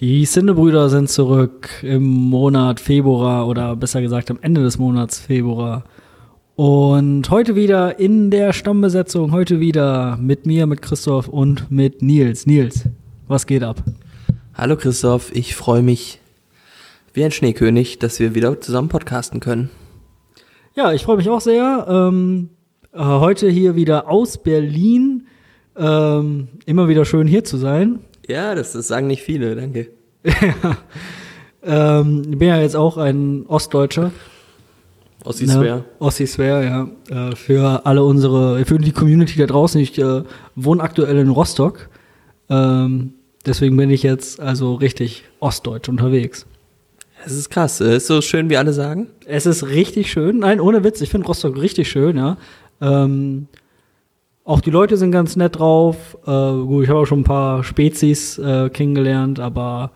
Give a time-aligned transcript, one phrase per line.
[0.00, 5.84] Die Sinnebrüder sind zurück im Monat Februar oder besser gesagt am Ende des Monats Februar.
[6.56, 12.46] Und heute wieder in der Stammbesetzung, heute wieder mit mir, mit Christoph und mit Nils.
[12.46, 12.88] Nils,
[13.28, 13.84] was geht ab?
[14.54, 16.18] Hallo Christoph, ich freue mich
[17.12, 19.68] wie ein Schneekönig, dass wir wieder zusammen podcasten können.
[20.74, 21.84] Ja, ich freue mich auch sehr.
[21.86, 22.48] Ähm,
[22.94, 25.26] äh, heute hier wieder aus Berlin.
[25.76, 27.98] Ähm, immer wieder schön hier zu sein.
[28.30, 29.88] Ja, das, das sagen nicht viele, danke.
[31.64, 34.12] ähm, ich bin ja jetzt auch ein Ostdeutscher.
[35.24, 35.78] Ossi Swear.
[35.78, 35.84] Ne?
[35.98, 36.88] Ossi Swear, ja.
[37.30, 39.80] Äh, für alle unsere, für die Community da draußen.
[39.80, 40.22] Ich äh,
[40.54, 41.88] wohne aktuell in Rostock.
[42.48, 43.14] Ähm,
[43.44, 46.46] deswegen bin ich jetzt also richtig ostdeutsch unterwegs.
[47.26, 47.80] Es ist krass.
[47.80, 49.08] Ist so schön, wie alle sagen?
[49.26, 50.38] Es ist richtig schön.
[50.38, 51.00] Nein, ohne Witz.
[51.00, 52.38] Ich finde Rostock richtig schön, ja.
[52.80, 53.48] Ähm,
[54.50, 56.18] auch die Leute sind ganz nett drauf.
[56.26, 59.92] Äh, gut, ich habe auch schon ein paar Spezies äh, kennengelernt, aber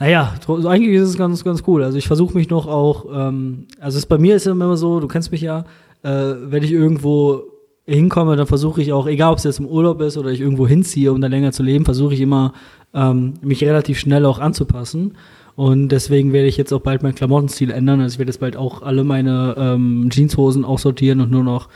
[0.00, 1.84] naja, eigentlich ist es ganz, ganz cool.
[1.84, 5.06] Also ich versuche mich noch auch, ähm, also es bei mir ist immer so, du
[5.06, 5.64] kennst mich ja,
[6.02, 7.42] äh, wenn ich irgendwo
[7.86, 10.66] hinkomme, dann versuche ich auch, egal ob es jetzt im Urlaub ist oder ich irgendwo
[10.66, 12.52] hinziehe, um da länger zu leben, versuche ich immer,
[12.94, 15.16] ähm, mich relativ schnell auch anzupassen.
[15.54, 18.00] Und deswegen werde ich jetzt auch bald meinen Klamottenstil ändern.
[18.00, 21.68] Also ich werde jetzt bald auch alle meine ähm, Jeanshosen aussortieren und nur noch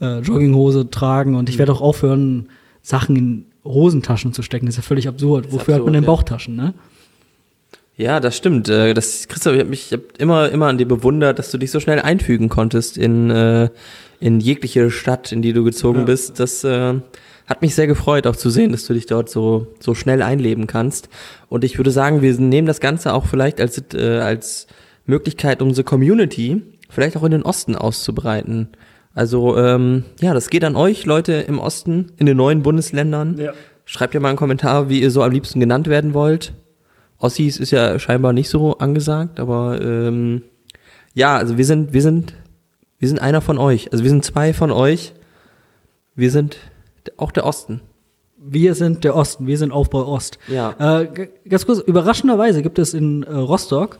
[0.00, 1.34] äh, Jogginghose tragen.
[1.34, 2.48] Und ich werde auch aufhören,
[2.82, 4.66] Sachen in Hosentaschen zu stecken.
[4.66, 5.46] Das ist ja völlig absurd.
[5.46, 6.06] Wofür absurd, hat man denn ja.
[6.06, 6.74] Bauchtaschen, ne?
[7.96, 8.68] Ja, das stimmt.
[8.68, 11.58] Äh, das, Christoph, ich habe mich ich hab immer, immer an dir bewundert, dass du
[11.58, 13.70] dich so schnell einfügen konntest in, äh,
[14.20, 16.04] in jegliche Stadt, in die du gezogen ja.
[16.04, 16.38] bist.
[16.38, 16.94] Das äh,
[17.46, 20.66] hat mich sehr gefreut, auch zu sehen, dass du dich dort so, so schnell einleben
[20.66, 21.08] kannst.
[21.48, 24.66] Und ich würde sagen, wir nehmen das Ganze auch vielleicht als, äh, als
[25.06, 28.68] Möglichkeit, unsere Community vielleicht auch in den Osten auszubreiten.
[29.16, 33.38] Also ähm, ja, das geht an euch, Leute im Osten, in den neuen Bundesländern.
[33.38, 33.54] Ja.
[33.86, 36.52] Schreibt ja mal einen Kommentar, wie ihr so am liebsten genannt werden wollt.
[37.16, 40.42] Ossis ist ja scheinbar nicht so angesagt, aber ähm,
[41.14, 42.34] ja, also wir sind, wir sind,
[42.98, 43.90] wir sind einer von euch.
[43.90, 45.14] Also wir sind zwei von euch.
[46.14, 46.58] Wir sind
[47.16, 47.80] auch der Osten.
[48.36, 50.38] Wir sind der Osten, wir sind Aufbau Ost.
[50.46, 51.00] Ja.
[51.00, 53.98] Äh, ganz kurz, überraschenderweise gibt es in äh, Rostock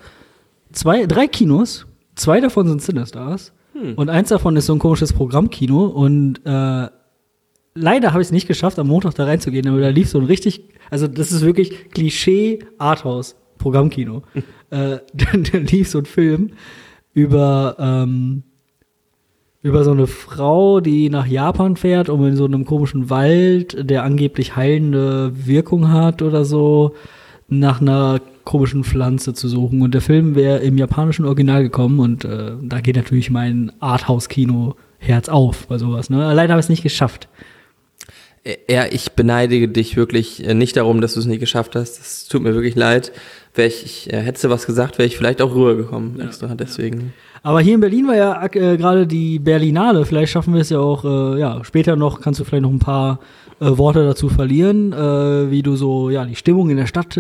[0.73, 3.95] zwei, drei Kinos, zwei davon sind Cinestars hm.
[3.95, 6.89] und eins davon ist so ein komisches Programmkino und äh,
[7.75, 10.25] leider habe ich es nicht geschafft, am Montag da reinzugehen, aber da lief so ein
[10.25, 14.23] richtig, also das ist wirklich Klischee Arthouse Programmkino.
[14.71, 16.51] äh, da, da lief so ein Film
[17.13, 18.43] über ähm,
[19.67, 24.05] über so eine Frau, die nach Japan fährt, um in so einem komischen Wald, der
[24.05, 26.95] angeblich heilende Wirkung hat oder so,
[27.49, 29.83] nach einer komischen Pflanze zu suchen.
[29.83, 35.29] Und der Film wäre im japanischen Original gekommen und äh, da geht natürlich mein Arthouse-Kino-Herz
[35.29, 36.11] auf bei sowas.
[36.11, 36.33] Ne?
[36.33, 37.29] Leider habe ich es nicht geschafft.
[38.71, 41.99] Ja, ich beneidige dich wirklich äh, nicht darum, dass du es nicht geschafft hast.
[41.99, 43.11] Das tut mir wirklich leid.
[43.57, 46.19] Wär ich, ich äh, hätte was gesagt, wäre ich vielleicht auch rübergekommen.
[46.19, 47.13] Ja, deswegen.
[47.43, 50.05] Aber hier in Berlin war ja äh, gerade die Berlinale.
[50.05, 52.79] Vielleicht schaffen wir es ja auch, äh, ja, später noch, kannst du vielleicht noch ein
[52.79, 53.19] paar
[53.61, 57.19] äh, Worte dazu verlieren, äh, wie du so, ja, die Stimmung in der Stadt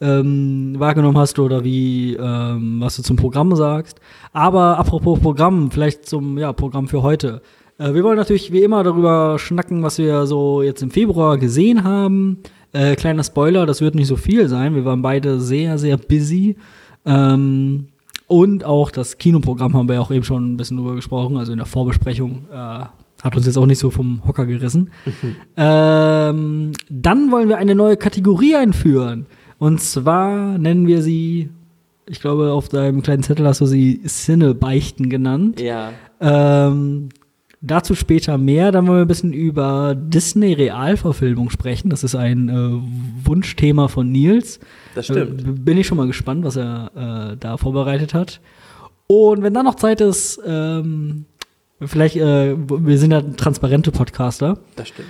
[0.00, 4.00] ähm, wahrgenommen hast oder wie, ähm, was du zum Programm sagst.
[4.32, 7.42] Aber apropos Programm, vielleicht zum, ja, Programm für heute.
[7.78, 11.84] Äh, wir wollen natürlich wie immer darüber schnacken, was wir so jetzt im Februar gesehen
[11.84, 12.38] haben.
[12.72, 14.74] Äh, kleiner Spoiler, das wird nicht so viel sein.
[14.74, 16.56] Wir waren beide sehr, sehr busy.
[17.04, 17.88] Ähm,
[18.26, 21.52] und auch das Kinoprogramm haben wir ja auch eben schon ein bisschen drüber gesprochen, also
[21.52, 22.46] in der Vorbesprechung.
[22.52, 22.84] Äh,
[23.22, 24.90] hat uns jetzt auch nicht so vom Hocker gerissen.
[25.04, 25.36] Mhm.
[25.56, 29.26] Ähm, dann wollen wir eine neue Kategorie einführen.
[29.58, 31.50] Und zwar nennen wir sie,
[32.06, 35.60] ich glaube, auf deinem kleinen Zettel hast du sie Sinne-Beichten genannt.
[35.60, 35.92] Ja.
[36.20, 37.10] Ähm,
[37.62, 38.72] Dazu später mehr.
[38.72, 41.90] Dann wollen wir ein bisschen über Disney-Realverfilmung sprechen.
[41.90, 44.60] Das ist ein äh, Wunschthema von Nils.
[44.94, 45.42] Das stimmt.
[45.42, 48.40] Äh, bin ich schon mal gespannt, was er äh, da vorbereitet hat.
[49.06, 51.26] Und wenn dann noch Zeit ist, ähm,
[51.86, 54.58] vielleicht, äh, wir sind ja transparente Podcaster.
[54.76, 55.08] Das stimmt.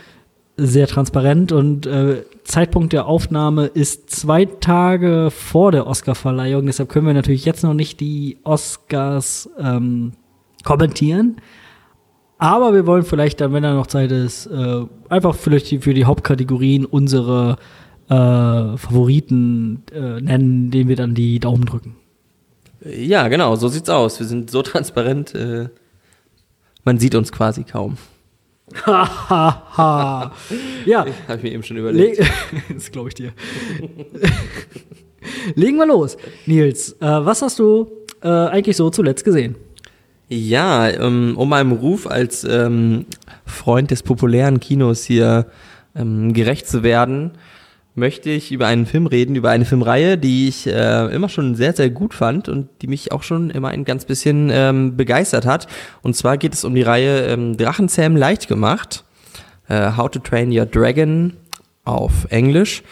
[0.57, 6.67] Sehr transparent und äh, Zeitpunkt der Aufnahme ist zwei Tage vor der Oscarverleihung.
[6.67, 10.13] Deshalb können wir natürlich jetzt noch nicht die Oscars ähm,
[10.65, 11.37] kommentieren.
[12.37, 16.07] Aber wir wollen vielleicht dann, wenn da noch Zeit ist, äh, einfach vielleicht für die
[16.07, 17.57] Hauptkategorien unsere
[18.09, 21.97] äh, Favoriten äh, nennen, denen wir dann die Daumen drücken.
[22.83, 24.19] Ja, genau, so sieht's aus.
[24.19, 25.69] Wir sind so transparent, äh,
[26.85, 27.97] man sieht uns quasi kaum.
[28.87, 30.33] Hahaha.
[30.87, 31.05] ja.
[31.27, 32.21] Habe ich mir eben schon überlegt.
[32.75, 33.33] das glaube ich dir.
[35.55, 36.17] Legen wir los.
[36.47, 37.91] Nils, äh, was hast du
[38.23, 39.57] äh, eigentlich so zuletzt gesehen?
[40.29, 43.07] Ja, ähm, um meinem Ruf als ähm,
[43.45, 45.47] Freund des populären Kinos hier
[45.97, 47.33] ähm, gerecht zu werden,
[47.95, 51.73] möchte ich über einen Film reden, über eine Filmreihe, die ich äh, immer schon sehr,
[51.73, 55.67] sehr gut fand und die mich auch schon immer ein ganz bisschen ähm, begeistert hat.
[56.03, 59.05] Und zwar geht es um die Reihe ähm, Drachenzähmen leicht gemacht.
[59.69, 61.35] Äh, How to Train Your Dragon
[61.85, 62.83] auf Englisch.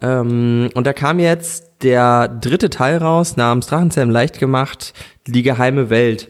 [0.00, 4.94] Ähm, und da kam jetzt der dritte Teil raus, namens Drachenzähmen leicht gemacht,
[5.26, 6.28] die geheime Welt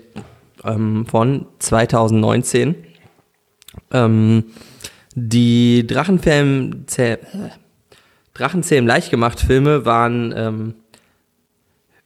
[0.65, 2.75] ähm, von 2019.
[3.91, 4.45] Ähm,
[5.15, 6.87] die Drachenzähmen,
[8.35, 10.75] Drachenzähmen leicht gemacht Filme waren ähm,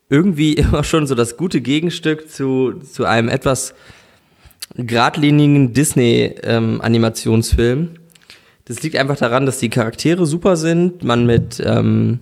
[0.09, 3.75] irgendwie immer schon so das gute Gegenstück zu, zu einem etwas
[4.75, 7.79] geradlinigen Disney-Animationsfilm.
[7.79, 7.95] Ähm,
[8.67, 12.19] das liegt einfach daran, dass die Charaktere super sind, man mit ähm,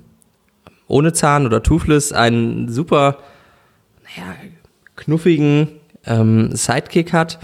[0.87, 3.17] ohne Zahn oder Toothless einen super,
[4.05, 4.35] naja,
[4.97, 5.69] knuffigen
[6.05, 7.39] ähm, Sidekick hat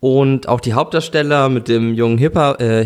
[0.00, 2.84] und auch die Hauptdarsteller mit dem jungen Hipper, äh,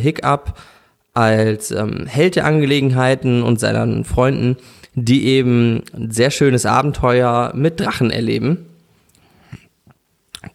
[1.17, 4.57] als ähm, Held der Angelegenheiten und seinen Freunden,
[4.95, 8.67] die eben ein sehr schönes Abenteuer mit Drachen erleben.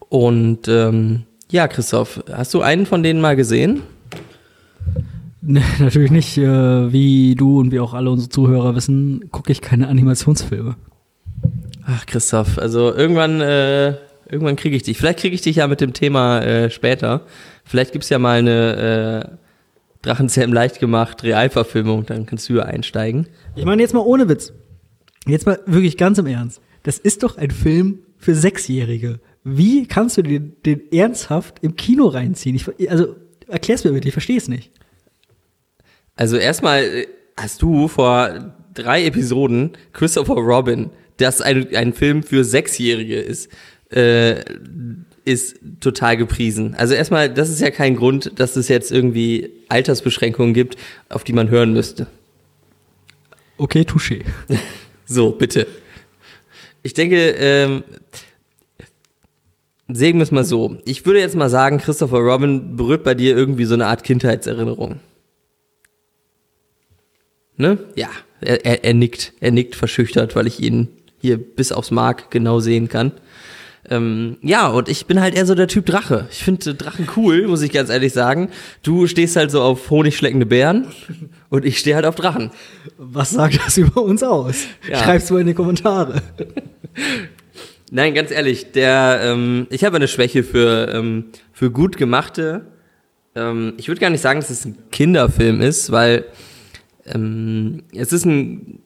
[0.10, 3.82] Und ähm, ja, Christoph, hast du einen von denen mal gesehen?
[5.44, 6.38] Nee, natürlich nicht.
[6.38, 10.76] Äh, wie du und wie auch alle unsere Zuhörer wissen, gucke ich keine Animationsfilme.
[11.84, 13.96] Ach, Christoph, also irgendwann, äh,
[14.30, 15.00] irgendwann kriege ich dich.
[15.00, 17.22] Vielleicht kriege ich dich ja mit dem Thema äh, später.
[17.66, 19.41] Vielleicht gibt's ja mal eine äh,
[20.02, 23.28] Drachenzähmen leicht gemacht, Realverfilmung, dann kannst du ja einsteigen.
[23.56, 24.54] Ich meine jetzt mal ohne Witz.
[25.28, 26.62] Jetzt mal wirklich ganz im Ernst.
[26.84, 29.20] Das ist doch ein Film für Sechsjährige.
[29.44, 32.56] Wie kannst du den, den ernsthaft im Kino reinziehen?
[32.56, 33.16] Ich, also
[33.48, 34.72] erklär's mir bitte, ich verstehe es nicht.
[36.16, 37.08] Also erstmal äh,
[37.38, 43.50] hast du vor drei Episoden Christopher Robin, das ein, ein Film für Sechsjährige ist,
[43.90, 44.44] äh,
[45.26, 46.76] ist total gepriesen.
[46.76, 50.78] Also erstmal, das ist ja kein Grund, dass es jetzt irgendwie Altersbeschränkungen gibt,
[51.10, 52.08] auf die man hören müsste.
[53.58, 54.24] Okay, touché.
[55.06, 55.68] so, bitte.
[56.84, 57.84] Ich denke, ähm,
[59.88, 60.78] sehen wir es mal so.
[60.86, 65.00] Ich würde jetzt mal sagen, Christopher Robin berührt bei dir irgendwie so eine Art Kindheitserinnerung.
[67.58, 67.78] Ne?
[67.96, 68.10] Ja,
[68.40, 69.34] er, er, er nickt.
[69.40, 70.88] Er nickt verschüchtert, weil ich ihn
[71.20, 73.12] hier bis aufs Mark genau sehen kann.
[73.92, 76.26] Ähm, ja, und ich bin halt eher so der Typ Drache.
[76.32, 78.50] Ich finde Drachen cool, muss ich ganz ehrlich sagen.
[78.84, 80.88] Du stehst halt so auf honigschleckende Bären
[81.50, 82.52] und ich stehe halt auf Drachen.
[82.98, 84.64] Was sagt das über uns aus?
[84.90, 84.98] Ja.
[84.98, 86.22] Schreib's mal in die Kommentare.
[87.92, 92.68] Nein, ganz ehrlich, der, ähm, ich habe eine Schwäche für, ähm, für gut gemachte.
[93.36, 96.24] Ähm, ich würde gar nicht sagen, dass es ein Kinderfilm ist, weil
[97.06, 98.80] ähm, es ist ein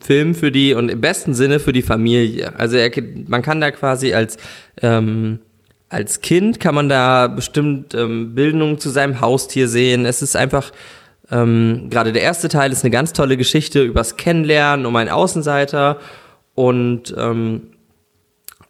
[0.00, 2.58] Film für die und im besten Sinne für die Familie.
[2.58, 2.90] Also er,
[3.26, 4.36] man kann da quasi als
[4.80, 5.40] ähm,
[5.88, 10.06] als Kind kann man da bestimmt ähm, Bildung zu seinem Haustier sehen.
[10.06, 10.72] Es ist einfach
[11.30, 15.98] ähm, gerade der erste Teil ist eine ganz tolle Geschichte übers Kennenlernen um einen Außenseiter
[16.54, 17.68] und ähm,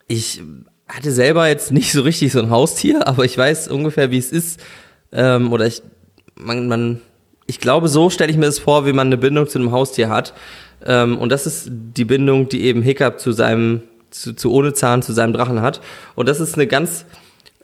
[0.08, 0.42] ich
[0.88, 4.32] hatte selber jetzt nicht so richtig so ein Haustier, aber ich weiß ungefähr, wie es
[4.32, 4.60] ist
[5.12, 5.82] ähm, oder ich
[6.34, 7.00] man, man
[7.46, 10.08] ich glaube, so stelle ich mir das vor, wie man eine Bindung zu einem Haustier
[10.08, 10.32] hat.
[10.86, 15.02] Ähm, und das ist die Bindung, die eben Hiccup zu seinem, zu, zu ohne Zahn,
[15.02, 15.80] zu seinem Drachen hat.
[16.14, 17.04] Und das ist eine ganz,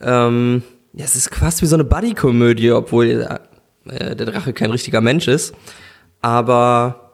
[0.01, 0.63] ähm,
[0.93, 3.27] ja, es ist fast wie so eine Buddy-Komödie, obwohl
[3.89, 5.55] äh, der Drache kein richtiger Mensch ist.
[6.21, 7.13] Aber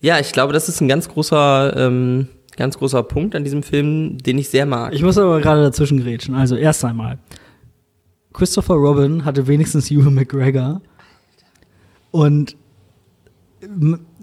[0.00, 4.18] ja, ich glaube, das ist ein ganz großer, ähm, ganz großer Punkt an diesem Film,
[4.18, 4.92] den ich sehr mag.
[4.92, 6.34] Ich muss aber gerade dazwischen grätschen.
[6.34, 7.18] Also erst einmal.
[8.32, 10.80] Christopher Robin hatte wenigstens Ewan McGregor.
[12.10, 12.56] Und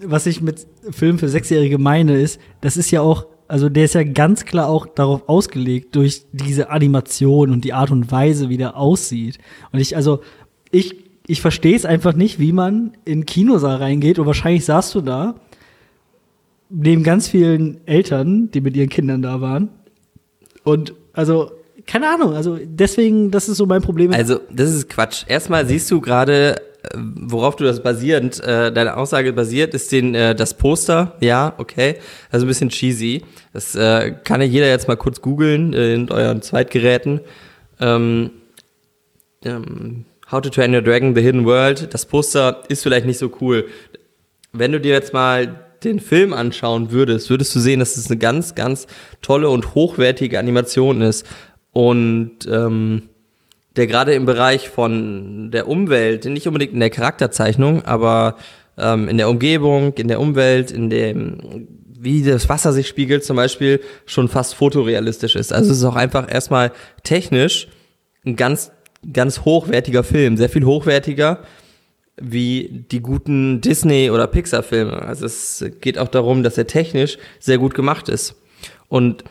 [0.02, 3.94] was ich mit Film für Sechsjährige meine, ist, das ist ja auch, also der ist
[3.94, 8.56] ja ganz klar auch darauf ausgelegt, durch diese Animation und die Art und Weise, wie
[8.56, 9.38] der aussieht.
[9.72, 10.20] Und ich, also,
[10.70, 15.00] ich, ich verstehe es einfach nicht, wie man in Kinosaal reingeht und wahrscheinlich saßt du
[15.00, 15.34] da,
[16.70, 19.70] neben ganz vielen Eltern, die mit ihren Kindern da waren.
[20.64, 21.50] Und also,
[21.86, 24.12] keine Ahnung, also deswegen, das ist so mein Problem.
[24.12, 25.24] Also, das ist Quatsch.
[25.26, 26.56] Erstmal siehst du gerade
[26.94, 31.96] worauf du das basierend, äh, deine Aussage basiert, ist den, äh, das Poster, ja, okay,
[32.30, 33.22] also ein bisschen cheesy.
[33.52, 37.20] Das äh, kann ja jeder jetzt mal kurz googeln äh, in euren Zweitgeräten.
[37.80, 38.30] Ähm,
[39.44, 43.32] ähm, How to Train Your Dragon, The Hidden World, das Poster ist vielleicht nicht so
[43.40, 43.66] cool.
[44.52, 48.18] Wenn du dir jetzt mal den Film anschauen würdest, würdest du sehen, dass es eine
[48.18, 48.86] ganz, ganz
[49.22, 51.26] tolle und hochwertige Animation ist.
[51.72, 53.08] Und ähm,
[53.78, 58.36] der gerade im Bereich von der Umwelt, nicht unbedingt in der Charakterzeichnung, aber
[58.76, 61.68] ähm, in der Umgebung, in der Umwelt, in dem,
[61.98, 65.52] wie das Wasser sich spiegelt zum Beispiel, schon fast fotorealistisch ist.
[65.52, 66.72] Also es ist auch einfach erstmal
[67.04, 67.68] technisch
[68.26, 68.72] ein ganz,
[69.12, 71.44] ganz hochwertiger Film, sehr viel hochwertiger
[72.20, 75.02] wie die guten Disney- oder Pixar-Filme.
[75.02, 78.34] Also es geht auch darum, dass er technisch sehr gut gemacht ist.
[78.88, 79.22] Und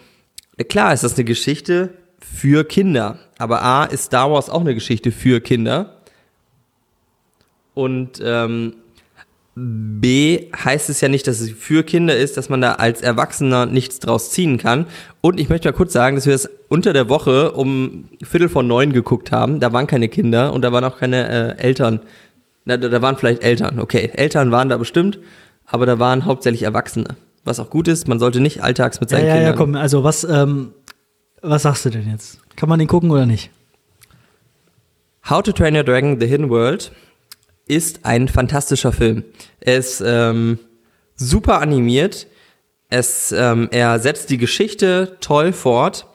[0.69, 1.89] klar ist das eine Geschichte
[2.19, 3.17] für Kinder.
[3.37, 5.93] Aber A ist Star Wars auch eine Geschichte für Kinder.
[7.73, 8.73] Und ähm,
[9.55, 13.65] B heißt es ja nicht, dass es für Kinder ist, dass man da als Erwachsener
[13.65, 14.85] nichts draus ziehen kann.
[15.21, 18.63] Und ich möchte mal kurz sagen, dass wir das unter der Woche um Viertel vor
[18.63, 19.59] neun geguckt haben.
[19.59, 22.01] Da waren keine Kinder und da waren auch keine äh, Eltern.
[22.65, 23.79] Na, da, da waren vielleicht Eltern.
[23.79, 25.17] Okay, Eltern waren da bestimmt,
[25.65, 27.15] aber da waren hauptsächlich Erwachsene.
[27.43, 29.51] Was auch gut ist, man sollte nicht alltags mit Ja, seinen ja, Kindern.
[29.53, 30.73] ja, komm, also was, ähm,
[31.41, 32.39] was sagst du denn jetzt?
[32.55, 33.51] Kann man den gucken oder nicht?
[35.29, 36.91] How to Train Your Dragon The Hidden World
[37.67, 39.25] ist ein fantastischer Film.
[39.59, 40.57] Er ist ähm,
[41.15, 42.27] super animiert.
[42.89, 46.07] Es, ähm, er setzt die Geschichte toll fort.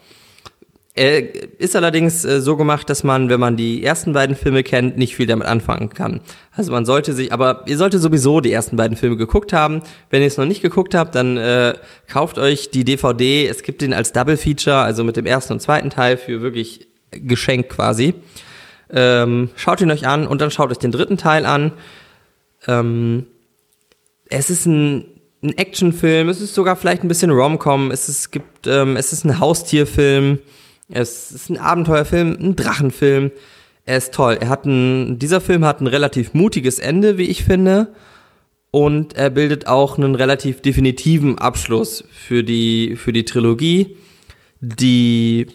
[0.94, 4.98] Er ist allerdings äh, so gemacht, dass man, wenn man die ersten beiden Filme kennt,
[4.98, 6.20] nicht viel damit anfangen kann.
[6.54, 9.82] Also man sollte sich, aber ihr solltet sowieso die ersten beiden Filme geguckt haben.
[10.10, 11.74] Wenn ihr es noch nicht geguckt habt, dann äh,
[12.08, 13.46] kauft euch die DVD.
[13.46, 16.88] Es gibt den als Double Feature, also mit dem ersten und zweiten Teil für wirklich
[17.10, 18.14] Geschenk quasi.
[18.90, 21.72] Ähm, schaut ihn euch an und dann schaut euch den dritten Teil an.
[22.68, 23.26] Ähm,
[24.28, 25.06] es ist ein,
[25.42, 29.24] ein Actionfilm, es ist sogar vielleicht ein bisschen Rom-Com, es ist, gibt, ähm, es ist
[29.24, 30.38] ein Haustierfilm,
[30.92, 33.30] es ist ein Abenteuerfilm, ein Drachenfilm.
[33.84, 34.38] Er ist toll.
[34.40, 37.88] Er hat ein, dieser Film hat ein relativ mutiges Ende, wie ich finde.
[38.70, 43.96] Und er bildet auch einen relativ definitiven Abschluss für die, für die Trilogie,
[44.60, 45.46] die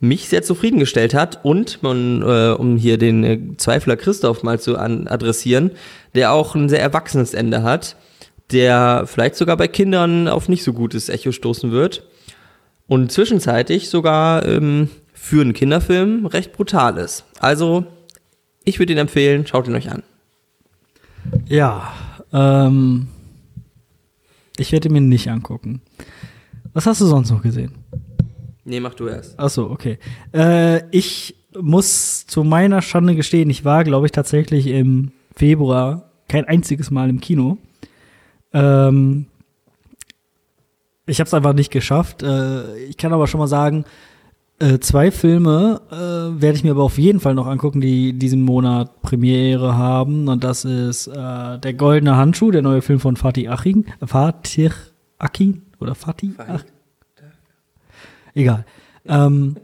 [0.00, 4.76] mich sehr zufriedengestellt hat und man, äh, um hier den äh, Zweifler Christoph mal zu
[4.76, 5.70] adressieren,
[6.14, 7.96] der auch ein sehr erwachsenes Ende hat,
[8.50, 12.04] der vielleicht sogar bei Kindern auf nicht so gutes Echo stoßen wird
[12.92, 17.24] und zwischenzeitlich sogar ähm, für einen Kinderfilm recht brutal ist.
[17.38, 17.86] Also,
[18.64, 20.02] ich würde ihn empfehlen, schaut ihn euch an.
[21.46, 21.90] Ja,
[22.34, 23.08] ähm,
[24.58, 25.80] ich werde mir nicht angucken.
[26.74, 27.72] Was hast du sonst noch gesehen?
[28.66, 29.36] Nee, mach du erst.
[29.38, 29.98] Ach so, okay.
[30.34, 36.44] Äh, ich muss zu meiner Schande gestehen, ich war, glaube ich, tatsächlich im Februar kein
[36.44, 37.56] einziges Mal im Kino.
[38.52, 39.28] Ähm,
[41.06, 42.22] ich habe es einfach nicht geschafft.
[42.22, 43.84] Äh, ich kann aber schon mal sagen,
[44.58, 48.42] äh, zwei Filme äh, werde ich mir aber auf jeden Fall noch angucken, die diesen
[48.42, 50.28] Monat Premiere haben.
[50.28, 53.86] Und das ist Der Goldene Handschuh, der neue Film von Fatih Akin.
[54.04, 54.70] Fatih
[55.18, 55.62] Akin?
[55.80, 56.32] Oder Fatih?
[56.38, 56.64] Ach,
[58.34, 58.64] egal.
[59.04, 59.56] Ähm,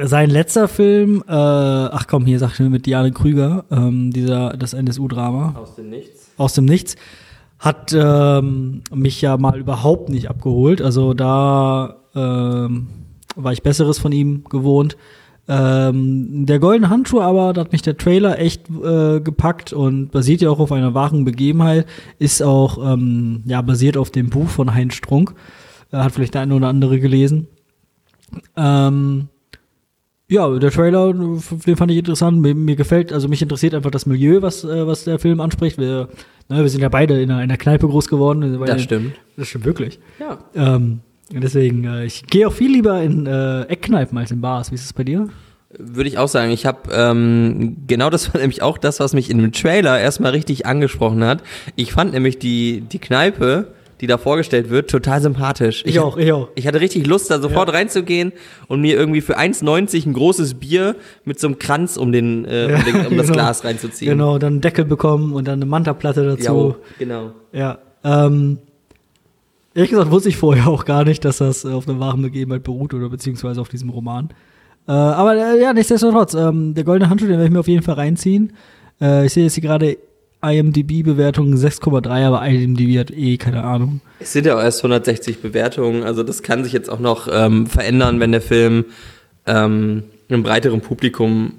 [0.00, 4.50] sein letzter Film, äh, ach komm, hier sag ich mir mit Diane Krüger, ähm, dieser,
[4.50, 6.30] das NSU-Drama Aus dem Nichts.
[6.36, 6.94] aus dem Nichts,
[7.58, 10.80] hat ähm, mich ja mal überhaupt nicht abgeholt.
[10.80, 12.88] Also da ähm,
[13.34, 14.96] war ich Besseres von ihm gewohnt.
[15.50, 20.42] Ähm, der goldene Handschuh aber, da hat mich der Trailer echt äh, gepackt und basiert
[20.42, 21.86] ja auch auf einer wahren Begebenheit,
[22.18, 25.34] ist auch ähm, ja basiert auf dem Buch von Heinz Strunk.
[25.90, 27.48] Äh, hat vielleicht der eine oder andere gelesen.
[28.56, 29.28] Ähm,
[30.30, 32.40] ja, der Trailer, den fand ich interessant.
[32.40, 35.78] Mir, mir gefällt, also mich interessiert einfach das Milieu, was, äh, was der Film anspricht.
[35.78, 36.08] Wir,
[36.48, 38.60] ne, wir sind ja beide in einer, in einer Kneipe groß geworden.
[38.66, 39.14] Das stimmt.
[39.36, 39.98] Das stimmt wirklich.
[40.20, 40.38] Ja.
[40.54, 41.00] Ähm,
[41.32, 44.70] deswegen, äh, ich gehe auch viel lieber in äh, Eckkneipen als in Bars.
[44.70, 45.28] Wie ist es bei dir?
[45.70, 46.50] Würde ich auch sagen.
[46.50, 50.32] Ich habe ähm, genau das war nämlich auch das, was mich in dem Trailer erstmal
[50.32, 51.42] richtig angesprochen hat.
[51.74, 55.82] Ich fand nämlich die die Kneipe, die da vorgestellt wird, total sympathisch.
[55.86, 56.48] Ich auch, ich auch.
[56.54, 58.32] Ich hatte richtig Lust, da sofort reinzugehen
[58.68, 62.74] und mir irgendwie für 1,90 ein großes Bier mit so einem Kranz um den, äh,
[62.76, 63.32] um, den um das genau.
[63.32, 64.12] Glas reinzuziehen.
[64.12, 66.52] Genau, dann einen Deckel bekommen und dann eine Mantaplatte dazu.
[66.52, 67.32] Jo, genau.
[67.52, 67.78] Ja.
[68.04, 68.58] Ähm,
[69.74, 72.62] ehrlich gesagt wusste ich vorher auch gar nicht, dass das äh, auf einer wahren Begebenheit
[72.62, 74.30] beruht oder beziehungsweise auf diesem Roman.
[74.86, 77.82] Äh, aber äh, ja, nichtsdestotrotz, ähm, der goldene Handschuh, den werde ich mir auf jeden
[77.82, 78.52] Fall reinziehen.
[79.00, 79.98] Äh, ich sehe jetzt hier gerade
[80.42, 84.00] IMDb-Bewertung 6,3, aber IMDb hat eh keine Ahnung.
[84.20, 87.66] Es sind ja auch erst 160 Bewertungen, also das kann sich jetzt auch noch ähm,
[87.66, 88.84] verändern, wenn der Film
[89.46, 91.54] ähm, einem breiteren Publikum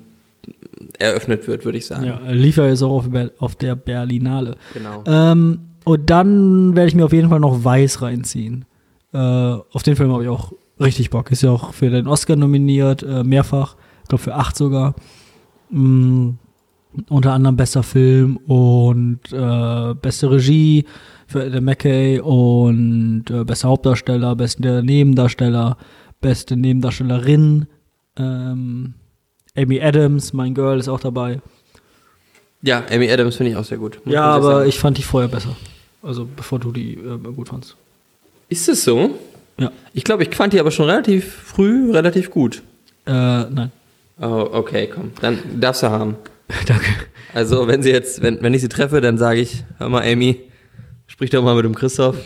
[0.97, 2.05] eröffnet wird, würde ich sagen.
[2.05, 3.09] Ja, lief ja jetzt auch auf,
[3.39, 4.55] auf der Berlinale.
[4.73, 5.03] Genau.
[5.05, 8.65] Ähm, und dann werde ich mir auf jeden Fall noch Weiß reinziehen.
[9.13, 11.31] Äh, auf den Film habe ich auch richtig Bock.
[11.31, 13.75] Ist ja auch für den Oscar nominiert, äh, mehrfach.
[14.03, 14.95] Ich glaube für acht sogar.
[15.69, 16.31] Mm,
[17.09, 20.85] unter anderem bester Film und äh, beste Regie
[21.27, 25.77] für Adam McKay und äh, bester Hauptdarsteller, beste Nebendarsteller,
[26.21, 27.67] beste Nebendarstellerin.
[28.17, 28.93] Ähm,
[29.55, 31.41] Amy Adams, mein Girl, ist auch dabei.
[32.61, 33.99] Ja, Amy Adams finde ich auch sehr gut.
[34.03, 34.69] muss Ja, aber sagen.
[34.69, 35.55] ich fand die vorher besser.
[36.01, 37.75] Also bevor du die äh, gut fandst.
[38.49, 39.11] Ist es so?
[39.59, 39.71] Ja.
[39.93, 42.63] Ich glaube, ich fand die aber schon relativ früh relativ gut.
[43.05, 43.71] Äh, nein.
[44.21, 45.11] Oh, okay, komm.
[45.21, 46.15] Dann darfst du haben.
[46.67, 46.85] Danke.
[47.33, 50.41] Also, wenn sie jetzt, wenn, wenn ich sie treffe, dann sage ich, hör mal, Amy,
[51.07, 52.17] sprich doch mal mit dem Christoph.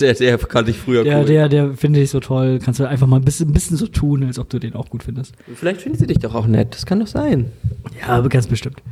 [0.00, 1.26] Der, der kannte ich früher Der, cool.
[1.26, 2.58] der, der finde ich so toll.
[2.62, 4.88] Kannst du einfach mal ein bisschen, ein bisschen so tun, als ob du den auch
[4.90, 5.34] gut findest.
[5.54, 6.74] Vielleicht findet sie dich doch auch nett.
[6.74, 7.52] Das kann doch sein.
[8.00, 8.82] Ja, aber ganz bestimmt.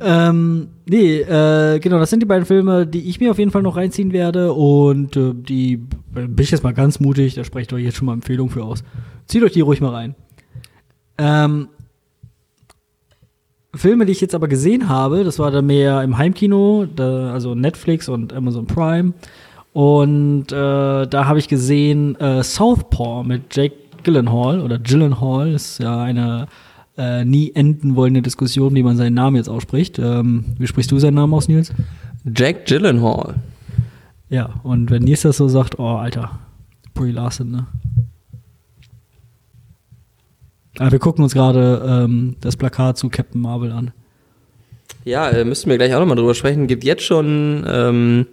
[0.00, 3.62] Ähm, nee, äh, genau, das sind die beiden Filme, die ich mir auf jeden Fall
[3.62, 4.52] noch reinziehen werde.
[4.52, 8.06] Und äh, die bin ich jetzt mal ganz mutig, da spreche ich euch jetzt schon
[8.06, 8.84] mal Empfehlung für aus.
[9.26, 10.14] Zieht euch die ruhig mal rein.
[11.18, 11.68] Ähm,
[13.74, 17.54] Filme, die ich jetzt aber gesehen habe, das war dann mehr im Heimkino, da, also
[17.54, 19.14] Netflix und Amazon Prime.
[19.72, 26.02] Und äh, da habe ich gesehen äh, Southpaw mit Jake Gyllenhaal oder Gyllenhaal, ist ja
[26.02, 26.48] eine
[26.98, 29.98] äh, nie enden wollende Diskussion, wie man seinen Namen jetzt ausspricht.
[29.98, 31.72] Ähm, wie sprichst du seinen Namen aus, Nils?
[32.24, 33.36] Jack Gyllenhaal.
[34.28, 36.38] Ja, und wenn Nils das so sagt, oh, Alter,
[36.94, 37.66] Brie Larson, ne?
[40.78, 43.92] Aber wir gucken uns gerade ähm, das Plakat zu Captain Marvel an.
[45.04, 46.66] Ja, äh, müssten wir gleich auch nochmal drüber sprechen.
[46.66, 48.26] Gibt jetzt schon, ähm,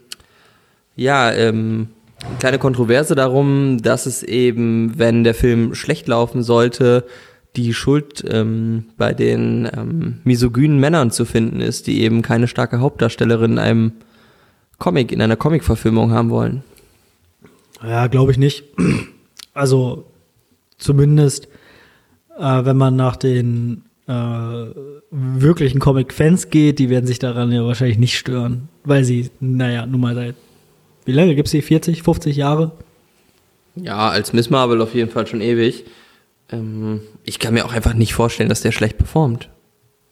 [0.96, 1.90] ja, ähm,
[2.22, 7.06] eine kleine Kontroverse darum, dass es eben, wenn der Film schlecht laufen sollte,
[7.56, 12.80] die Schuld ähm, bei den ähm, misogynen Männern zu finden ist, die eben keine starke
[12.80, 13.92] Hauptdarstellerin in einem
[14.78, 16.64] Comic, in einer Comic-Verfilmung haben wollen.
[17.82, 18.66] Ja, glaube ich nicht.
[19.54, 20.06] Also
[20.78, 21.48] zumindest,
[22.40, 24.14] äh, wenn man nach den äh,
[25.12, 30.02] wirklichen Comic-Fans geht, die werden sich daran ja wahrscheinlich nicht stören, weil sie, naja, nun
[30.02, 30.36] mal seit,
[31.06, 31.62] wie lange gibt's die?
[31.62, 32.72] 40, 50 Jahre?
[33.76, 35.86] Ja, als Miss Marvel auf jeden Fall schon ewig.
[36.52, 39.50] Ähm, ich kann mir auch einfach nicht vorstellen, dass der schlecht performt.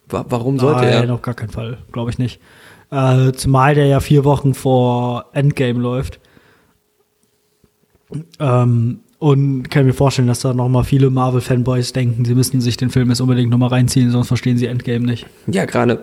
[0.08, 1.14] Wa warum sollte Nein, er?
[1.14, 2.40] auf gar keinen Fall, glaube ich nicht.
[2.90, 6.20] Äh, zumal der ja vier Wochen vor Endgame läuft.
[8.38, 12.76] Ähm, und kann mir vorstellen, dass da noch mal viele Marvel-Fanboys denken, sie müssten sich
[12.76, 15.26] den Film jetzt unbedingt noch mal reinziehen, sonst verstehen sie Endgame nicht.
[15.46, 16.00] Ja, gerade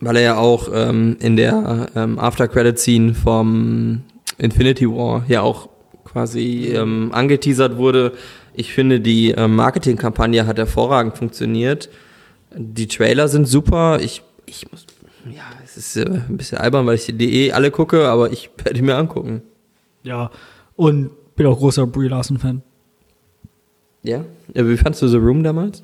[0.00, 4.02] weil er ja auch ähm, in der ähm, After-Credit-Scene vom
[4.38, 5.68] Infinity War ja auch
[6.04, 8.12] quasi ähm, angeteasert wurde.
[8.54, 11.88] Ich finde, die ähm, Marketingkampagne hat hervorragend funktioniert.
[12.54, 14.00] Die Trailer sind super.
[14.00, 14.86] Ich, ich muss,
[15.30, 18.50] ja, es ist äh, ein bisschen albern, weil ich die eh alle gucke, aber ich
[18.58, 19.42] werde die mir angucken.
[20.04, 20.30] Ja,
[20.76, 22.62] und bin auch großer Brie Larson-Fan.
[24.02, 24.24] Ja?
[24.52, 24.68] ja?
[24.68, 25.82] Wie fandst du The Room damals?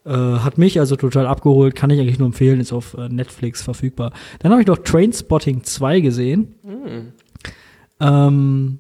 [0.04, 3.62] Äh, hat mich also total abgeholt, kann ich eigentlich nur empfehlen, ist auf äh, Netflix
[3.62, 4.12] verfügbar.
[4.38, 6.54] Dann habe ich noch Trainspotting 2 gesehen.
[6.64, 7.12] Hm.
[8.00, 8.78] Ähm,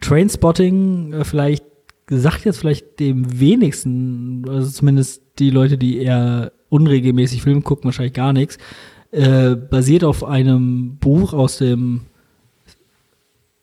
[0.00, 1.64] Trainspotting, äh, vielleicht
[2.10, 8.14] sagt jetzt vielleicht dem wenigsten, also zumindest die Leute, die eher unregelmäßig Film gucken, wahrscheinlich
[8.14, 8.58] gar nichts,
[9.10, 12.02] äh, basiert auf einem Buch aus dem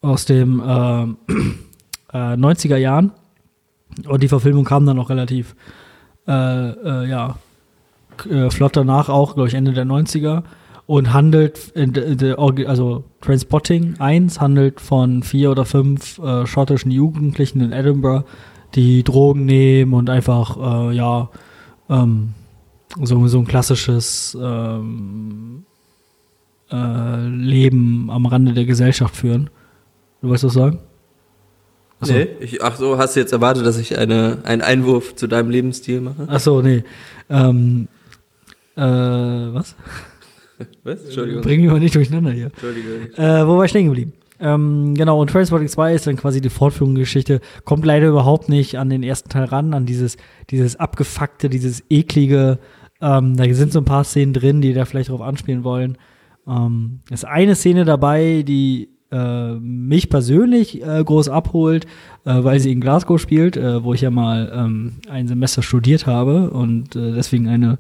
[0.06, 1.04] aus dem äh,
[2.14, 3.12] äh, 90er Jahren
[4.08, 5.56] und die Verfilmung kam dann auch relativ
[6.28, 7.38] äh, äh, ja
[8.30, 10.44] äh, flott danach auch, glaube ich, Ende der 90er
[10.88, 18.24] und handelt, also Transpotting 1 handelt von vier oder fünf schottischen Jugendlichen in Edinburgh,
[18.76, 21.30] die Drogen nehmen und einfach, ja,
[21.90, 22.36] ähm,
[23.02, 25.66] so, so ein klassisches ähm,
[26.72, 29.50] äh, Leben am Rande der Gesellschaft führen.
[30.26, 30.80] Du weißt was sagen?
[32.00, 32.14] Achso.
[32.14, 35.52] Nee, ich, ach so, hast du jetzt erwartet, dass ich eine, einen Einwurf zu deinem
[35.52, 36.26] Lebensstil mache?
[36.28, 36.84] Ach so, nee.
[37.30, 37.88] Ähm,
[38.76, 39.76] äh, was?
[40.84, 41.04] Was?
[41.04, 41.42] Entschuldigung.
[41.44, 42.46] Bring mich mal nicht durcheinander hier.
[42.46, 43.14] Entschuldigung.
[43.18, 44.14] Äh, wo war ich stehen geblieben?
[44.40, 48.50] Ähm, genau, und Transporting 2 ist dann quasi die Fortführung der Geschichte, kommt leider überhaupt
[48.50, 50.18] nicht an den ersten Teil ran, an dieses,
[50.50, 52.58] dieses abgefuckte, dieses eklige.
[53.00, 55.98] Ähm, da sind so ein paar Szenen drin, die da vielleicht drauf anspielen wollen.
[56.48, 58.95] Ähm, ist eine Szene dabei, die
[59.60, 61.86] mich persönlich äh, groß abholt,
[62.26, 66.08] äh, weil sie in Glasgow spielt, äh, wo ich ja mal ähm, ein Semester studiert
[66.08, 67.78] habe und äh, deswegen eine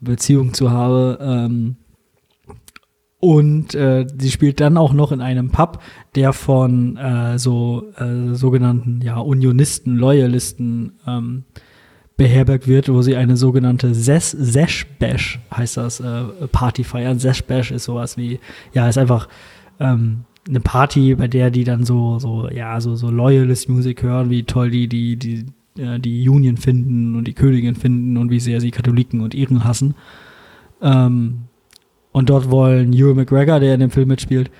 [0.00, 1.18] Beziehung zu habe.
[1.20, 1.76] Ähm,
[3.20, 5.82] und äh, sie spielt dann auch noch in einem Pub,
[6.14, 11.44] der von äh, so äh, sogenannten ja, Unionisten, Loyalisten ähm,
[12.16, 17.18] beherbergt wird, wo sie eine sogenannte Ses Sesh Bash heißt das äh, Party feiern.
[17.18, 18.40] Sesh Bash ist sowas wie
[18.72, 19.28] ja ist einfach
[19.78, 24.28] ähm, eine Party, bei der die dann so so ja so so Loyalist Music hören,
[24.30, 25.46] wie toll die die die
[25.78, 29.64] äh, die Union finden und die Königin finden und wie sehr sie Katholiken und Iren
[29.64, 29.94] hassen.
[30.82, 31.42] Ähm,
[32.12, 34.50] und dort wollen Ewan McGregor, der in dem Film mitspielt,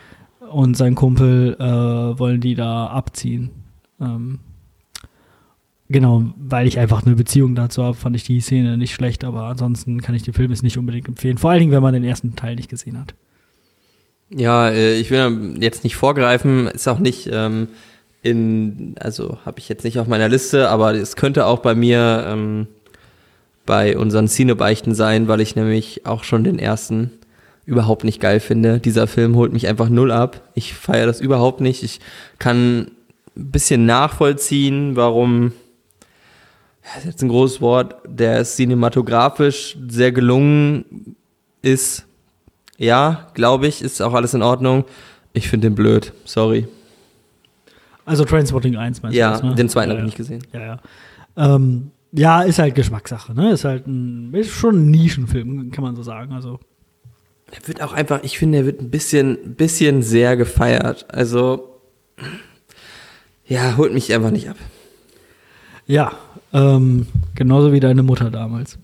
[0.51, 3.51] und sein Kumpel äh, wollen die da abziehen.
[4.01, 4.39] Ähm,
[5.89, 9.45] genau, weil ich einfach eine Beziehung dazu habe, fand ich die Szene nicht schlecht, aber
[9.45, 11.39] ansonsten kann ich den Film jetzt nicht unbedingt empfehlen.
[11.39, 13.15] Vor allen Dingen, wenn man den ersten Teil nicht gesehen hat.
[14.31, 17.69] Ja, äh, ich will jetzt nicht vorgreifen, ist auch nicht ähm,
[18.23, 22.25] in, also habe ich jetzt nicht auf meiner Liste, aber es könnte auch bei mir
[22.29, 22.69] ähm,
[23.67, 27.13] bei unseren Cinebeichten sein, weil ich nämlich auch schon den ersten
[27.67, 28.81] überhaupt nicht geil finde.
[28.81, 30.49] Dieser Film holt mich einfach null ab.
[30.55, 31.83] Ich feiere das überhaupt nicht.
[31.83, 32.01] Ich
[32.39, 32.91] kann
[33.37, 35.53] ein bisschen nachvollziehen, warum,
[36.83, 41.17] das ist jetzt ein großes Wort, der cinematografisch sehr gelungen
[41.63, 42.07] ist.
[42.81, 44.85] Ja, glaube ich, ist auch alles in Ordnung.
[45.35, 46.67] Ich finde den blöd, sorry.
[48.07, 49.55] Also Transporting 1 meinst Ja, du das, ne?
[49.55, 50.19] den zweiten ja, habe ich ja.
[50.19, 50.43] nicht gesehen.
[50.55, 50.61] Ja,
[51.37, 51.55] ja.
[51.55, 53.53] Ähm, ja, ist halt Geschmackssache, ne?
[53.53, 56.33] Ist halt ein, ist schon ein Nischenfilm, kann man so sagen.
[56.33, 56.59] Also,
[57.53, 61.05] Er wird auch einfach, ich finde, er wird ein bisschen, bisschen sehr gefeiert.
[61.13, 61.81] Also,
[63.47, 64.57] ja, holt mich einfach nicht ab.
[65.87, 66.13] ja,
[66.55, 68.79] ähm, genauso wie deine Mutter damals.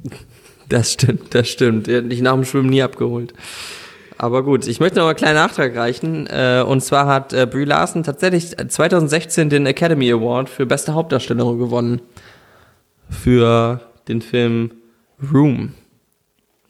[0.68, 1.88] Das stimmt, das stimmt.
[1.88, 3.32] Er hat mich nach dem Schwimmen nie abgeholt.
[4.18, 6.26] Aber gut, ich möchte noch mal einen kleinen Nachtrag reichen.
[6.26, 11.58] Äh, und zwar hat äh, Brie Larson tatsächlich 2016 den Academy Award für beste Hauptdarstellerin
[11.58, 12.00] gewonnen.
[13.10, 14.70] Für den Film
[15.32, 15.74] Room.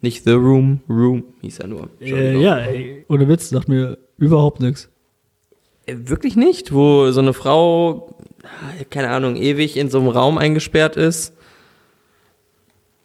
[0.01, 1.89] Nicht The Room, Room hieß er nur.
[2.01, 4.89] Äh, ja, ey, ohne Witz, sagt mir überhaupt nichts.
[5.87, 6.73] Äh, Wirklich nicht?
[6.73, 8.17] Wo so eine Frau,
[8.91, 11.33] keine Ahnung, ewig in so einem Raum eingesperrt ist.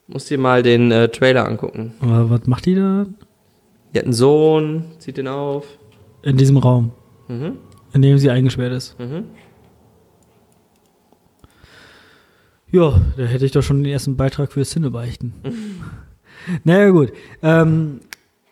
[0.08, 1.94] Muss dir mal den äh, Trailer angucken.
[2.02, 3.06] Aber was macht die da
[3.94, 5.66] Die hat einen Sohn, zieht den auf.
[6.24, 6.92] in diesem Raum,
[7.28, 7.58] Mhm.
[7.94, 9.00] in dem sie eingesperrt ist?
[9.00, 9.26] Mhm.
[12.72, 15.34] Ja, da hätte ich doch schon den ersten Beitrag für Sinne beichten.
[16.64, 17.12] naja, gut.
[17.44, 18.00] Ähm,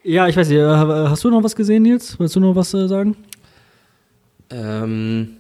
[0.04, 2.19] ja, ich weiß nicht, äh, hast du noch was gesehen, Nils?
[2.19, 3.15] Willst du noch was äh, sagen?
[4.49, 5.38] Ähm,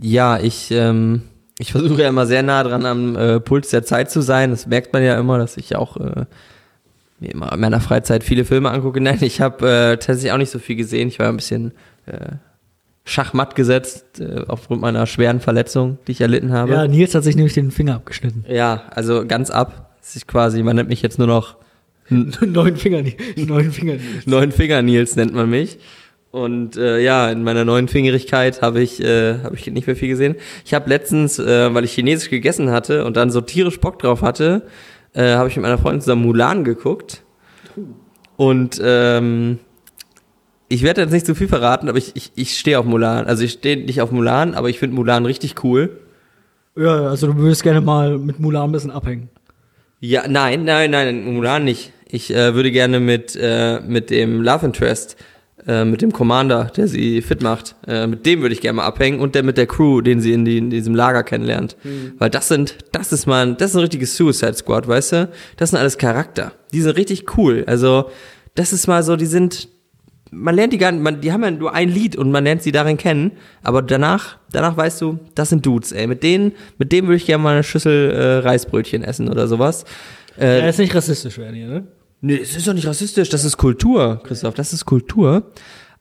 [0.00, 1.22] ja, ich, ähm,
[1.58, 4.50] ich versuche ja immer sehr nah dran am äh, Puls der Zeit zu sein.
[4.50, 6.24] Das merkt man ja immer, dass ich auch äh,
[7.20, 9.00] mir immer in meiner Freizeit viele Filme angucke.
[9.00, 11.08] Nein, ich habe äh, tatsächlich auch nicht so viel gesehen.
[11.08, 11.72] Ich war ein bisschen
[12.06, 12.36] äh,
[13.04, 16.72] schachmatt gesetzt äh, aufgrund meiner schweren Verletzung, die ich erlitten habe.
[16.72, 18.44] Ja, Nils hat sich nämlich den Finger abgeschnitten.
[18.48, 19.96] Ja, also ganz ab.
[20.02, 21.56] Ist quasi, man nennt mich jetzt nur noch
[22.08, 23.02] neun Finger,
[23.36, 23.94] neun Finger.
[24.26, 25.78] neun Finger Nils nennt man mich.
[26.32, 30.08] Und äh, ja, in meiner neuen Fingerigkeit habe ich äh, habe ich nicht mehr viel
[30.08, 30.36] gesehen.
[30.64, 34.22] Ich habe letztens, äh, weil ich Chinesisch gegessen hatte und dann so tierisch Bock drauf
[34.22, 34.62] hatte,
[35.14, 37.22] äh, habe ich mit meiner Freundin zusammen Mulan geguckt.
[38.36, 39.58] Und ähm,
[40.68, 43.26] ich werde jetzt nicht zu viel verraten, aber ich, ich, ich stehe auf Mulan.
[43.26, 45.98] Also ich stehe nicht auf Mulan, aber ich finde Mulan richtig cool.
[46.76, 49.28] Ja, also du würdest gerne mal mit Mulan ein bisschen abhängen.
[49.98, 51.92] Ja, nein, nein, nein, Mulan nicht.
[52.08, 55.16] Ich äh, würde gerne mit, äh, mit dem Love Interest,
[55.66, 58.84] äh, mit dem Commander, der sie fit macht, äh, mit dem würde ich gerne mal
[58.86, 61.76] abhängen und der mit der Crew, den sie in, die, in diesem Lager kennenlernt.
[62.18, 65.28] Weil das sind, das ist mal, das ist ein richtiges Suicide Squad, weißt du?
[65.56, 66.52] Das sind alles Charakter.
[66.72, 67.64] Die sind richtig cool.
[67.66, 68.10] Also,
[68.54, 69.68] das ist mal so, die sind,
[70.30, 72.62] man lernt die gar nicht, man, die haben ja nur ein Lied und man lernt
[72.62, 76.06] sie darin kennen, aber danach, danach weißt du, das sind Dudes, ey.
[76.06, 79.84] Mit denen, mit dem würde ich gerne mal eine Schüssel äh, Reisbrötchen essen oder sowas.
[80.38, 81.84] Äh, Er ist nicht rassistisch werden hier, ne?
[82.22, 85.44] Nee, es ist doch nicht rassistisch, das ist Kultur, Christoph, das ist Kultur.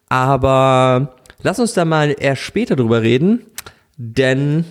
[0.10, 3.46] Aber lass uns da mal eher später drüber reden,
[3.98, 4.66] denn,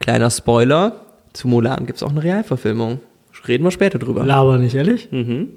[0.00, 3.00] kleiner Spoiler, zu Mulan gibt's auch eine Realverfilmung.
[3.46, 4.24] Reden wir später drüber.
[4.24, 5.10] Laber nicht, ehrlich?
[5.12, 5.50] Mhm.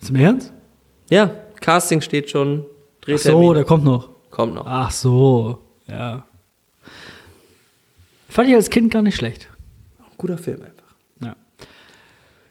[0.00, 0.52] Ist im Ernst?
[1.10, 1.30] Ja,
[1.60, 2.64] Casting steht schon,
[3.10, 4.10] Ach so, der kommt noch.
[4.30, 4.66] kommt noch.
[4.66, 6.24] Ach so, ja.
[8.28, 9.48] Fand ich als Kind gar nicht schlecht.
[10.16, 10.94] Guter Film einfach.
[11.20, 11.36] Ja.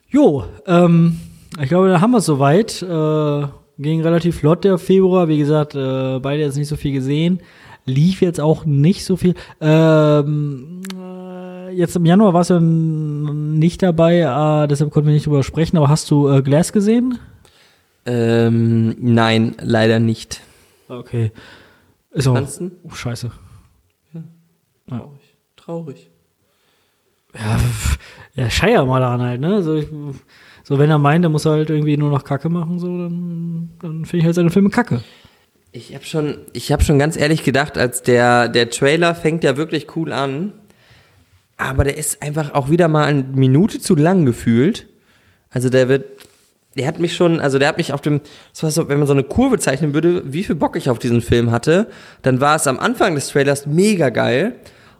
[0.10, 1.19] Jo, ähm,
[1.61, 2.81] ich glaube, da haben wir es soweit.
[2.81, 3.47] Äh,
[3.79, 5.27] ging relativ flott der Februar.
[5.27, 7.41] Wie gesagt, äh, beide jetzt nicht so viel gesehen.
[7.85, 9.35] Lief jetzt auch nicht so viel.
[9.59, 15.43] Ähm, äh, jetzt im Januar warst du nicht dabei, äh, deshalb konnten wir nicht drüber
[15.43, 15.77] sprechen.
[15.77, 17.19] Aber hast du äh, Glass gesehen?
[18.05, 20.41] Ähm, nein, leider nicht.
[20.87, 21.31] Okay.
[22.11, 22.35] Ist auch.
[22.35, 22.71] Ansonsten?
[22.83, 23.31] Oh, scheiße.
[24.87, 25.37] Traurig.
[25.55, 26.09] Traurig.
[27.33, 27.59] Ja,
[28.35, 29.63] ja Scheier mal an halt, ne?
[29.63, 29.87] So, ich,
[30.63, 34.06] so, wenn er meint, er muss halt irgendwie nur noch Kacke machen, so, dann, dann
[34.06, 35.04] finde ich halt seine Filme Kacke.
[35.73, 39.95] Ich habe schon, ich schon ganz ehrlich gedacht, als der der Trailer fängt ja wirklich
[39.95, 40.54] cool an,
[41.58, 44.88] aber der ist einfach auch wieder mal eine Minute zu lang gefühlt.
[45.49, 46.06] Also der wird,
[46.78, 48.21] der hat mich schon, also der hat mich auf dem,
[48.54, 51.52] so, wenn man so eine Kurve zeichnen würde, wie viel Bock ich auf diesen Film
[51.52, 51.88] hatte,
[52.21, 54.56] dann war es am Anfang des Trailers mega geil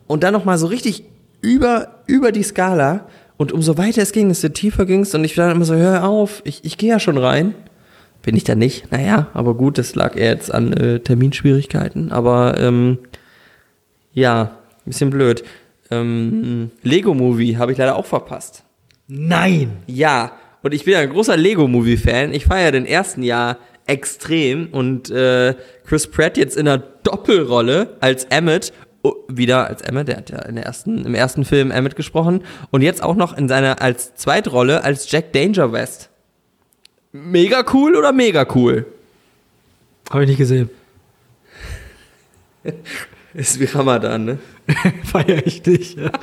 [0.08, 1.06] und dann noch mal so richtig
[1.42, 5.38] über über die Skala und umso weiter es ging, desto tiefer ging es und ich
[5.38, 7.56] war dann immer so, hör auf, ich, ich gehe ja schon rein.
[8.22, 8.90] Bin ich da nicht?
[8.92, 12.12] Naja, aber gut, das lag eher jetzt an äh, Terminschwierigkeiten.
[12.14, 13.00] Aber ähm,
[14.14, 15.44] ja, bisschen blöd.
[15.92, 18.64] Ähm, Lego Movie habe ich leider auch verpasst.
[19.08, 19.78] Nein!
[19.88, 22.34] Ja, und ich bin ja ein großer Lego Movie Fan.
[22.34, 28.24] Ich feiere den ersten Jahr extrem und äh, Chris Pratt jetzt in einer Doppelrolle als
[28.26, 28.72] Emmett
[29.28, 32.82] wieder als Emmett, der hat ja in der ersten, im ersten Film Emmett gesprochen und
[32.82, 36.10] jetzt auch noch in seiner als Zweitrolle als Jack Danger West.
[37.12, 38.86] Mega cool oder mega cool?
[40.10, 40.70] Habe ich nicht gesehen.
[43.34, 44.38] Ist wie Ramadan, ne?
[45.04, 45.96] Feier ich dich.
[45.96, 46.12] Ja.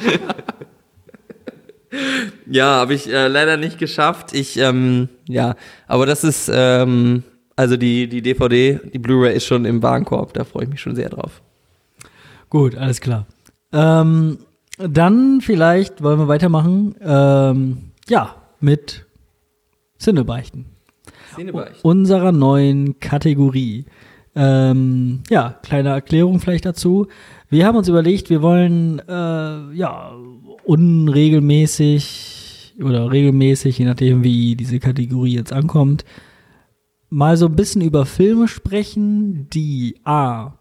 [2.46, 4.32] Ja, habe ich äh, leider nicht geschafft.
[4.32, 5.56] Ich, ähm, ja,
[5.88, 7.24] aber das ist, ähm,
[7.56, 10.94] also die, die DVD, die Blu-ray ist schon im Warenkorb, da freue ich mich schon
[10.94, 11.42] sehr drauf.
[12.50, 13.26] Gut, alles klar.
[13.72, 14.38] Ähm,
[14.76, 16.94] dann vielleicht wollen wir weitermachen.
[17.00, 19.06] Ähm, ja, mit
[19.98, 20.66] Cinnebeichten.
[21.82, 23.84] Unserer neuen Kategorie.
[24.34, 27.06] Ähm, ja, kleine Erklärung vielleicht dazu.
[27.48, 30.12] Wir haben uns überlegt, wir wollen äh, ja
[30.64, 36.04] unregelmäßig oder regelmäßig, je nachdem wie diese Kategorie jetzt ankommt,
[37.10, 40.54] mal so ein bisschen über Filme sprechen, die a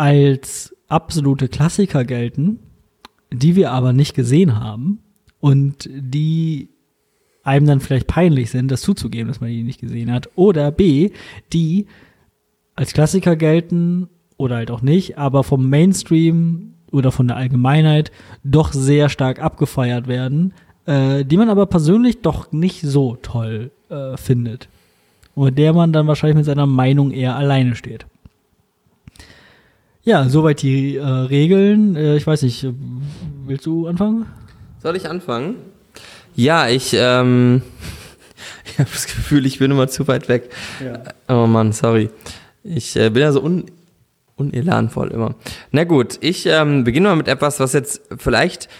[0.00, 2.58] als absolute Klassiker gelten,
[3.30, 5.00] die wir aber nicht gesehen haben
[5.40, 6.70] und die
[7.42, 10.30] einem dann vielleicht peinlich sind, das zuzugeben, dass man die nicht gesehen hat.
[10.36, 11.10] Oder B,
[11.52, 11.86] die
[12.76, 14.08] als Klassiker gelten
[14.38, 18.10] oder halt auch nicht, aber vom Mainstream oder von der Allgemeinheit
[18.42, 20.54] doch sehr stark abgefeiert werden,
[20.86, 24.70] äh, die man aber persönlich doch nicht so toll äh, findet.
[25.34, 28.06] Und der man dann wahrscheinlich mit seiner Meinung eher alleine steht.
[30.02, 31.94] Ja, soweit die äh, Regeln.
[31.94, 32.66] Äh, ich weiß nicht,
[33.46, 34.26] willst du anfangen?
[34.82, 35.56] Soll ich anfangen?
[36.34, 37.62] Ja, ich, ähm,
[38.64, 40.50] ich habe das Gefühl, ich bin immer zu weit weg.
[40.82, 41.02] Ja.
[41.28, 42.08] Oh Mann, sorry.
[42.64, 43.66] Ich äh, bin ja so un
[44.36, 45.34] unelanvoll immer.
[45.70, 48.70] Na gut, ich ähm, beginne mal mit etwas, was jetzt vielleicht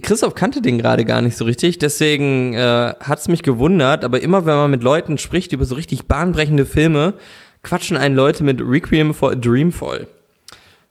[0.00, 4.22] Christoph kannte den gerade gar nicht so richtig, deswegen äh, hat es mich gewundert, aber
[4.22, 7.14] immer wenn man mit Leuten spricht über so richtig bahnbrechende Filme,
[7.62, 10.06] quatschen einen Leute mit Requiem for a Dream voll.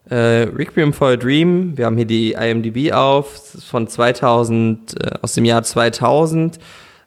[0.09, 5.33] Äh, Requiem for a Dream, wir haben hier die IMDb auf, von 2000, äh, aus
[5.33, 6.59] dem Jahr 2000.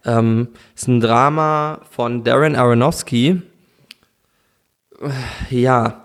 [0.06, 3.42] Ähm, ist ein Drama von Darren Aronofsky.
[5.50, 6.04] Äh, Ja,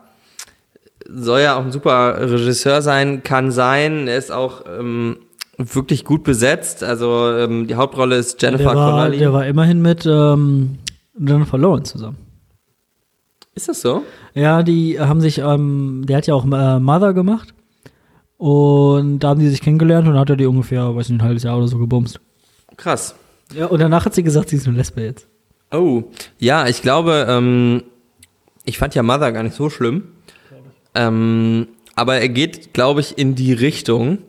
[1.11, 4.07] soll ja auch ein super Regisseur sein, kann sein.
[4.07, 5.17] Er ist auch ähm,
[5.57, 6.83] wirklich gut besetzt.
[6.83, 9.17] Also ähm, die Hauptrolle ist Jennifer Der war, Connelly.
[9.19, 10.77] der war immerhin mit ähm,
[11.19, 12.17] Jennifer Lawrence zusammen.
[13.59, 14.03] Ist das so?
[14.33, 17.53] Ja, die haben sich, ähm, der hat ja auch äh, Mother gemacht.
[18.37, 21.23] Und da haben die sich kennengelernt und dann hat er die ungefähr, weiß nicht, ein
[21.23, 22.21] halbes Jahr oder so gebumst.
[22.77, 23.15] Krass.
[23.53, 25.27] Ja, und danach hat sie gesagt, sie ist eine Lesbe jetzt.
[25.71, 26.03] Oh,
[26.37, 27.83] ja, ich glaube, ähm,
[28.63, 30.03] ich fand ja Mother gar nicht so schlimm.
[30.95, 34.19] Ähm, aber er geht, glaube ich, in die Richtung.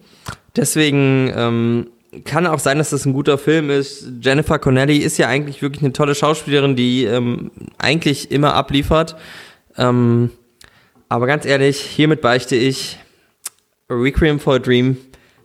[0.56, 1.86] Deswegen ähm,
[2.24, 4.06] kann auch sein, dass das ein guter Film ist.
[4.20, 9.16] Jennifer Connelly ist ja eigentlich wirklich eine tolle Schauspielerin, die ähm, eigentlich immer abliefert.
[9.76, 10.30] Ähm,
[11.08, 12.98] aber ganz ehrlich, hiermit beichte ich
[13.88, 14.96] Requiem for a Dream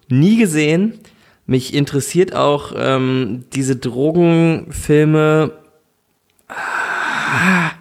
[0.09, 0.99] nie gesehen.
[1.45, 5.51] Mich interessiert auch ähm, diese Drogenfilme.
[6.47, 7.71] Ah,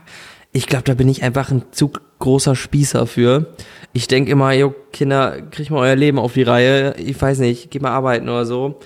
[0.52, 3.54] Ich glaube, da bin ich einfach ein zu großer Spießer für.
[3.96, 6.94] Ich denke immer, jo, Kinder, kriegt mal euer Leben auf die Reihe.
[6.98, 8.80] Ich weiß nicht, geht mal arbeiten oder so.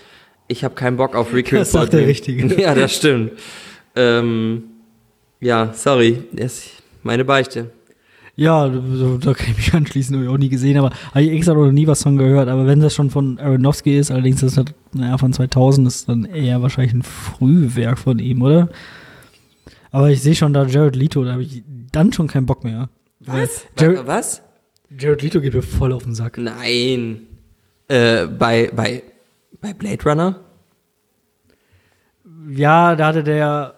[0.48, 2.06] Ich habe keinen Bock auf Requiem Das sagt der.
[2.06, 2.46] Richtige.
[2.60, 3.32] Ja, das stimmt.
[3.96, 4.64] Ähm,
[5.40, 6.24] ja, sorry.
[6.32, 6.70] Das ist
[7.02, 7.70] meine Beichte.
[8.36, 11.54] Ja, da kann ich mich anschließen, habe ich auch nie gesehen, aber habe ich extra
[11.54, 12.48] noch nie was von gehört.
[12.48, 16.24] Aber wenn das schon von Aronofsky ist, allerdings ist das, naja, von 2000 ist dann
[16.26, 18.68] eher wahrscheinlich ein Frühwerk von ihm, oder?
[19.90, 22.90] Aber ich sehe schon da Jared Leto, da habe ich dann schon keinen Bock mehr.
[23.20, 23.66] Was?
[23.78, 24.42] Jared, Was?
[24.90, 26.38] Jared Leto geht mir voll auf den Sack.
[26.38, 27.26] Nein.
[27.88, 29.02] Äh, bei, bei,
[29.60, 30.40] bei Blade Runner?
[32.50, 33.74] Ja, da hatte der,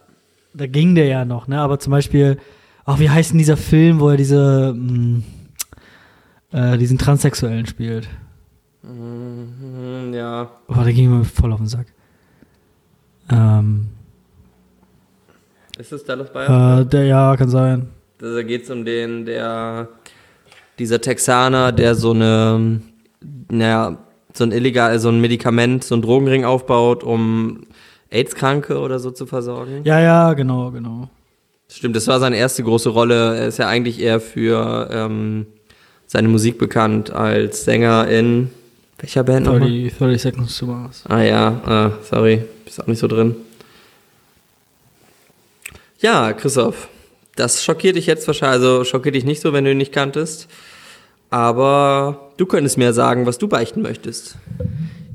[0.55, 1.61] da ging der ja noch, ne?
[1.61, 2.39] Aber zum Beispiel,
[2.85, 5.23] ach, wie heißt denn dieser Film, wo er diese, mh,
[6.53, 8.09] äh, diesen Transsexuellen spielt?
[8.83, 10.51] Mhm, ja.
[10.69, 11.87] Oh, der ging mir voll auf den Sack.
[13.31, 13.89] Ähm,
[15.79, 16.81] Ist es Dallas Buyer?
[16.81, 17.89] äh, der, ja, kann sein.
[18.19, 19.89] Da geht es um den, der,
[20.81, 22.81] dieser Texaner, der so eine,
[23.49, 23.99] naja,
[24.35, 27.67] so ein illegal, so ein Medikament, so ein Drogenring aufbaut, um
[28.11, 29.83] AIDS-Kranke oder so zu versorgen.
[29.85, 31.09] Ja, ja, genau, genau.
[31.69, 33.37] Stimmt, das war seine erste große Rolle.
[33.37, 35.47] Er ist ja eigentlich eher für ähm,
[36.07, 38.51] seine Musik bekannt als Sänger in
[38.99, 39.71] welcher Band nochmal?
[39.71, 41.05] 30, 30 Seconds to Mars.
[41.09, 43.35] Ah ja, äh, sorry, ist auch nicht so drin.
[46.01, 46.89] Ja, Christoph,
[47.37, 50.49] das schockiert dich jetzt wahrscheinlich, also schockiert dich nicht so, wenn du ihn nicht kanntest.
[51.31, 54.37] Aber du könntest mir sagen, was du beichten möchtest.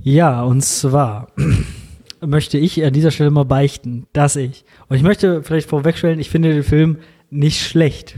[0.02, 1.28] Ja, und zwar
[2.22, 6.30] möchte ich an dieser Stelle mal beichten, dass ich, und ich möchte vielleicht vorwegstellen, ich
[6.30, 7.00] finde den Film
[7.30, 8.18] nicht schlecht,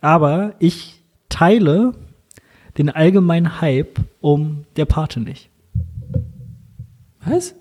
[0.00, 1.92] aber ich teile
[2.78, 5.50] den allgemeinen Hype um der Pate nicht.
[7.24, 7.54] Was?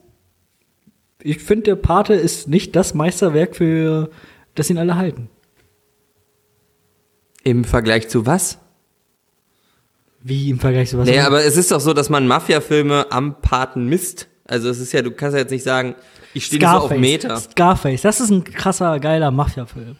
[1.21, 4.09] Ich finde, der Pate ist nicht das Meisterwerk, für
[4.55, 5.29] das ihn alle halten.
[7.43, 8.59] Im Vergleich zu was?
[10.23, 11.07] Wie im Vergleich zu was?
[11.07, 14.29] Nee, aber es ist doch so, dass man Mafia-Filme am Paten misst.
[14.45, 15.95] Also es ist ja, du kannst ja jetzt nicht sagen,
[16.33, 17.37] ich stehe so auf Meter.
[17.37, 19.97] Scarface, das ist ein krasser, geiler Mafia-Film.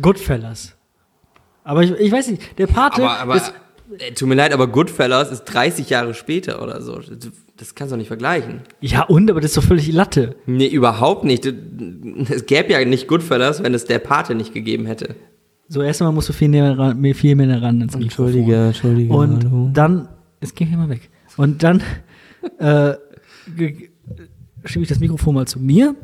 [0.00, 0.76] Goodfellas.
[1.64, 3.02] Aber ich, ich weiß nicht, der Pate.
[3.02, 3.52] Aber, aber ist,
[3.98, 7.00] äh, tut mir leid, aber Goodfellas ist 30 Jahre später oder so.
[7.56, 8.62] Das kannst du nicht vergleichen.
[8.80, 10.36] ja, und, aber das ist doch völlig Latte.
[10.46, 11.44] Nee, überhaupt nicht.
[12.30, 15.16] Es gäbe ja nicht Goodfellas, wenn es der Pate nicht gegeben hätte.
[15.72, 18.26] So, erstmal musst du viel näher ran, mehr- viel mehr ran ins Mikrofon.
[18.26, 18.52] Entschuldige.
[19.14, 20.08] Und dann,
[20.40, 21.08] jetzt geh hier mal weg.
[21.36, 21.80] Und dann
[22.58, 22.94] äh,
[24.64, 25.94] schiebe ich das Mikrofon mal zu mir,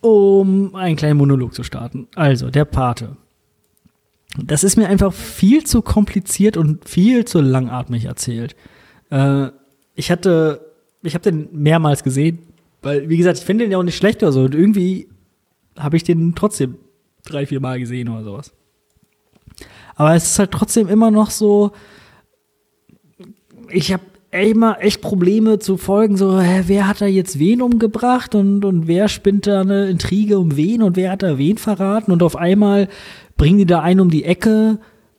[0.00, 2.06] um einen kleinen Monolog zu starten.
[2.14, 3.16] Also, der Pate.
[4.40, 8.54] Das ist mir einfach viel zu kompliziert und viel zu langatmig erzählt.
[9.10, 9.48] Äh,
[9.94, 10.60] ich hatte,
[11.02, 12.38] ich habe den mehrmals gesehen,
[12.82, 14.42] weil, wie gesagt, ich finde den ja auch nicht schlecht oder so.
[14.42, 15.08] Und irgendwie
[15.76, 16.76] habe ich den trotzdem
[17.24, 18.52] drei, vier Mal gesehen oder sowas.
[19.96, 21.72] Aber es ist halt trotzdem immer noch so,
[23.70, 28.34] ich habe immer echt Probleme zu folgen, so, hä, wer hat da jetzt wen umgebracht
[28.34, 32.12] und, und wer spinnt da eine Intrige um wen und wer hat da wen verraten
[32.12, 32.88] und auf einmal
[33.36, 34.78] bringen die da einen um die Ecke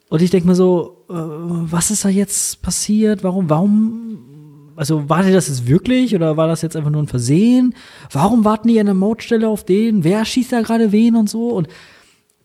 [0.09, 3.23] und ich denke mir so, äh, was ist da jetzt passiert?
[3.23, 7.73] Warum, warum, also war das jetzt wirklich oder war das jetzt einfach nur ein Versehen?
[8.11, 10.03] Warum warten die an der Mautstelle auf den?
[10.03, 11.49] Wer schießt da gerade wen und so?
[11.49, 11.67] Und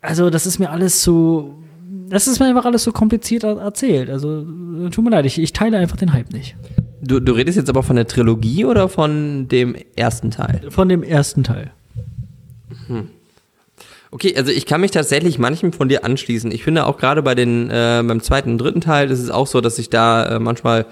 [0.01, 1.55] also das ist mir alles so,
[2.09, 4.09] das ist mir einfach alles so kompliziert er- erzählt.
[4.09, 4.41] Also
[4.87, 6.57] äh, tut mir leid, ich, ich teile einfach den Hype nicht.
[7.03, 10.63] Du, du redest jetzt aber von der Trilogie oder von dem ersten Teil?
[10.71, 11.71] Von dem ersten Teil.
[14.11, 16.53] Okay, also ich kann mich tatsächlich manchem von dir anschließen.
[16.53, 19.47] Ich finde auch gerade bei den äh, beim zweiten und dritten Teil ist es auch
[19.47, 20.87] so, dass ich da äh, manchmal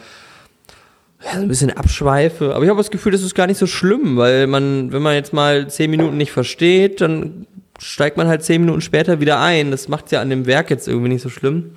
[1.24, 2.54] ja, so ein bisschen abschweife.
[2.54, 5.14] Aber ich habe das Gefühl, das ist gar nicht so schlimm, weil man, wenn man
[5.14, 7.46] jetzt mal zehn Minuten nicht versteht, dann
[7.80, 9.70] steigt man halt zehn Minuten später wieder ein.
[9.70, 11.72] Das macht ja an dem Werk jetzt irgendwie nicht so schlimm.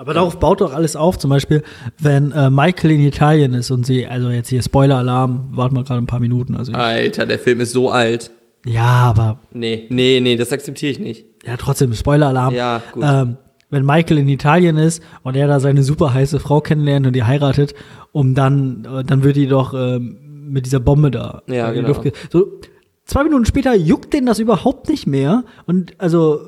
[0.00, 1.18] Aber darauf baut doch alles auf.
[1.18, 1.62] Zum Beispiel,
[1.98, 6.00] wenn äh, Michael in Italien ist und sie, also jetzt hier Spoiler-Alarm, warten wir gerade
[6.00, 6.54] ein paar Minuten.
[6.54, 8.30] Also Alter, der Film ist so alt.
[8.64, 11.24] ja, aber Nee, nee, nee, das akzeptiere ich nicht.
[11.44, 12.54] ja, trotzdem Spoiler-Alarm.
[12.54, 13.02] Ja, gut.
[13.04, 13.36] Ähm,
[13.70, 17.24] wenn Michael in Italien ist und er da seine super heiße Frau kennenlernt und die
[17.24, 17.74] heiratet,
[18.12, 20.16] um dann, äh, dann wird die doch ähm,
[20.48, 21.88] mit dieser Bombe da Ja, genau.
[21.88, 22.60] Luft So
[23.08, 26.40] zwei Minuten später juckt den das überhaupt nicht mehr und also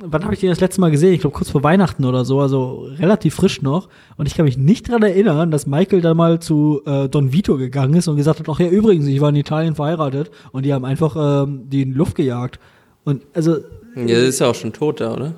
[0.00, 1.12] wann habe ich den das letzte Mal gesehen?
[1.12, 3.88] Ich glaube kurz vor Weihnachten oder so, also relativ frisch noch.
[4.16, 7.56] Und ich kann mich nicht dran erinnern, dass Michael dann mal zu äh, Don Vito
[7.56, 10.72] gegangen ist und gesagt hat, ach ja, übrigens, ich war in Italien verheiratet und die
[10.72, 12.60] haben einfach ähm, die in Luft gejagt.
[13.04, 13.56] Und also,
[13.96, 15.34] Ja, der ist ja auch schon tot da, oder?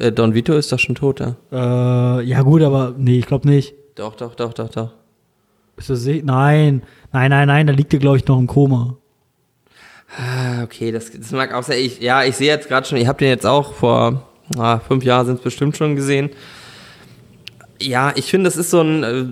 [0.00, 1.36] Äh, Don Vito ist doch schon tot da.
[1.52, 3.74] äh, ja gut, aber nee, ich glaube nicht.
[3.94, 4.90] Doch, doch, doch, doch, doch.
[5.76, 6.24] Bist du sicher?
[6.24, 8.96] Nein, nein, nein, nein, da liegt er, glaube ich, noch im Koma.
[10.08, 11.78] Ah, okay, das, das mag auch sein.
[11.78, 15.04] Ich, ja, ich sehe jetzt gerade schon, ich habe den jetzt auch vor ah, fünf
[15.04, 16.30] Jahren sind es bestimmt schon gesehen.
[17.82, 19.02] Ja, ich finde, das ist so ein.
[19.02, 19.24] Äh,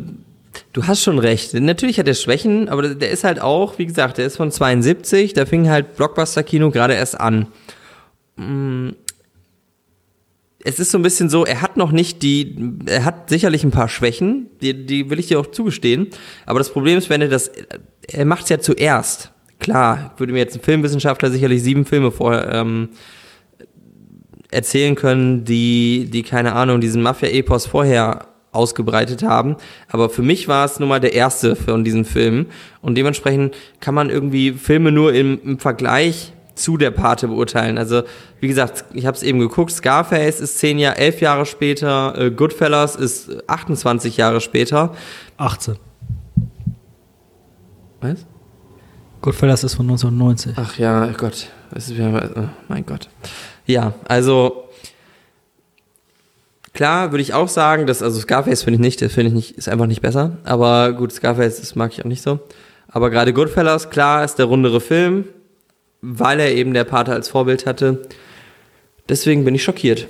[0.73, 1.55] du hast schon recht.
[1.55, 5.35] Natürlich hat er Schwächen, aber der ist halt auch, wie gesagt, der ist von 72,
[5.35, 7.47] da fing halt Blockbuster-Kino gerade erst an.
[8.37, 8.91] Mm,
[10.65, 12.57] Es ist so ein bisschen so, er hat noch nicht die,
[12.87, 16.09] er hat sicherlich ein paar Schwächen, die, die will ich dir auch zugestehen.
[16.47, 17.51] Aber das Problem ist, wenn er das,
[18.09, 19.33] er macht es ja zuerst.
[19.63, 22.91] Klar, würde mir jetzt ein Filmwissenschaftler sicherlich sieben Filme vor ähm,
[24.51, 29.57] erzählen können, die, die, keine Ahnung, diesen Mafia-Epos vorher ausgebreitet haben.
[29.89, 32.47] Aber für mich war es nun mal der erste von diesen Filmen.
[32.83, 37.79] Und dementsprechend kann man irgendwie Filme nur im, im Vergleich zu der Pate beurteilen.
[37.79, 38.03] Also,
[38.41, 42.31] wie gesagt, ich habe es eben geguckt, Scarface ist zehn Jahre, elf Jahre später, äh,
[42.31, 44.95] Goodfellas ist 28 Jahre später.
[45.39, 45.77] 18.
[48.03, 48.27] Was?
[49.23, 50.55] Goodfellas ist von 1990.
[50.57, 51.49] Ach ja, Gott.
[51.73, 53.09] Das ist, oh mein Gott.
[53.67, 54.65] Ja, also
[56.75, 59.51] klar würde ich auch sagen, dass, also Scarface finde ich nicht, das finde ich nicht,
[59.53, 60.39] ist einfach nicht besser.
[60.45, 62.41] Aber gut, Scarface, das mag ich auch nicht so.
[62.89, 65.25] Aber gerade Goodfellas, klar, ist der rundere Film,
[66.03, 68.03] weil er eben der Pater als Vorbild hatte.
[69.09, 70.09] Deswegen bin ich schockiert.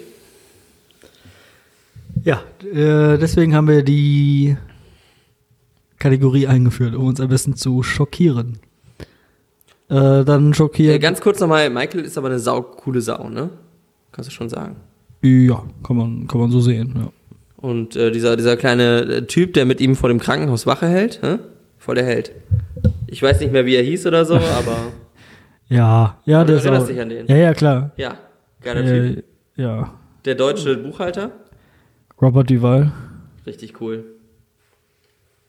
[2.24, 4.56] Ja, äh, deswegen haben wir die
[5.98, 8.58] Kategorie eingeführt, um uns am besten zu schockieren.
[9.93, 10.95] Äh, dann schockiert.
[10.95, 13.51] Äh, ganz kurz nochmal, Michael ist aber eine saucoole Sau, ne?
[14.11, 14.76] Kannst du schon sagen.
[15.20, 17.12] Ja, kann man, kann man so sehen, ja.
[17.59, 21.20] Und äh, dieser, dieser kleine äh, Typ, der mit ihm vor dem Krankenhaus Wache hält,
[21.22, 21.38] hä?
[21.76, 22.32] voll der Held.
[23.07, 24.93] Ich weiß nicht mehr, wie er hieß oder so, aber.
[25.68, 27.26] Ja, ja, der ist auch, dich an den.
[27.26, 27.93] Ja, ja, klar.
[27.97, 28.16] Ja,
[28.62, 29.24] geiler Typ.
[29.57, 29.93] Äh, ja.
[30.24, 31.32] Der deutsche Buchhalter,
[32.20, 32.93] Robert Duval.
[33.47, 34.05] richtig cool.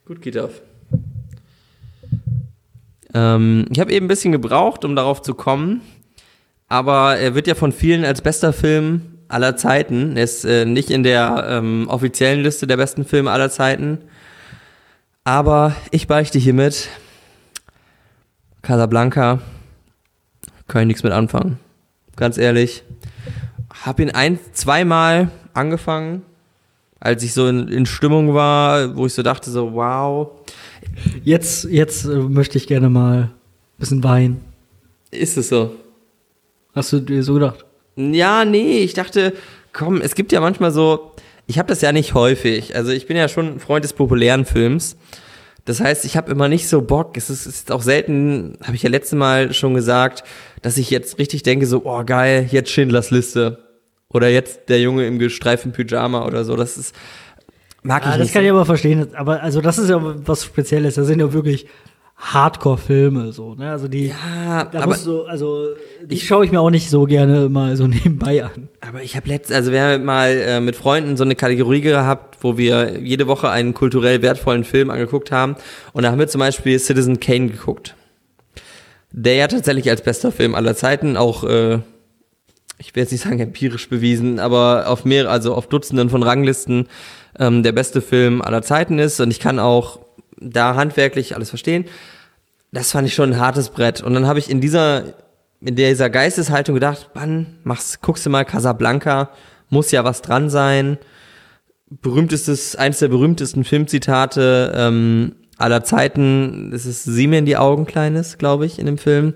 [0.06, 0.62] Gut geht auf.
[3.14, 5.82] Ähm, ich habe eben ein bisschen gebraucht, um darauf zu kommen,
[6.68, 10.16] aber er wird ja von vielen als bester Film aller Zeiten.
[10.18, 14.00] Er ist äh, nicht in der ähm, offiziellen Liste der besten Filme aller Zeiten.
[15.24, 16.90] Aber ich beichte hiermit,
[18.62, 19.40] Casablanca,
[20.68, 21.60] kann ich nichts mit anfangen.
[22.16, 22.84] Ganz ehrlich.
[23.86, 26.24] Hab ihn ein, zweimal angefangen,
[27.00, 30.30] als ich so in, in Stimmung war, wo ich so dachte, so, wow.
[31.24, 33.32] Jetzt, jetzt äh, möchte ich gerne mal ein
[33.78, 34.42] bisschen weinen.
[35.12, 35.76] Ist es so?
[36.74, 37.66] Hast du dir so gedacht?
[37.96, 39.34] Ja, nee, ich dachte,
[39.72, 41.12] komm, es gibt ja manchmal so,
[41.46, 42.76] ich habe das ja nicht häufig.
[42.76, 44.98] Also ich bin ja schon ein Freund des populären Films.
[45.66, 47.16] Das heißt, ich habe immer nicht so Bock.
[47.16, 50.24] Es ist, es ist auch selten, habe ich ja letzte Mal schon gesagt,
[50.62, 53.60] dass ich jetzt richtig denke, so, oh geil, jetzt Schindlers Liste.
[54.10, 56.56] Oder jetzt der Junge im gestreiften Pyjama oder so.
[56.56, 56.96] Das ist,
[57.84, 58.34] mag Ja, ich das nicht.
[58.34, 59.08] kann ich aber verstehen.
[59.16, 60.96] Aber also das ist ja was Spezielles.
[60.96, 61.68] Das sind ja wirklich
[62.18, 63.56] Hardcore-Filme so.
[63.56, 63.70] Ne?
[63.70, 65.68] Also die, ja, da aber, du, also
[66.04, 68.70] die schaue ich mir auch nicht so gerne mal so nebenbei an.
[68.82, 72.38] aber ich habe letzt, also wir haben mal äh, mit Freunden so eine Kategorie gehabt,
[72.42, 75.56] wo wir jede Woche einen kulturell wertvollen Film angeguckt haben.
[75.92, 77.96] Und da haben wir zum Beispiel Citizen Kane geguckt.
[79.12, 81.80] Der ja tatsächlich als bester Film aller Zeiten auch, äh,
[82.78, 86.88] ich will jetzt nicht sagen empirisch bewiesen, aber auf mehr, also auf Dutzenden von Ranglisten
[87.40, 89.20] ähm, der beste Film aller Zeiten ist.
[89.20, 90.00] Und ich kann auch
[90.40, 91.86] da handwerklich alles verstehen.
[92.72, 94.02] Das fand ich schon ein hartes Brett.
[94.02, 95.04] Und dann habe ich in dieser,
[95.62, 99.30] in dieser Geisteshaltung gedacht, Mann, machst, guckst du mal Casablanca,
[99.70, 100.98] muss ja was dran sein.
[101.90, 107.86] Berühmtestes, eines der berühmtesten Filmzitate ähm, aller Zeiten, das ist Sieh mir in die Augen,
[107.86, 109.36] Kleines, glaube ich, in dem Film.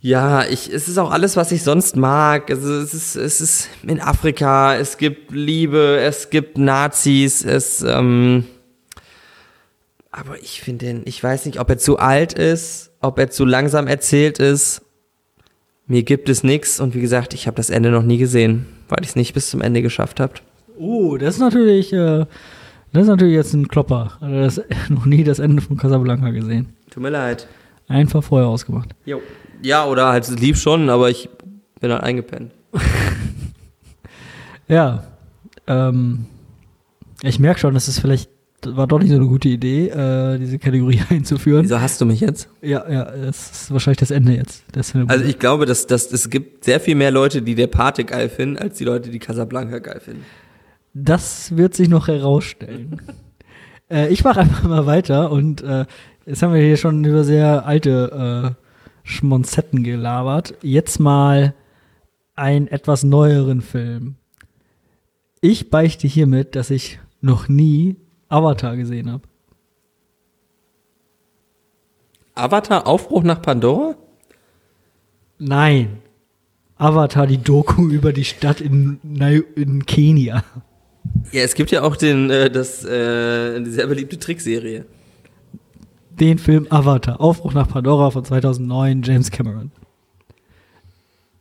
[0.00, 2.50] Ja, ich, es ist auch alles, was ich sonst mag.
[2.50, 8.44] Also es ist, es ist in Afrika, es gibt Liebe, es gibt Nazis, es, ähm,
[10.10, 13.44] aber ich finde den, ich weiß nicht, ob er zu alt ist, ob er zu
[13.44, 14.82] langsam erzählt ist.
[15.86, 18.98] Mir gibt es nichts und wie gesagt, ich habe das Ende noch nie gesehen, weil
[19.02, 20.34] ich es nicht bis zum Ende geschafft habe.
[20.78, 22.26] Oh, das ist natürlich, äh,
[22.92, 24.16] das ist natürlich jetzt ein Klopper.
[24.20, 26.74] Also das, noch nie das Ende von Casablanca gesehen.
[26.90, 27.48] Tut mir leid.
[27.88, 28.90] Einfach vorher ausgemacht.
[29.06, 29.20] Jo.
[29.62, 31.28] Ja, oder halt lief schon, aber ich
[31.80, 32.52] bin halt eingepennt.
[34.68, 35.04] Ja,
[35.66, 36.26] ähm,
[37.22, 38.30] ich merke schon, das ist vielleicht,
[38.60, 41.64] das war doch nicht so eine gute Idee, äh, diese Kategorie einzuführen.
[41.64, 42.48] Wieso hast du mich jetzt?
[42.60, 44.64] Ja, ja, es ist wahrscheinlich das Ende jetzt.
[44.72, 48.04] Das Also ich glaube, dass, dass es gibt sehr viel mehr Leute, die der Pate
[48.04, 50.24] geil finden, als die Leute, die Casablanca geil finden.
[50.92, 53.00] Das wird sich noch herausstellen.
[53.90, 55.86] äh, ich mache einfach mal weiter und äh,
[56.26, 58.67] jetzt haben wir hier schon über sehr alte äh,
[59.08, 60.54] Schmonzetten gelabert.
[60.62, 61.54] Jetzt mal
[62.34, 64.16] einen etwas neueren Film.
[65.40, 67.96] Ich beichte hiermit, dass ich noch nie
[68.28, 69.22] Avatar gesehen habe.
[72.34, 73.96] Avatar Aufbruch nach Pandora?
[75.38, 75.98] Nein.
[76.76, 79.00] Avatar, die Doku über die Stadt in,
[79.56, 80.44] in Kenia.
[81.32, 84.84] Ja, es gibt ja auch den, äh, das, äh, die sehr beliebte Trickserie.
[86.20, 89.70] Den Film Avatar, Aufbruch nach Pandora von 2009, James Cameron.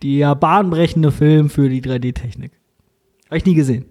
[0.03, 2.51] Der bahnbrechende Film für die 3D-Technik.
[3.25, 3.86] Habe ich nie gesehen.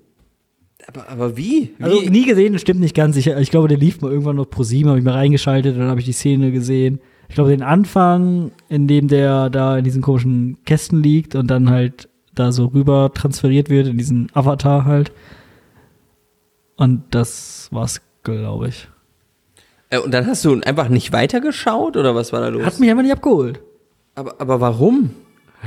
[0.87, 1.73] Aber, aber wie?
[1.79, 1.85] wie?
[1.85, 3.17] Also nie gesehen, das stimmt nicht ganz.
[3.17, 5.89] Ich, ich glaube, der lief mal irgendwann noch pro 7, habe ich mal reingeschaltet, dann
[5.89, 7.01] habe ich die Szene gesehen.
[7.29, 11.71] Ich glaube, den Anfang, in dem der da in diesen komischen Kästen liegt und dann
[11.71, 15.11] halt da so rüber transferiert wird in diesen Avatar halt.
[16.77, 18.89] Und das war's, glaube ich.
[19.97, 22.65] Äh, und dann hast du einfach nicht weitergeschaut oder was war da los?
[22.65, 23.61] Hat mich einfach nicht abgeholt.
[24.15, 25.11] aber, aber warum?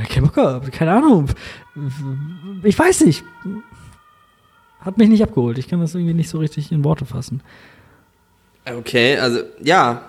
[0.09, 1.27] Kein Bock gehabt, keine Ahnung.
[2.63, 3.23] Ich weiß nicht.
[4.79, 5.57] Hat mich nicht abgeholt.
[5.57, 7.41] Ich kann das irgendwie nicht so richtig in Worte fassen.
[8.65, 10.03] Okay, also ja,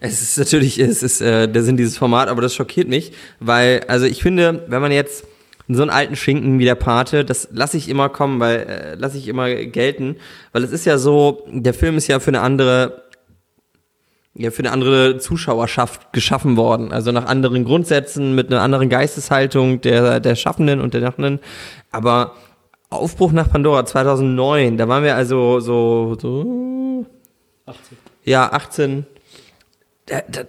[0.00, 3.82] es ist natürlich, es ist äh, der Sinn dieses Format, aber das schockiert mich, weil,
[3.88, 5.26] also ich finde, wenn man jetzt
[5.68, 9.18] so einen alten Schinken wie der Pate, das lasse ich immer kommen, weil äh, lasse
[9.18, 10.16] ich immer gelten,
[10.52, 13.05] weil es ist ja so, der Film ist ja für eine andere
[14.38, 16.92] ja, für eine andere Zuschauerschaft geschaffen worden.
[16.92, 21.40] Also nach anderen Grundsätzen, mit einer anderen Geisteshaltung der, der Schaffenden und der Nachenden.
[21.90, 22.34] Aber
[22.90, 27.06] Aufbruch nach Pandora 2009, da waren wir also so, so
[27.66, 27.98] 18.
[28.24, 29.06] Ja, 18.
[30.06, 30.42] Da, da,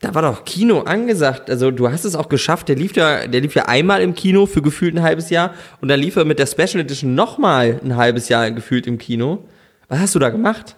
[0.00, 1.50] da war doch Kino angesagt.
[1.50, 2.68] Also du hast es auch geschafft.
[2.68, 5.88] Der lief ja, der lief ja einmal im Kino für gefühlt ein halbes Jahr und
[5.88, 9.44] dann lief er mit der Special Edition nochmal ein halbes Jahr gefühlt im Kino.
[9.88, 10.76] Was hast du da gemacht?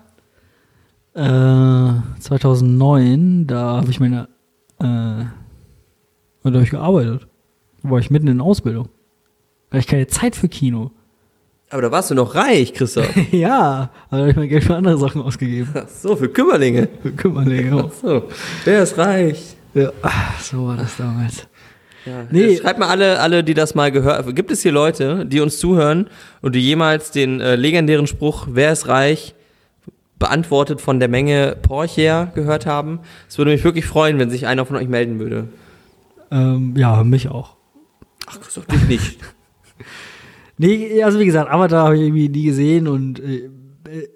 [1.14, 4.28] Äh, 2009, da habe ich meine,
[4.78, 5.30] äh, da
[6.44, 7.26] habe ich gearbeitet.
[7.82, 8.88] Da war ich mitten in Ausbildung.
[9.68, 10.92] Da hatte ich keine Zeit für Kino.
[11.70, 13.10] Aber da warst du noch reich, Christoph.
[13.32, 15.70] ja, aber da habe ich mein Geld für andere Sachen ausgegeben.
[15.74, 16.88] Ach so, für Kümmerlinge.
[17.02, 17.84] Für Kümmerlinge.
[17.86, 18.24] Ach so,
[18.64, 19.56] wer ist reich?
[19.74, 21.46] Ja, ach, so war das damals.
[22.04, 22.26] Ja.
[22.30, 22.56] Nee.
[22.56, 24.34] Schreibt mal alle, alle, die das mal gehört haben.
[24.34, 26.08] Gibt es hier Leute, die uns zuhören
[26.40, 29.34] und die jemals den äh, legendären Spruch, wer ist reich,
[30.20, 33.00] beantwortet von der Menge Porcher gehört haben?
[33.28, 35.48] Es würde mich wirklich freuen, wenn sich einer von euch melden würde.
[36.30, 37.56] Ähm, ja, mich auch.
[38.28, 39.18] Ach, Christoph, dich nicht.
[40.62, 43.48] Nee, also wie gesagt, Avatar habe ich irgendwie nie gesehen und äh,
[43.88, 44.08] äh,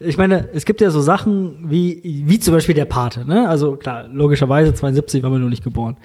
[0.00, 3.48] ich meine, es gibt ja so Sachen wie, wie zum Beispiel der Pate, ne?
[3.48, 5.96] Also klar, logischerweise 72 war man noch nicht geboren.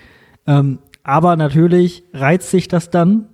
[0.46, 3.30] Ähm, aber natürlich reizt sich das dann,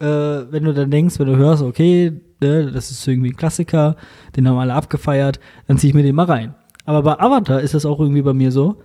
[0.00, 3.96] äh, wenn du dann denkst, wenn du hörst, okay, ne, das ist irgendwie ein Klassiker,
[4.36, 6.54] den haben alle abgefeiert, dann zieh ich mir den mal rein.
[6.84, 8.82] Aber bei Avatar ist das auch irgendwie bei mir so,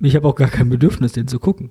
[0.00, 1.70] ich habe auch gar kein Bedürfnis, den zu gucken.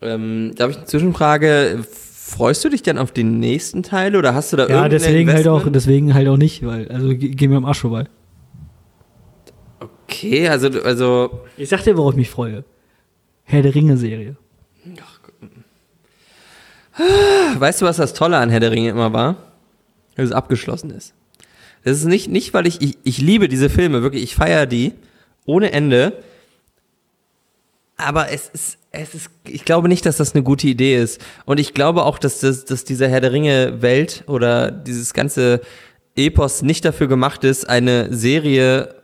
[0.00, 1.84] Ähm, da habe ich eine Zwischenfrage
[2.28, 5.46] Freust du dich denn auf den nächsten Teil oder hast du da Ja, deswegen halt
[5.46, 8.06] auch, deswegen halt auch nicht, weil, also geh mir am Arsch vorbei.
[9.78, 11.42] Okay, also, also.
[11.56, 12.64] Ich sag dir, worauf ich mich freue.
[13.44, 14.36] Herr der Ringe-Serie.
[17.58, 19.36] Weißt du, was das Tolle an Herr der Ringe immer war?
[20.16, 21.14] Dass es abgeschlossen ist.
[21.84, 24.92] Das ist nicht, nicht weil ich, ich, ich liebe diese Filme, wirklich, ich feiere die
[25.44, 26.14] ohne Ende.
[27.96, 31.20] Aber es ist, es ist, ich glaube nicht, dass das eine gute Idee ist.
[31.44, 35.60] Und ich glaube auch, dass, das, dass diese Herr der Ringe-Welt oder dieses ganze
[36.16, 38.96] Epos nicht dafür gemacht ist, eine Serie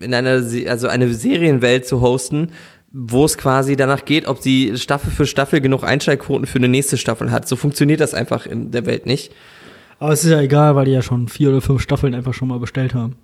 [0.00, 2.52] in einer, also eine Serienwelt zu hosten,
[2.92, 6.96] wo es quasi danach geht, ob sie Staffel für Staffel genug Einschaltquoten für eine nächste
[6.96, 7.46] Staffel hat.
[7.46, 9.32] So funktioniert das einfach in der Welt nicht.
[10.00, 12.48] Aber es ist ja egal, weil die ja schon vier oder fünf Staffeln einfach schon
[12.48, 13.16] mal bestellt haben.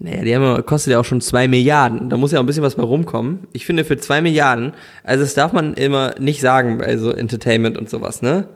[0.00, 2.10] Naja, die haben, kostet ja auch schon zwei Milliarden.
[2.10, 3.46] Da muss ja auch ein bisschen was bei rumkommen.
[3.52, 4.72] Ich finde, für zwei Milliarden,
[5.04, 8.48] also das darf man immer nicht sagen bei so Entertainment und sowas, ne?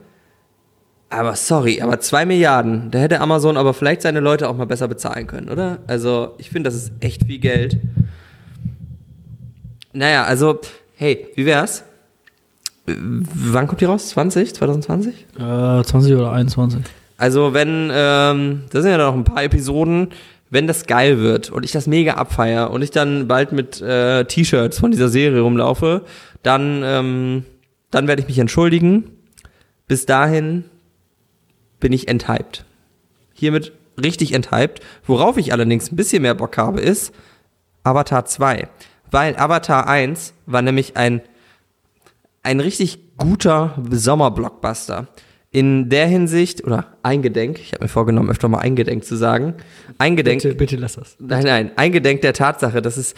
[1.11, 4.89] Aber sorry, aber zwei Milliarden, da hätte Amazon aber vielleicht seine Leute auch mal besser
[4.89, 5.79] bezahlen können, oder?
[5.87, 7.79] Also, ich finde, das ist echt viel Geld.
[9.93, 10.59] Naja, also,
[10.97, 11.85] hey, wie wär's?
[12.87, 14.09] Wann kommt die raus?
[14.09, 14.55] 20?
[14.55, 15.27] 2020?
[15.39, 16.83] Äh, 20 oder 21.
[17.23, 20.09] Also, wenn, ähm, da sind ja noch ein paar Episoden,
[20.51, 24.25] wenn das geil wird und ich das mega abfeier und ich dann bald mit äh,
[24.25, 26.03] T-Shirts von dieser Serie rumlaufe,
[26.43, 27.45] dann, ähm,
[27.93, 29.05] dann werde ich mich entschuldigen.
[29.87, 30.65] Bis dahin
[31.79, 32.65] bin ich enthyped.
[33.35, 33.71] Hiermit
[34.03, 34.81] richtig enthyped.
[35.07, 37.15] Worauf ich allerdings ein bisschen mehr Bock habe, ist
[37.85, 38.67] Avatar 2.
[39.13, 41.23] Weil Avatar 1 war nämlich ein,
[42.43, 45.07] ein richtig guter Sommerblockbuster
[45.53, 49.55] in der Hinsicht, oder eingedenk, ich habe mir vorgenommen, öfter mal eingedenk zu sagen,
[49.99, 50.43] eingedenk.
[50.43, 51.17] Bitte, bitte lass das.
[51.21, 53.15] Nein, nein, eingedenk der Tatsache, dass es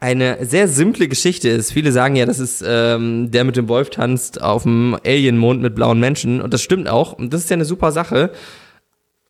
[0.00, 1.72] eine sehr simple Geschichte ist.
[1.72, 5.74] Viele sagen ja, das ist ähm, der mit dem Wolf tanzt auf dem Alienmond mit
[5.74, 6.40] blauen Menschen.
[6.40, 7.12] Und das stimmt auch.
[7.12, 8.30] Und das ist ja eine super Sache,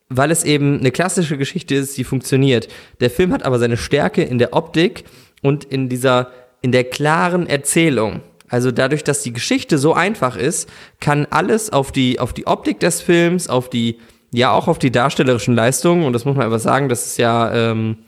[0.09, 2.69] weil es eben eine klassische Geschichte ist, die funktioniert.
[3.01, 5.05] Der Film hat aber seine Stärke in der Optik
[5.43, 6.31] und in dieser,
[6.61, 8.21] in der klaren Erzählung.
[8.49, 10.69] Also dadurch, dass die Geschichte so einfach ist,
[11.01, 13.99] kann alles auf die, auf die Optik des Films, auf die,
[14.33, 17.53] ja auch auf die darstellerischen Leistungen, und das muss man einfach sagen, das ist ja
[17.53, 17.99] ähm,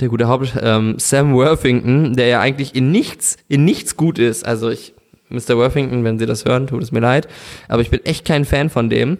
[0.00, 4.44] der gute Haupt, ähm, Sam Worthington, der ja eigentlich in nichts, in nichts gut ist.
[4.44, 4.94] Also ich,
[5.28, 5.56] Mr.
[5.56, 7.28] Worthington, wenn Sie das hören, tut es mir leid,
[7.68, 9.18] aber ich bin echt kein Fan von dem.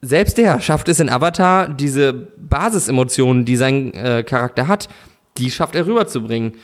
[0.00, 4.88] Selbst der schafft es in Avatar, diese Basisemotionen, die sein äh, Charakter hat,
[5.38, 6.54] die schafft er rüberzubringen.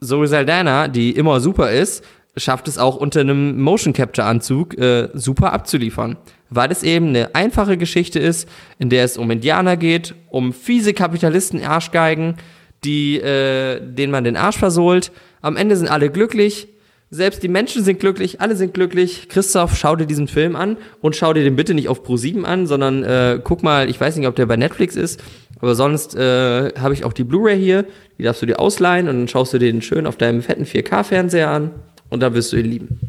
[0.00, 2.04] Zoe Saldana, die immer super ist,
[2.36, 6.16] schafft es auch unter einem Motion Capture Anzug äh, super abzuliefern,
[6.50, 10.94] weil es eben eine einfache Geschichte ist, in der es um Indianer geht, um fiese
[10.94, 12.36] Kapitalisten Arschgeigen,
[12.84, 15.10] die äh, denen man den Arsch versohlt.
[15.40, 16.68] Am Ende sind alle glücklich.
[17.10, 19.28] Selbst die Menschen sind glücklich, alle sind glücklich.
[19.30, 22.66] Christoph, schau dir diesen Film an und schau dir den bitte nicht auf Pro7 an,
[22.66, 25.22] sondern äh, guck mal, ich weiß nicht, ob der bei Netflix ist,
[25.60, 27.86] aber sonst äh, habe ich auch die Blu-ray hier,
[28.18, 31.50] die darfst du dir ausleihen und dann schaust du den schön auf deinem fetten 4K-Fernseher
[31.50, 31.70] an
[32.10, 33.00] und dann wirst du ihn lieben.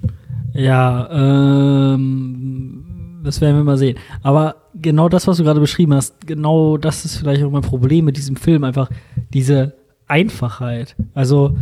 [0.54, 1.10] Ja,
[1.94, 3.98] ähm, das werden wir mal sehen.
[4.24, 8.06] Aber genau das, was du gerade beschrieben hast, genau das ist vielleicht auch mein Problem
[8.06, 8.90] mit diesem Film, einfach
[9.34, 9.74] diese
[10.08, 10.96] Einfachheit.
[11.14, 11.58] Also,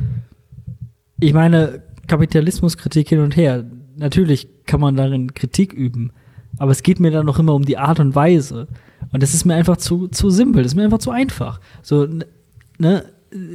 [1.19, 3.65] ich meine, Kapitalismuskritik hin und her.
[3.95, 6.11] Natürlich kann man darin Kritik üben,
[6.57, 8.67] aber es geht mir dann noch immer um die Art und Weise.
[9.11, 11.59] Und das ist mir einfach zu, zu simpel, das ist mir einfach zu einfach.
[11.81, 12.07] So,
[12.77, 13.05] ne,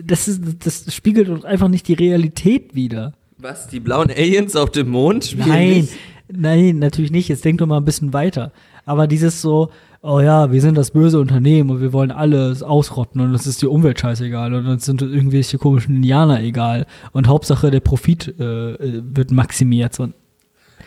[0.04, 3.14] das, ist, das spiegelt uns einfach nicht die Realität wider.
[3.38, 5.94] Was, die blauen Aliens auf dem Mond spielen Nein, nicht?
[6.28, 7.28] nein, natürlich nicht.
[7.28, 8.52] Jetzt denk doch mal ein bisschen weiter.
[8.84, 9.70] Aber dieses so,
[10.02, 13.62] oh ja, wir sind das böse Unternehmen und wir wollen alles ausrotten und es ist
[13.62, 18.76] die Umwelt scheißegal und uns sind irgendwelche komischen Indianer egal und Hauptsache der Profit äh,
[18.78, 19.98] wird maximiert.
[20.00, 20.14] Und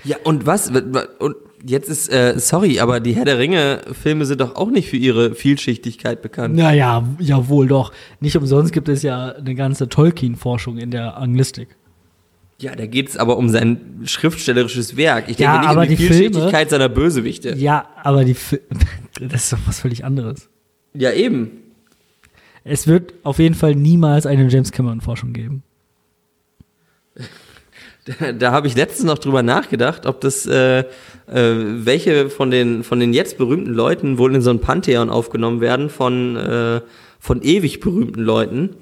[0.03, 0.69] Ja, und was?
[0.69, 1.35] Und
[1.65, 5.33] jetzt ist, äh, sorry, aber die Herr der Ringe-Filme sind doch auch nicht für ihre
[5.33, 6.55] Vielschichtigkeit bekannt.
[6.55, 7.93] naja, jawohl doch.
[8.19, 11.69] Nicht umsonst gibt es ja eine ganze Tolkien-Forschung in der Anglistik.
[12.57, 15.25] Ja, da geht's aber um sein schriftstellerisches Werk.
[15.27, 17.55] Ich denke Ja, nicht aber um die, die Filme- Vielschichtigkeit seiner Bösewichte.
[17.57, 18.59] Ja, aber die Fi
[19.19, 20.47] das ist doch was völlig anderes.
[20.93, 21.51] Ja, eben.
[22.63, 25.63] Es wird auf jeden Fall niemals eine James Cameron-Forschung geben.
[28.19, 30.85] Da, da habe ich letztens noch drüber nachgedacht, ob das, äh, äh,
[31.25, 35.89] welche von den, von den jetzt berühmten Leuten wohl in so ein Pantheon aufgenommen werden
[35.89, 36.81] von, äh,
[37.19, 38.75] von ewig berühmten Leuten.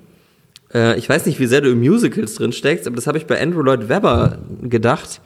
[0.74, 3.26] Äh, ich weiß nicht, wie sehr du in Musicals drin steckst, aber das habe ich
[3.26, 5.21] bei Andrew Lloyd Webber gedacht.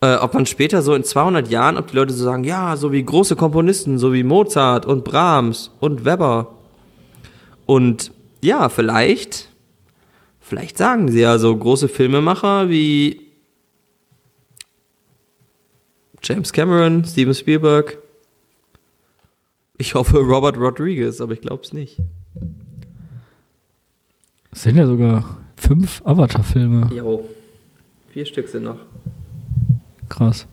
[0.00, 2.92] Äh, ob man später so in 200 Jahren, ob die Leute so sagen, ja, so
[2.92, 6.54] wie große Komponisten, so wie Mozart und Brahms und Webber.
[7.66, 8.10] Und
[8.42, 9.48] ja, vielleicht,
[10.40, 13.20] vielleicht sagen sie ja so große Filmemacher wie
[16.22, 17.98] James Cameron, Steven Spielberg.
[19.78, 21.98] Ich hoffe Robert Rodriguez, aber ich glaube es nicht.
[24.52, 26.90] Es sind ja sogar fünf Avatar-Filme.
[26.94, 27.24] Jo.
[28.12, 28.78] Vier Stück sind noch.
[30.08, 30.46] Krass.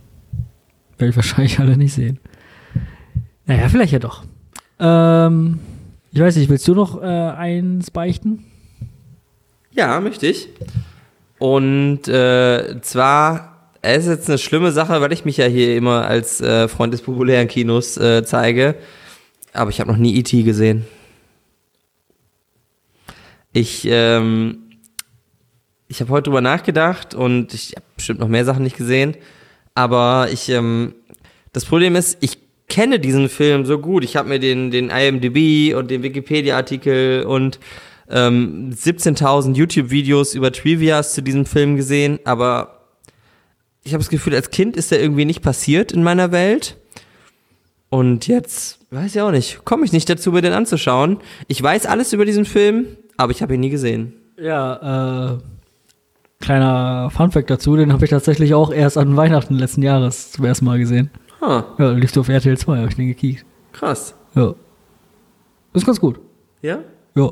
[0.97, 2.19] Werde ich wahrscheinlich alle nicht sehen.
[3.45, 4.23] Naja, vielleicht ja doch.
[4.79, 5.59] Ähm,
[6.11, 8.45] ich weiß nicht, willst du noch äh, eins beichten?
[9.71, 10.47] Ja, möchte ich.
[11.37, 16.05] Und äh, zwar, es ist jetzt eine schlimme Sache, weil ich mich ja hier immer
[16.05, 18.75] als äh, Freund des populären Kinos äh, zeige.
[19.51, 20.43] Aber ich habe noch nie E.T.
[20.43, 20.85] gesehen.
[23.51, 24.59] Ich, ähm,
[25.87, 29.15] ich habe heute drüber nachgedacht und ich habe bestimmt noch mehr Sachen nicht gesehen.
[29.75, 30.93] Aber ich, ähm,
[31.53, 32.37] das Problem ist, ich
[32.67, 34.03] kenne diesen Film so gut.
[34.03, 37.59] Ich habe mir den, den IMDb und den Wikipedia-Artikel und
[38.09, 42.79] ähm, 17.000 YouTube-Videos über Trivias zu diesem Film gesehen, aber
[43.83, 46.77] ich habe das Gefühl, als Kind ist der irgendwie nicht passiert in meiner Welt.
[47.89, 51.19] Und jetzt, weiß ich auch nicht, komme ich nicht dazu, mir den anzuschauen.
[51.47, 54.13] Ich weiß alles über diesen Film, aber ich habe ihn nie gesehen.
[54.37, 55.37] Ja, äh,
[56.39, 60.65] kleiner Funfact dazu, den habe ich tatsächlich auch erst an Weihnachten letzten Jahres zum ersten
[60.65, 61.11] Mal gesehen.
[61.41, 63.45] Ha, Ja, lief auf RTL 2, habe ich den gekickt.
[63.73, 64.15] krass.
[64.35, 64.53] Ja.
[65.73, 66.19] Ist ganz gut.
[66.61, 66.79] Ja?
[67.15, 67.31] Ja.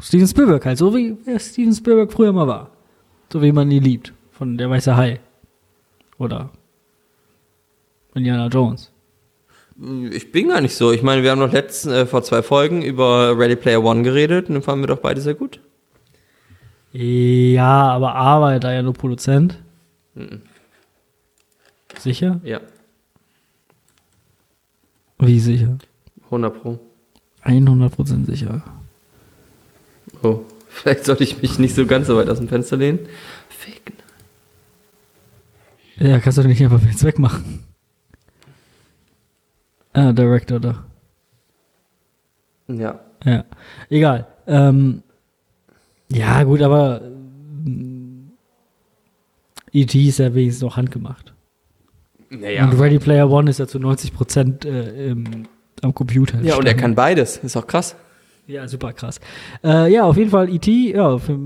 [0.00, 2.70] Steven Spielberg halt, so wie Steven Spielberg früher mal war.
[3.32, 4.12] So wie man ihn liebt.
[4.32, 5.20] Von Der Weiße Hai.
[6.18, 6.50] Oder
[8.14, 8.92] Indiana Jones.
[10.10, 10.90] Ich bin gar nicht so.
[10.92, 14.48] Ich meine, wir haben noch letzten, äh, vor zwei Folgen über Ready Player One geredet
[14.48, 15.60] und den fanden wir doch beide sehr gut.
[16.92, 19.58] Ja, aber A war da ja nur Produzent.
[21.98, 22.40] Sicher?
[22.42, 22.60] Ja,
[25.20, 25.78] Wie sicher?
[26.26, 26.78] 100 Pro.
[27.44, 28.62] 100% sicher.
[30.22, 33.00] Oh, vielleicht sollte ich mich nicht so ganz so weit aus dem Fenster lehnen.
[33.48, 33.94] Ficken.
[35.98, 37.67] Ja, kannst du nicht einfach jetzt wegmachen.
[39.98, 40.84] Ah, Director da.
[42.68, 43.00] Ja.
[43.24, 43.44] Ja.
[43.90, 44.26] Egal.
[44.46, 45.02] Ähm,
[46.12, 48.30] ja, gut, aber ähm,
[49.72, 49.98] E.T.
[50.00, 51.34] ist ja wenigstens noch handgemacht.
[52.30, 52.64] Naja.
[52.64, 55.24] Und Ready Player One ist ja zu 90% äh, im,
[55.82, 56.40] am Computer.
[56.42, 57.38] Ja, und er kann beides.
[57.38, 57.96] Ist auch krass.
[58.46, 59.20] Ja, super krass.
[59.64, 61.38] Äh, ja, auf jeden Fall E.T., ja, für,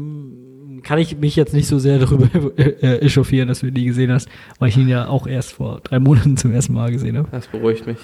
[0.83, 2.29] kann ich mich jetzt nicht so sehr darüber
[2.59, 4.29] äh, echauffieren, dass du ihn nie gesehen hast,
[4.59, 7.29] weil ich ihn ja auch erst vor drei Monaten zum ersten Mal gesehen habe.
[7.31, 7.99] Das beruhigt mich.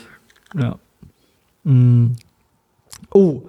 [0.55, 0.79] Ja.
[1.65, 2.13] Mm.
[3.13, 3.43] Oh,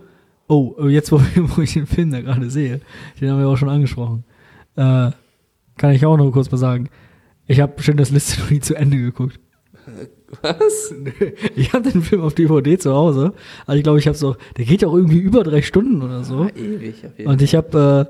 [0.49, 2.81] Oh, jetzt, wo, wo ich den Film da gerade sehe,
[3.21, 4.23] den haben wir auch schon angesprochen,
[4.75, 5.11] äh,
[5.77, 6.89] kann ich auch noch kurz mal sagen.
[7.45, 9.39] Ich habe schon das Liste noch nie zu Ende geguckt.
[10.41, 10.93] Was?
[11.55, 13.33] Ich habe den Film auf DVD zu Hause.
[13.67, 16.23] Also ich glaube, ich habe so, der geht ja auch irgendwie über drei Stunden oder
[16.23, 16.41] so.
[16.41, 18.09] Ah, ewig auf jeden Und ich habe,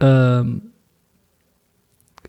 [0.00, 0.62] äh, ähm,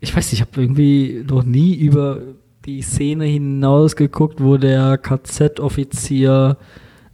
[0.00, 2.20] ich weiß nicht, ich habe irgendwie noch nie über
[2.66, 6.56] die Szene hinaus geguckt, wo der KZ-Offizier,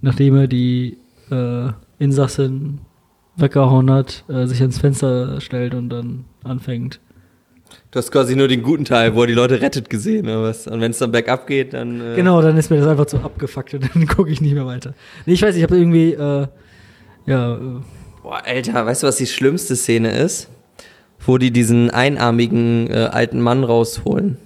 [0.01, 0.97] nachdem er die
[1.31, 2.81] äh, Insassin
[3.37, 7.01] weggehauen hat, äh, sich ans Fenster stellt und dann anfängt.
[7.91, 10.29] Du hast quasi nur den guten Teil, wo er die Leute rettet, gesehen?
[10.29, 12.01] Und wenn es dann bergab geht, dann.
[12.01, 14.67] Äh Genau, dann ist mir das einfach zu abgefuckt und dann gucke ich nicht mehr
[14.67, 14.95] weiter.
[15.27, 16.47] Nee, ich weiß, ich habe irgendwie, äh,
[17.27, 17.81] ja, äh,
[18.23, 20.49] Boah, Alter, weißt du, was die schlimmste Szene ist?
[21.25, 24.39] Wo die diesen einarmigen äh, alten Mann rausholen.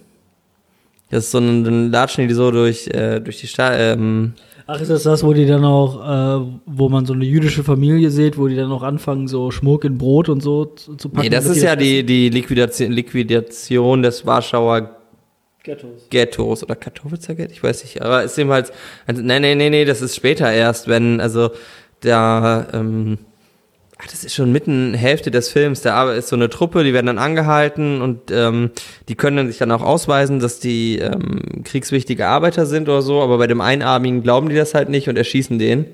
[1.10, 3.74] Das ist so ein, dann latschen die so durch, äh, durch die Stadt.
[3.78, 4.32] Ähm,
[4.68, 8.10] Ach, ist das das, wo die dann auch, äh, wo man so eine jüdische Familie
[8.10, 11.22] sieht, wo die dann auch anfangen, so Schmuck in Brot und so zu, zu packen?
[11.22, 14.96] nee, das ist ja die, die Liquidation, Liquidation des Warschauer
[15.62, 16.08] Ghettos.
[16.10, 18.72] Ghettos oder Kartoffelzer Ghetto, ich weiß nicht, aber ist eben halt,
[19.06, 21.50] also, nee, nee, nee, nee, das ist später erst, wenn, also,
[22.02, 23.18] der, ähm,
[23.98, 27.06] ach, das ist schon mitten Hälfte des Films, da ist so eine Truppe, die werden
[27.06, 28.70] dann angehalten und ähm,
[29.08, 33.22] die können dann sich dann auch ausweisen, dass die ähm, kriegswichtige Arbeiter sind oder so,
[33.22, 35.86] aber bei dem Einarmigen glauben die das halt nicht und erschießen den.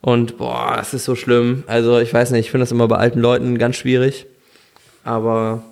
[0.00, 1.62] Und boah, das ist so schlimm.
[1.68, 4.26] Also ich weiß nicht, ich finde das immer bei alten Leuten ganz schwierig.
[5.04, 5.62] Aber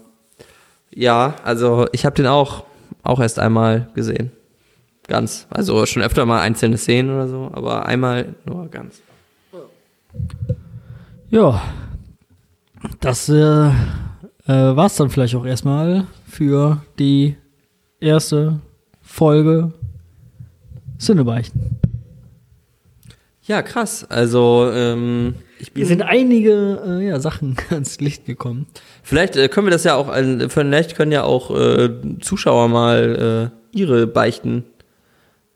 [0.91, 2.65] ja, also ich habe den auch,
[3.03, 4.31] auch erst einmal gesehen.
[5.09, 5.49] Ganz.
[5.51, 9.01] Also schon öfter mal einzelne Szenen oder so, aber einmal nur ganz.
[9.53, 9.59] Ja,
[13.01, 13.73] das äh, äh,
[14.47, 17.37] war's dann vielleicht auch erstmal für die
[18.01, 18.61] erste
[19.01, 19.73] Folge
[20.99, 21.79] Cinnebeichten.
[23.43, 24.07] Ja, krass.
[24.09, 25.81] Also, ähm, ich bin.
[25.81, 28.67] Hier sind einige äh, ja, Sachen ans Licht gekommen.
[29.03, 33.51] Vielleicht äh, können wir das ja auch, äh, vielleicht können ja auch äh, Zuschauer mal
[33.73, 34.65] äh, ihre Beichten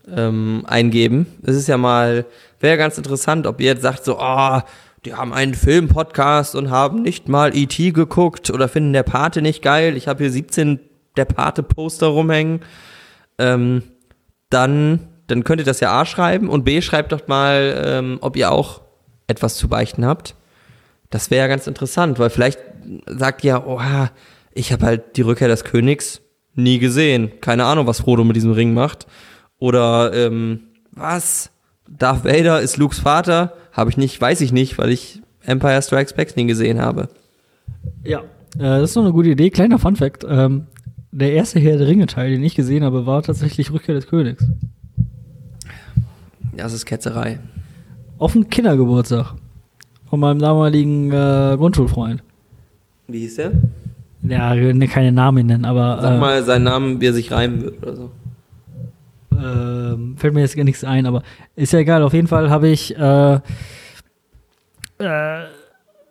[0.08, 1.26] ähm, eingeben.
[1.42, 2.26] Es ist ja mal,
[2.60, 4.60] wäre ganz interessant, ob ihr jetzt sagt so, oh,
[5.05, 7.92] die haben einen Film-Podcast und haben nicht mal E.T.
[7.92, 9.96] geguckt oder finden der Pate nicht geil.
[9.96, 10.80] Ich habe hier 17
[11.16, 12.61] der Pate-Poster rumhängen.
[13.38, 13.82] Ähm,
[14.48, 18.36] dann, dann könnt ihr das ja A schreiben und B schreibt doch mal, ähm, ob
[18.36, 18.80] ihr auch
[19.26, 20.34] etwas zu beichten habt.
[21.11, 22.61] Das wäre ja ganz interessant, weil vielleicht
[23.07, 23.80] sagt ihr, oh,
[24.52, 26.22] ich habe halt die Rückkehr des Königs
[26.55, 27.32] nie gesehen.
[27.40, 29.07] Keine Ahnung, was Frodo mit diesem Ring macht.
[29.59, 30.61] Oder ähm,
[30.92, 31.50] was?
[31.88, 33.52] Darth Vader ist Lukes Vater?
[33.74, 37.08] Habe ich nicht, weiß ich nicht, weil ich Empire Strikes Back nie gesehen habe.
[38.02, 38.22] Ja, äh,
[38.58, 39.50] das ist doch eine gute Idee.
[39.50, 40.66] Kleiner Fun-Fact: ähm,
[41.12, 44.46] Der erste Herr der Ringe-Teil, den ich gesehen habe, war tatsächlich Rückkehr des Königs.
[46.56, 47.40] Das ist Ketzerei.
[48.18, 49.34] Auf dem Kindergeburtstag.
[50.08, 52.22] Von meinem damaligen äh, Grundschulfreund.
[53.08, 53.52] Wie hieß der?
[54.22, 55.98] Ja, ne- keine Namen nennen, aber.
[56.00, 58.10] Sag äh, mal seinen Namen, wie er sich reimen wird oder so.
[59.43, 61.22] Ähm, fällt mir jetzt gar nichts ein, aber
[61.57, 62.03] ist ja egal.
[62.03, 63.35] Auf jeden Fall habe ich äh,
[64.99, 65.45] äh,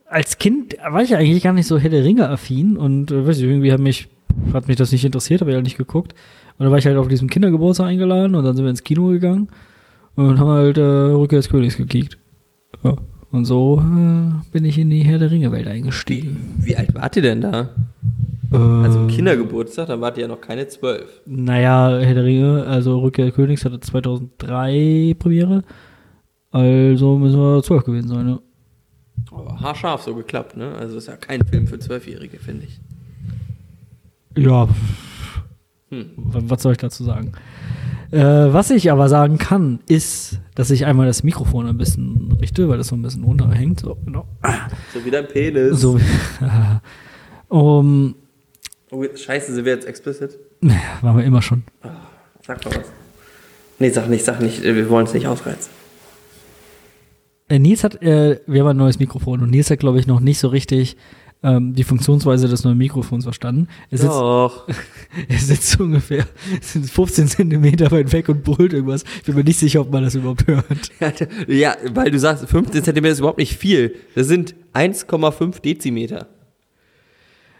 [0.08, 3.38] als Kind war ich eigentlich gar nicht so Herr der Ringe affin und äh, weiß
[3.38, 4.10] ich, irgendwie hat mich
[4.54, 6.14] hat mich das nicht interessiert, habe ich halt nicht geguckt.
[6.58, 9.08] Und dann war ich halt auf diesem Kindergeburtstag eingeladen und dann sind wir ins Kino
[9.08, 9.50] gegangen
[10.16, 12.18] und haben halt äh, Rückkehr des Königs gekickt.
[12.84, 12.96] Ja.
[13.32, 16.56] Und so äh, bin ich in die Herr der Ringe Welt eingestiegen.
[16.60, 17.70] Wie alt wart ihr denn da?
[18.54, 21.22] Also im Kindergeburtstag, da wart ihr ja noch keine zwölf.
[21.26, 25.64] Naja, Herr der Ringe, also Rückkehr des Königs hatte 2003 Premiere.
[26.51, 28.39] Also müssen wir 12 gewesen sein, ne?
[29.32, 30.74] Aber haarscharf so geklappt, ne?
[30.76, 32.80] Also ist ja kein Film für Zwölfjährige, finde ich.
[34.38, 34.68] Ja,
[35.89, 36.10] Hm.
[36.16, 37.34] was soll ich dazu sagen?
[38.12, 38.22] Äh,
[38.54, 42.78] was ich aber sagen kann, ist, dass ich einmal das Mikrofon ein bisschen richte, weil
[42.78, 43.80] das so ein bisschen runterhängt.
[43.80, 44.28] So, genau.
[44.93, 45.80] So wie dein Penis.
[45.82, 45.99] So,
[47.49, 48.16] um,
[48.94, 50.38] Oh, scheiße, sind wir jetzt explicit?
[51.02, 51.64] waren wir immer schon.
[52.46, 52.91] Sag mal was.
[53.80, 55.72] Nee, sag nicht, sag nicht, wir wollen es nicht ausreizen.
[57.50, 60.20] Äh, Nils hat, äh, wir haben ein neues Mikrofon und Nils hat, glaube ich, noch
[60.20, 60.96] nicht so richtig
[61.41, 63.68] ähm, die Funktionsweise des neuen Mikrofons verstanden.
[63.89, 64.68] Er sitzt, Doch.
[65.28, 66.28] er sitzt ungefähr
[66.62, 69.04] 15 Zentimeter weit weg und brüllt irgendwas.
[69.18, 70.91] Ich bin mir nicht sicher, ob man das überhaupt hört.
[71.48, 73.96] Ja, weil du sagst, 15 cm ist überhaupt nicht viel.
[74.14, 76.28] Das sind 1,5 Dezimeter.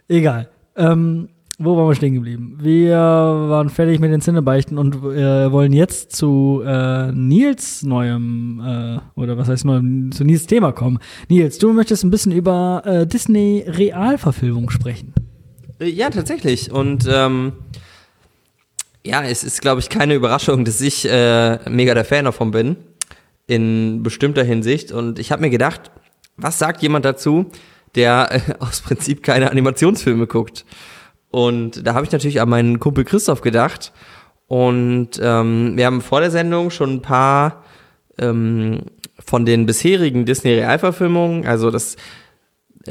[0.08, 0.50] Egal.
[0.76, 2.58] Ähm, wo waren wir stehen geblieben?
[2.60, 9.20] Wir waren fertig mit den Zinnebeichten und äh, wollen jetzt zu äh, Nils neuem, äh,
[9.20, 11.00] oder was heißt neuem, zu Nils Thema kommen.
[11.30, 15.14] Nils, du möchtest ein bisschen über äh, Disney Realverfilmung sprechen.
[15.80, 16.72] Äh, Ja, tatsächlich.
[16.72, 17.54] Und ähm,
[19.06, 22.78] ja, es ist, glaube ich, keine Überraschung, dass ich äh, mega der Fan davon bin.
[23.46, 24.92] In bestimmter Hinsicht.
[24.92, 25.92] Und ich habe mir gedacht,
[26.38, 27.52] was sagt jemand dazu,
[27.96, 30.66] der äh, aus Prinzip keine Animationsfilme guckt?
[31.30, 33.92] Und da habe ich natürlich an meinen Kumpel Christoph gedacht.
[34.48, 37.64] Und ähm, wir haben vor der Sendung schon ein paar
[38.20, 38.82] ähm,
[39.20, 41.96] von den bisherigen Disney-Realverfilmungen, also das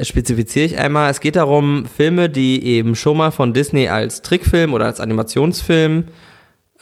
[0.01, 1.11] spezifiziere ich einmal.
[1.11, 6.05] Es geht darum, Filme, die eben schon mal von Disney als Trickfilm oder als Animationsfilm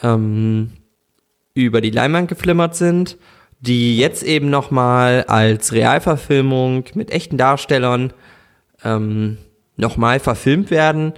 [0.01, 0.71] ähm,
[1.53, 3.17] über die Leinwand geflimmert sind,
[3.61, 8.11] die jetzt eben nochmal als Realverfilmung mit echten Darstellern
[8.83, 9.37] ähm,
[9.77, 11.13] nochmal verfilmt werden.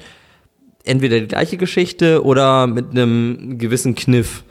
[0.83, 4.43] Entweder die gleiche Geschichte oder mit einem gewissen Kniff.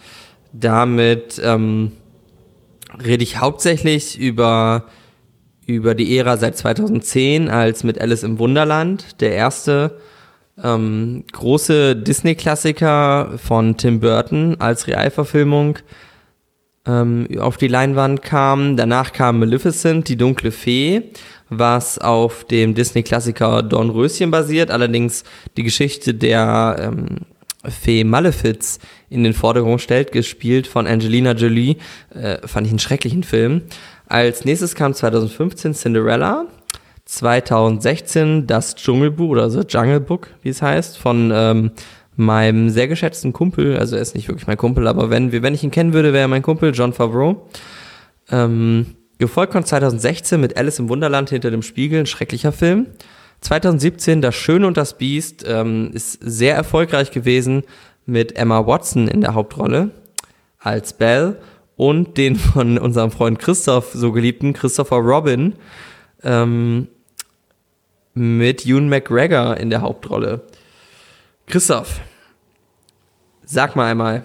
[0.55, 1.93] Damit ähm,
[3.05, 4.86] rede ich hauptsächlich über,
[5.66, 9.99] über die Ära seit 2010, als mit Alice im Wunderland, der erste
[10.62, 15.78] ähm, große Disney-Klassiker von Tim Burton als Realverfilmung
[16.87, 18.76] ähm, auf die Leinwand kam.
[18.76, 21.03] Danach kam Maleficent, die dunkle Fee,
[21.49, 25.24] was auf dem Disney-Klassiker Dornröschen basiert, allerdings
[25.57, 27.26] die Geschichte der ähm,
[27.64, 28.78] Fee Malefiz
[29.09, 31.76] in den Vordergrund stellt, gespielt von Angelina Jolie,
[32.14, 33.62] äh, fand ich einen schrecklichen Film.
[34.07, 36.47] Als nächstes kam 2015 Cinderella,
[37.05, 41.70] 2016 das Dschungelbuch oder The Jungle Book, wie es heißt, von ähm,
[42.16, 45.64] meinem sehr geschätzten Kumpel, also er ist nicht wirklich mein Kumpel, aber wenn, wenn ich
[45.64, 47.48] ihn kennen würde, wäre er mein Kumpel, John Favreau.
[48.30, 48.86] Ähm,
[49.18, 52.86] gefolgt von 2016 mit Alice im Wunderland hinter dem Spiegel, ein schrecklicher Film.
[53.40, 57.64] 2017 Das Schöne und das Biest ähm, ist sehr erfolgreich gewesen
[58.06, 59.90] mit Emma Watson in der Hauptrolle
[60.58, 61.38] als Belle
[61.76, 65.54] und den von unserem Freund Christoph so geliebten Christopher Robin
[66.22, 66.88] ähm,
[68.14, 70.42] mit Ewan McGregor in der Hauptrolle.
[71.47, 72.01] Christoph,
[73.45, 74.24] sag mal einmal,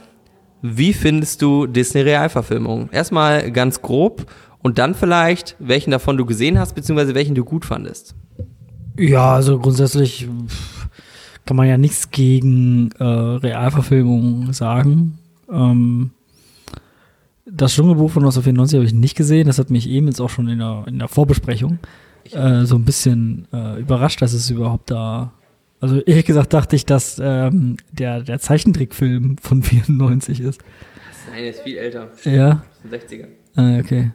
[0.61, 2.89] wie findest du Disney-Realverfilmungen?
[2.91, 4.25] Erstmal ganz grob
[4.61, 8.15] und dann vielleicht, welchen davon du gesehen hast, beziehungsweise welchen du gut fandest.
[8.97, 10.27] Ja, also grundsätzlich
[11.45, 15.19] kann man ja nichts gegen äh, Realverfilmungen sagen.
[15.51, 16.11] Ähm,
[17.45, 19.47] das Dschungelbuch von 1994 habe ich nicht gesehen.
[19.47, 21.79] Das hat mich eben jetzt auch schon in der, in der Vorbesprechung
[22.31, 25.31] äh, so ein bisschen äh, überrascht, dass es überhaupt da.
[25.79, 30.61] Also ehrlich gesagt dachte ich, dass ähm, der, der Zeichentrickfilm von 94 ist.
[31.31, 32.09] Nein, der ist viel älter.
[32.23, 32.63] Ja.
[32.83, 33.27] Das ist ein 60er.
[33.55, 34.11] Ah, okay.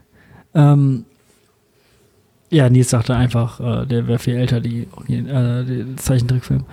[0.54, 1.04] Ähm,
[2.50, 6.64] ja, Nils sagte einfach, äh, der wäre viel älter, die, äh, der Zeichentrickfilm.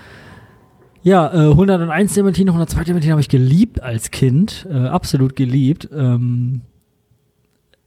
[1.04, 5.88] Ja, äh, 101 Dementin, 102 Dementin habe ich geliebt als Kind, äh, absolut geliebt.
[5.96, 6.62] Ähm,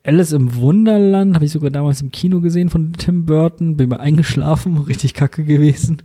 [0.05, 4.01] Alice im Wunderland habe ich sogar damals im Kino gesehen von Tim Burton, bin mal
[4.01, 6.03] eingeschlafen, richtig kacke gewesen.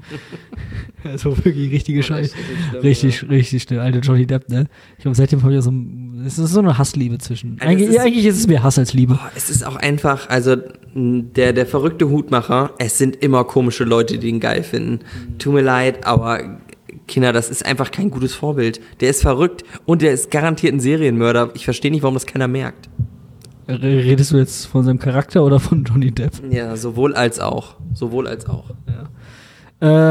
[1.04, 2.36] also wirklich richtige Scheiße.
[2.84, 3.28] Richtig, ja.
[3.30, 3.80] richtig schnell.
[3.80, 4.68] Alter Johnny Depp, ne?
[4.98, 5.74] Ich glaube, seitdem habe ich so,
[6.24, 7.58] es ist so eine Hassliebe zwischen.
[7.60, 9.18] Also eigentlich, ist, eigentlich ist es mehr Hass als Liebe.
[9.20, 10.58] Oh, es ist auch einfach, also
[10.94, 15.00] der, der verrückte Hutmacher, es sind immer komische Leute, die ihn geil finden.
[15.00, 15.40] Mhm.
[15.40, 16.60] Tut mir leid, aber
[17.08, 18.80] Kinder, das ist einfach kein gutes Vorbild.
[19.00, 21.50] Der ist verrückt und der ist garantiert ein Serienmörder.
[21.56, 22.90] Ich verstehe nicht, warum das keiner merkt.
[23.68, 26.34] Redest du jetzt von seinem Charakter oder von Johnny Depp?
[26.50, 27.76] Ja, sowohl als auch.
[27.94, 28.72] Sowohl als auch.
[28.88, 29.10] Ja.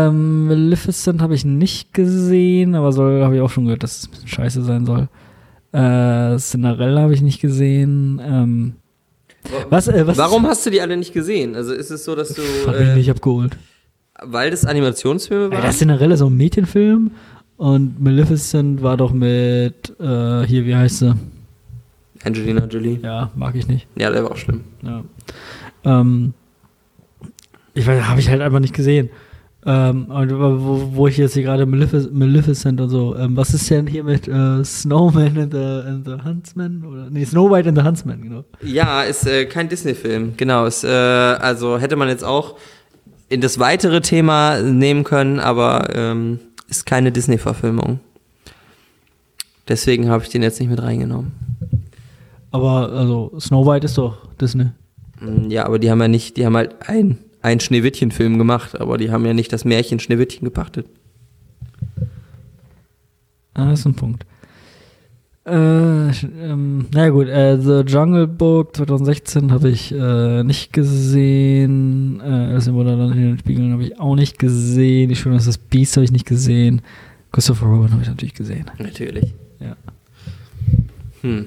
[0.09, 4.07] Ähm, Maleficent habe ich nicht gesehen, aber soll habe ich auch schon gehört, dass es
[4.07, 5.09] ein bisschen scheiße sein soll.
[5.73, 8.21] Äh, Cinderella habe ich nicht gesehen.
[8.25, 8.75] Ähm,
[9.71, 11.57] was, äh, was Warum hast du die alle nicht gesehen?
[11.57, 12.43] Also ist es so, dass du.
[12.67, 13.57] Hat mich äh, nicht abgeholt.
[14.23, 15.59] Weil das Animationsfilme waren?
[15.59, 17.11] Ja, das Cinderella ist so ein Mädchenfilm
[17.57, 21.15] und Maleficent war doch mit, äh, hier, wie heißt sie?
[22.27, 22.99] Angelina Jolie.
[23.03, 23.87] Ja, mag ich nicht.
[23.97, 24.65] Ja, der war auch schlimm.
[24.83, 25.05] Ja.
[25.85, 26.35] Ähm,
[27.75, 29.11] ich weiß, habe ich halt einfach nicht gesehen.
[29.69, 33.89] Ähm, wo, wo ich jetzt hier gerade Malefic Maleficent und so, ähm, was ist denn
[33.89, 36.85] hier mit äh, Snowman and the, and the Huntsman?
[36.85, 38.45] Oder, nee, Snow White and the Huntsman, genau.
[38.63, 40.67] Ja, ist äh, kein Disney-Film, genau.
[40.67, 42.57] Ist, äh, also hätte man jetzt auch
[43.29, 47.99] in das weitere Thema nehmen können, aber ähm, ist keine Disney-Verfilmung.
[49.69, 51.33] Deswegen habe ich den jetzt nicht mit reingenommen.
[52.51, 54.67] Aber also Snow White ist doch Disney.
[55.21, 58.99] Mm, ja, aber die haben ja nicht, die haben halt ein, einen Schneewittchen-Film gemacht, aber
[58.99, 60.87] die haben ja nicht das Märchen Schneewittchen gepachtet.
[63.55, 64.27] Ah, das ist ein Punkt.
[65.47, 72.21] Äh, ähm, naja gut, äh, The Jungle Book 2016 habe ich äh, nicht gesehen.
[72.21, 75.09] Äh, das im Wunderland in den Spiegeln habe ich auch nicht gesehen.
[75.09, 76.83] Die Schöne ist das Beast habe ich nicht gesehen.
[77.31, 78.67] Christopher Robin habe ich natürlich gesehen.
[78.79, 79.35] Natürlich.
[79.61, 79.77] Ja.
[81.21, 81.47] Hm.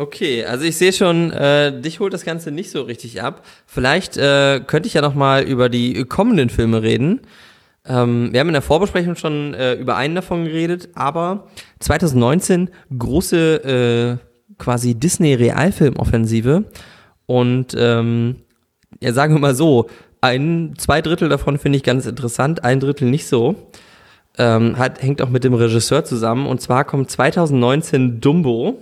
[0.00, 3.44] Okay, also ich sehe schon, äh, dich holt das Ganze nicht so richtig ab.
[3.66, 7.20] Vielleicht äh, könnte ich ja noch mal über die kommenden Filme reden.
[7.84, 11.48] Ähm, wir haben in der Vorbesprechung schon äh, über einen davon geredet, aber
[11.80, 16.64] 2019 große äh, quasi Disney-Realfilm-Offensive
[17.26, 18.36] und ähm,
[19.02, 19.90] ja, sagen wir mal so,
[20.22, 23.54] ein, zwei Drittel davon finde ich ganz interessant, ein Drittel nicht so.
[24.38, 26.46] Ähm, hat, hängt auch mit dem Regisseur zusammen.
[26.46, 28.78] Und zwar kommt 2019 Dumbo,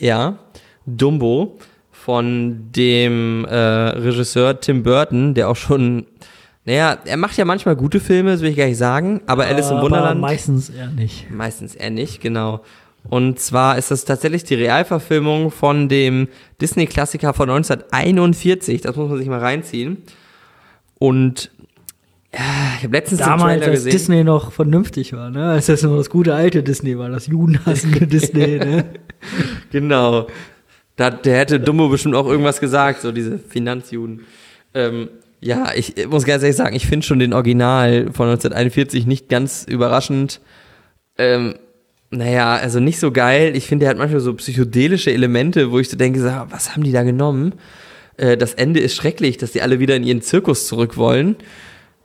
[0.00, 0.38] ja,
[0.86, 1.58] Dumbo
[1.90, 6.06] von dem äh, Regisseur Tim Burton, der auch schon,
[6.64, 9.70] naja, er macht ja manchmal gute Filme, das will ich gar nicht sagen, aber Alice
[9.70, 10.20] im Wunderland.
[10.20, 11.30] meistens eher nicht.
[11.30, 12.62] Meistens eher nicht, genau.
[13.08, 16.28] Und zwar ist das tatsächlich die Realverfilmung von dem
[16.60, 18.82] Disney-Klassiker von 1941.
[18.82, 20.02] Das muss man sich mal reinziehen.
[20.98, 21.50] Und
[22.32, 23.92] ja, ich habe letztens Damals, als gesehen.
[23.92, 25.50] Disney noch vernünftig war, ne?
[25.50, 28.84] Als das noch das gute alte Disney war, das judenhassende Disney, ne?
[29.72, 30.28] Genau.
[30.96, 34.20] Da, der hätte Dumbo bestimmt auch irgendwas gesagt, so diese Finanzjuden.
[34.74, 35.08] Ähm,
[35.40, 39.64] ja, ich muss ganz ehrlich sagen, ich finde schon den Original von 1941 nicht ganz
[39.68, 40.40] überraschend.
[41.18, 41.54] Ähm,
[42.10, 43.56] naja, also nicht so geil.
[43.56, 46.84] Ich finde, der hat manchmal so psychedelische Elemente, wo ich so denke, so, was haben
[46.84, 47.54] die da genommen?
[48.16, 51.36] Äh, das Ende ist schrecklich, dass die alle wieder in ihren Zirkus zurück wollen.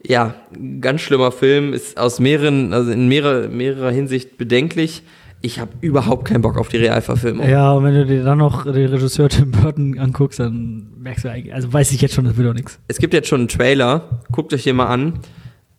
[0.08, 0.36] Ja,
[0.82, 5.04] ganz schlimmer Film, ist aus mehreren, also in mehrerer, mehrerer Hinsicht bedenklich.
[5.42, 7.48] Ich habe überhaupt keinen Bock auf die Realverfilmung.
[7.48, 11.30] Ja, und wenn du dir dann noch den Regisseur Tim Burton anguckst, dann merkst du
[11.30, 12.80] eigentlich, also weiß ich jetzt schon, das wird doch nichts.
[12.88, 15.20] Es gibt jetzt schon einen Trailer, guckt euch den mal an.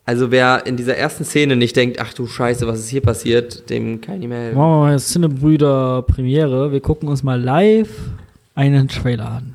[0.05, 3.69] Also wer in dieser ersten Szene nicht denkt, ach du Scheiße, was ist hier passiert,
[3.69, 4.57] dem kann ich nicht mehr helfen.
[4.57, 6.71] Machen wir mal Cinebrüder Premiere.
[6.71, 7.89] Wir gucken uns mal live
[8.55, 9.53] einen Trailer an.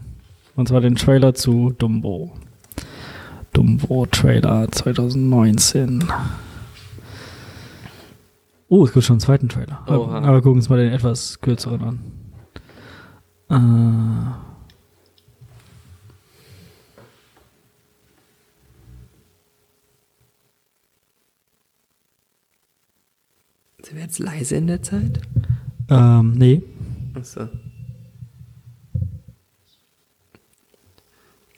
[0.54, 2.32] Und zwar den Trailer zu Dumbo.
[3.52, 6.04] Dumbo Trailer 2019.
[8.68, 9.82] Oh, es gibt schon einen zweiten Trailer.
[9.86, 10.20] Oha.
[10.22, 11.98] Aber gucken uns mal den etwas kürzeren an.
[13.50, 14.32] Äh,
[23.84, 25.20] Sind wir jetzt leise in der Zeit?
[25.90, 26.62] ähm, nee.
[27.14, 27.48] Achso.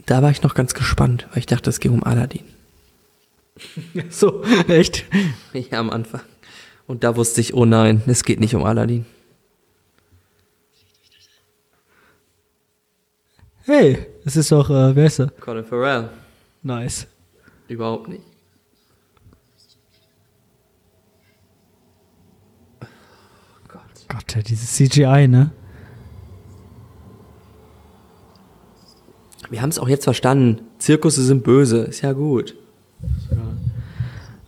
[0.06, 2.44] Da war ich noch ganz gespannt, weil ich dachte, es ging um Aladdin.
[4.10, 5.04] So, echt?
[5.52, 6.22] Ja, am Anfang.
[6.86, 9.06] Und da wusste ich, oh nein, es geht nicht um Aladdin.
[13.62, 15.28] Hey, es ist doch, äh, wer ist er?
[15.40, 16.10] Colin Farrell.
[16.62, 17.06] Nice.
[17.68, 18.24] Überhaupt nicht.
[22.82, 22.86] Oh
[23.68, 23.82] Gott.
[24.08, 25.50] Gott, dieses CGI, ne?
[29.50, 30.60] Wir haben es auch jetzt verstanden.
[30.78, 31.84] Zirkusse sind böse.
[31.84, 32.54] Ist ja gut.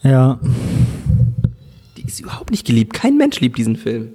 [0.02, 0.40] Ja.
[1.96, 2.92] Die ist überhaupt nicht geliebt.
[2.92, 4.14] Kein Mensch liebt diesen Film.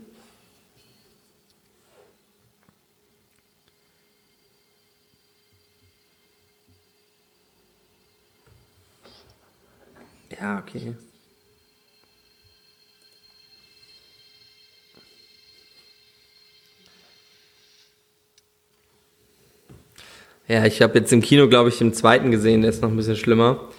[10.40, 10.96] Ja, okay.
[20.52, 22.98] Ja, ich habe jetzt im Kino, glaube ich, den zweiten gesehen, der ist noch ein
[22.98, 23.70] bisschen schlimmer.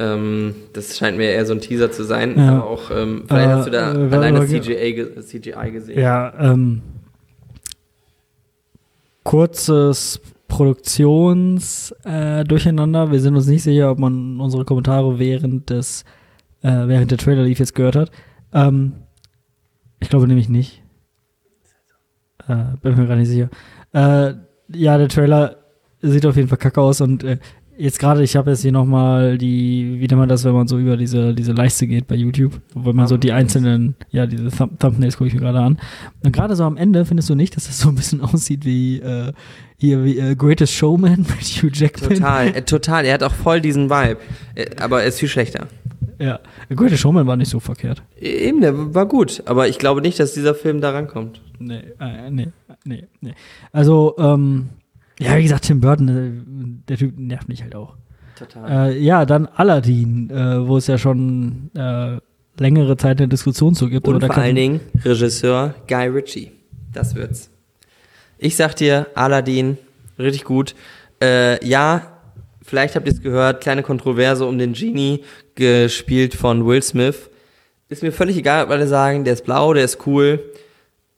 [0.00, 2.36] Ähm, das scheint mir eher so ein Teaser zu sein.
[2.36, 2.56] Ja.
[2.56, 6.00] Aber auch, ähm, vielleicht Äh, hast du da äh, alleine CGI, CGI gesehen.
[6.00, 6.82] Ja, ähm,
[9.22, 12.42] kurzes Produktions äh.
[12.48, 16.04] Wir sind uns nicht sicher, ob man unsere Kommentare während des
[16.62, 18.10] äh, während der Trailer lief jetzt gehört hat.
[18.52, 18.94] Ähm,
[20.00, 20.82] ich glaube nämlich nicht.
[22.48, 23.50] Äh, bin mir gerade nicht sicher.
[23.92, 24.34] Äh,
[24.74, 25.61] ja, der Trailer
[26.02, 27.38] sieht auf jeden Fall kacke aus und äh,
[27.78, 30.78] jetzt gerade, ich habe jetzt hier nochmal die, wie nennt man das, wenn man so
[30.78, 34.78] über diese, diese Leiste geht bei YouTube, wo man so die einzelnen, ja, diese Thumb
[34.78, 35.78] Thumbnails gucke ich mir gerade an.
[36.24, 38.98] Und gerade so am Ende findest du nicht, dass das so ein bisschen aussieht wie
[39.00, 39.32] äh,
[39.78, 41.28] hier wie äh, Greatest Showman mit
[41.62, 42.10] Hugh Jackman.
[42.10, 43.04] Total, äh, total.
[43.06, 44.18] Er hat auch voll diesen Vibe.
[44.54, 45.66] Äh, aber er ist viel schlechter.
[46.18, 46.38] Ja,
[46.68, 48.02] Greatest Showman war nicht so verkehrt.
[48.20, 49.42] E- Eben, der war gut.
[49.46, 51.40] Aber ich glaube nicht, dass dieser Film da rankommt.
[51.58, 52.48] Nee, äh, nee,
[52.84, 53.32] nee, nee.
[53.72, 54.68] Also, ähm,
[55.24, 57.96] ja, wie gesagt, Tim Burton, äh, der Typ nervt mich halt auch.
[58.38, 58.90] Total.
[58.90, 62.18] Äh, ja, dann Aladdin, äh, wo es ja schon äh,
[62.58, 64.08] längere Zeit eine Diskussion zu gibt.
[64.08, 66.52] Und vor allen Dingen Regisseur Guy Ritchie.
[66.92, 67.50] Das wird's.
[68.38, 69.78] Ich sag dir, Aladdin,
[70.18, 70.74] richtig gut.
[71.22, 72.18] Äh, ja,
[72.62, 75.22] vielleicht habt ihr es gehört, kleine Kontroverse um den Genie,
[75.54, 77.30] gespielt von Will Smith.
[77.88, 80.42] Ist mir völlig egal, ob alle sagen, der ist blau, der ist cool.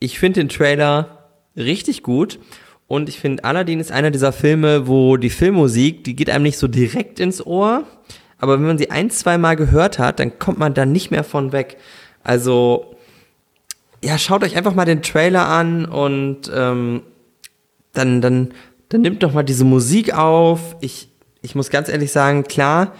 [0.00, 2.38] Ich finde den Trailer richtig gut.
[2.86, 6.58] Und ich finde, Aladdin ist einer dieser Filme, wo die Filmmusik, die geht einem nicht
[6.58, 7.84] so direkt ins Ohr.
[8.38, 11.24] Aber wenn man sie ein, zwei Mal gehört hat, dann kommt man da nicht mehr
[11.24, 11.78] von weg.
[12.22, 12.94] Also,
[14.02, 17.02] ja, schaut euch einfach mal den Trailer an und ähm,
[17.94, 18.52] dann, dann,
[18.90, 20.76] dann nimmt doch mal diese Musik auf.
[20.80, 21.08] Ich,
[21.40, 22.92] ich muss ganz ehrlich sagen, klar,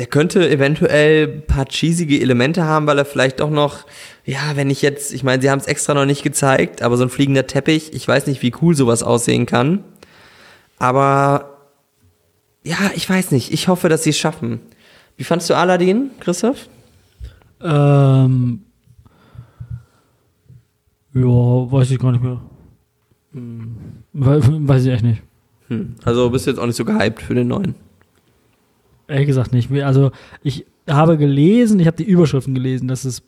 [0.00, 3.84] der könnte eventuell ein paar cheesige Elemente haben, weil er vielleicht doch noch,
[4.24, 7.02] ja, wenn ich jetzt, ich meine, sie haben es extra noch nicht gezeigt, aber so
[7.02, 9.84] ein fliegender Teppich, ich weiß nicht, wie cool sowas aussehen kann.
[10.78, 11.58] Aber
[12.64, 13.52] ja, ich weiß nicht.
[13.52, 14.60] Ich hoffe, dass sie es schaffen.
[15.18, 16.70] Wie fandst du Aladdin, Christoph?
[17.60, 18.62] Ähm,
[21.12, 22.40] ja, weiß ich gar nicht mehr.
[23.34, 23.76] Hm.
[24.14, 25.22] Weiß ich echt nicht.
[25.68, 25.96] Hm.
[26.06, 27.74] Also bist du jetzt auch nicht so gehypt für den neuen?
[29.10, 29.70] Ehrlich gesagt nicht.
[29.82, 33.22] Also ich habe gelesen, ich habe die Überschriften gelesen, dass es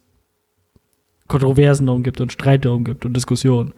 [1.26, 3.72] Kontroversen darum gibt und Streit darum gibt und Diskussionen.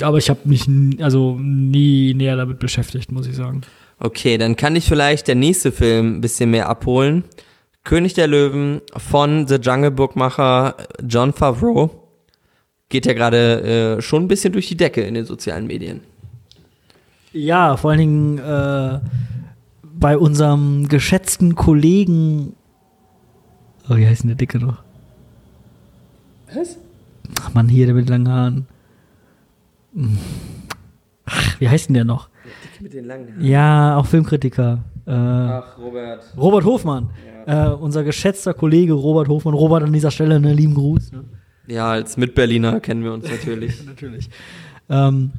[0.00, 0.68] Aber ich habe mich
[1.00, 3.62] also nie näher damit beschäftigt, muss ich sagen.
[3.98, 7.24] Okay, dann kann ich vielleicht der nächste Film ein bisschen mehr abholen.
[7.84, 10.74] König der Löwen von The Jungle Book Macher
[11.06, 11.90] John Favreau
[12.88, 16.00] geht ja gerade äh, schon ein bisschen durch die Decke in den sozialen Medien.
[17.32, 19.00] Ja, vor allen Dingen äh,
[19.98, 22.54] bei unserem geschätzten Kollegen.
[23.88, 24.82] Oh, wie heißt denn der Dicke noch?
[26.54, 26.78] Was?
[27.40, 28.66] Ach Mann, hier, der mit langen Haaren.
[31.26, 32.28] Ach, wie heißt denn der noch?
[32.28, 33.44] Der Dicke mit den langen Haaren.
[33.44, 34.84] Ja, auch Filmkritiker.
[35.06, 36.24] Äh, Ach, Robert.
[36.36, 37.10] Robert Hofmann.
[37.46, 37.72] Ja.
[37.72, 39.54] Äh, unser geschätzter Kollege Robert Hofmann.
[39.54, 41.12] Robert an dieser Stelle einen lieben Gruß.
[41.12, 41.24] Ne?
[41.66, 43.84] Ja, als Mitberliner kennen wir uns natürlich.
[43.86, 44.30] natürlich.
[44.88, 45.32] Ähm,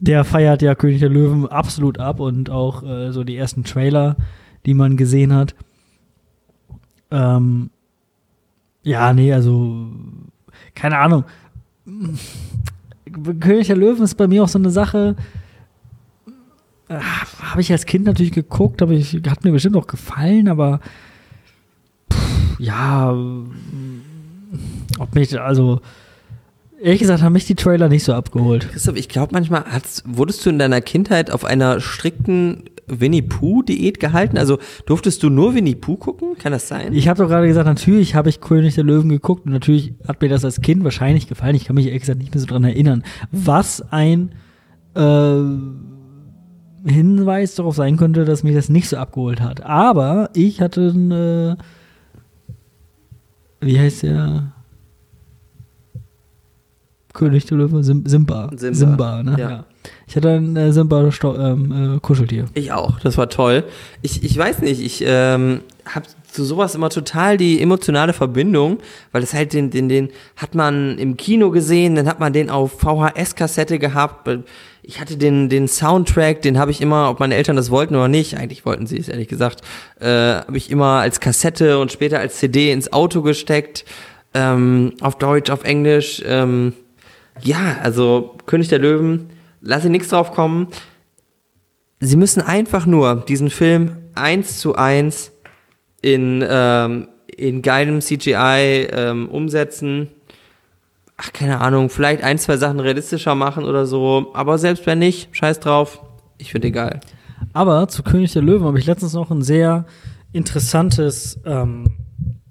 [0.00, 4.16] der feiert ja König der Löwen absolut ab und auch äh, so die ersten Trailer,
[4.66, 5.54] die man gesehen hat.
[7.10, 7.70] Ähm,
[8.82, 9.88] ja, nee, also
[10.74, 11.24] keine Ahnung.
[13.40, 15.16] König der Löwen ist bei mir auch so eine Sache.
[16.88, 17.00] Äh,
[17.42, 20.80] habe ich als Kind natürlich geguckt, aber ich, hat mir bestimmt auch gefallen, aber
[22.12, 23.14] pff, ja,
[24.98, 25.80] ob mich, also,
[26.82, 28.70] ehrlich gesagt, haben mich die Trailer nicht so abgeholt.
[28.70, 29.64] Christoph, ich glaube manchmal,
[30.04, 34.38] wurdest du in deiner Kindheit auf einer strikten Winnie Pooh-Diät gehalten?
[34.38, 36.36] Also durftest du nur Winnie Pooh gucken?
[36.38, 36.92] Kann das sein?
[36.92, 40.20] Ich habe doch gerade gesagt, natürlich habe ich König der Löwen geguckt und natürlich hat
[40.20, 41.54] mir das als Kind wahrscheinlich gefallen.
[41.54, 43.04] Ich kann mich ehrlich gesagt nicht mehr so dran erinnern.
[43.30, 44.32] Was ein
[44.94, 45.42] äh,
[46.86, 49.62] Hinweis darauf sein könnte, dass mich das nicht so abgeholt hat.
[49.62, 51.56] Aber ich hatte ein
[53.60, 54.52] wie heißt der?
[57.12, 57.82] König der Löwe?
[57.82, 58.50] Sim Simba.
[58.54, 59.36] Simba, Simba ne?
[59.38, 59.50] Ja.
[59.50, 59.64] ja.
[60.06, 62.46] Ich hatte ein äh, Simba ähm, äh, Kuscheltier.
[62.54, 63.64] Ich auch, das war toll.
[64.02, 68.78] Ich, ich weiß nicht, ich ähm, habe zu sowas immer total die emotionale Verbindung,
[69.12, 72.50] weil das halt den, den, den hat man im Kino gesehen, dann hat man den
[72.50, 74.28] auf VHS-Kassette gehabt.
[74.82, 78.08] Ich hatte den, den Soundtrack, den habe ich immer, ob meine Eltern das wollten oder
[78.08, 79.62] nicht, eigentlich wollten sie es ehrlich gesagt,
[80.00, 83.84] äh, habe ich immer als Kassette und später als CD ins Auto gesteckt,
[84.34, 86.22] ähm, auf Deutsch, auf Englisch.
[86.24, 86.74] Ähm,
[87.42, 90.68] ja, also König der Löwen, lass ich nichts drauf kommen.
[92.00, 95.32] Sie müssen einfach nur diesen Film eins zu eins
[96.02, 100.08] in, ähm, in geilem CGI ähm, umsetzen.
[101.16, 104.30] Ach, keine Ahnung, vielleicht ein, zwei Sachen realistischer machen oder so.
[104.32, 106.00] Aber selbst wenn nicht, scheiß drauf.
[106.38, 107.00] Ich finde egal.
[107.52, 109.84] Aber zu König der Löwen habe ich letztens noch ein sehr
[110.32, 111.84] interessantes, ähm,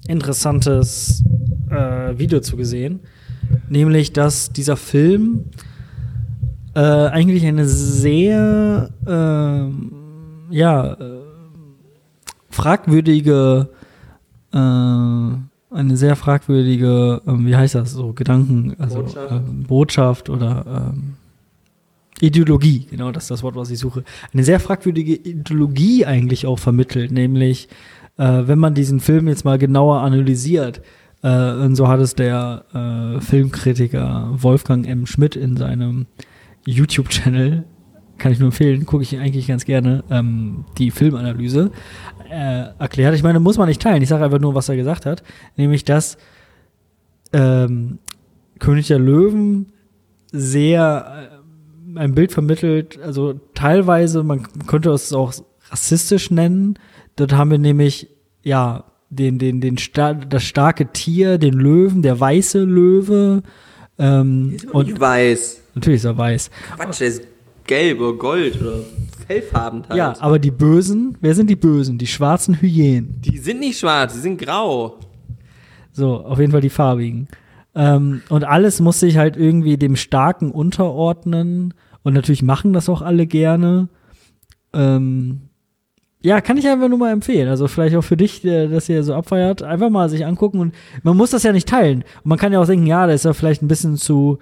[0.08, 1.24] interessantes
[1.72, 3.00] äh, Video zu gesehen.
[3.70, 5.46] Nämlich, dass dieser Film
[6.76, 10.98] äh, eigentlich eine sehr, äh, ja,
[12.50, 13.70] fragwürdige,
[14.52, 20.92] äh, eine sehr fragwürdige, äh, wie heißt das so, Gedanken, also Botschaft, äh, Botschaft oder
[20.94, 21.14] ähm,
[22.22, 24.04] Ideologie, genau, das ist das Wort, was ich suche.
[24.34, 27.70] Eine sehr fragwürdige Ideologie eigentlich auch vermittelt, nämlich
[28.18, 30.82] äh, wenn man diesen Film jetzt mal genauer analysiert,
[31.22, 35.06] äh, und so hat es der äh, Filmkritiker Wolfgang M.
[35.06, 36.08] Schmidt in seinem
[36.66, 37.66] YouTube-Channel,
[38.18, 41.72] kann ich nur empfehlen, gucke ich eigentlich ganz gerne, ähm, die Filmanalyse,
[42.30, 43.16] äh, erklärt.
[43.16, 44.02] Ich meine, muss man nicht teilen.
[44.02, 45.24] Ich sage einfach nur, was er gesagt hat.
[45.56, 46.18] Nämlich, dass
[47.34, 48.00] ähm,
[48.60, 49.72] König der Löwen
[50.32, 51.32] sehr
[51.96, 55.34] äh, ein Bild vermittelt, also teilweise, man könnte es auch
[55.70, 56.78] rassistisch nennen.
[57.16, 58.10] Dort haben wir nämlich,
[58.44, 63.44] ja, den, den, den Sta das starke Tier, den Löwen, der weiße Löwe.
[63.98, 65.62] Ähm, und weiß.
[65.76, 66.52] Natürlich ist er weiß.
[66.76, 67.24] Quatsch, der ist
[67.66, 68.80] gelb oder gold oder
[69.28, 69.98] Fellfarben halt.
[69.98, 71.98] Ja, aber die Bösen, wer sind die Bösen?
[71.98, 73.22] Die schwarzen Hyänen.
[73.22, 75.00] Die sind nicht schwarz, die sind grau.
[75.92, 77.28] So, auf jeden Fall die farbigen.
[77.76, 81.74] Ähm, und alles muss sich halt irgendwie dem Starken unterordnen.
[82.04, 83.90] Und natürlich machen das auch alle gerne.
[84.74, 85.49] Ähm,
[86.22, 87.48] ja, kann ich einfach nur mal empfehlen.
[87.48, 91.16] Also vielleicht auch für dich, dass ihr so abfeiert, einfach mal sich angucken und man
[91.16, 92.04] muss das ja nicht teilen.
[92.24, 94.40] Und man kann ja auch denken, ja, da ist ja vielleicht ein bisschen zu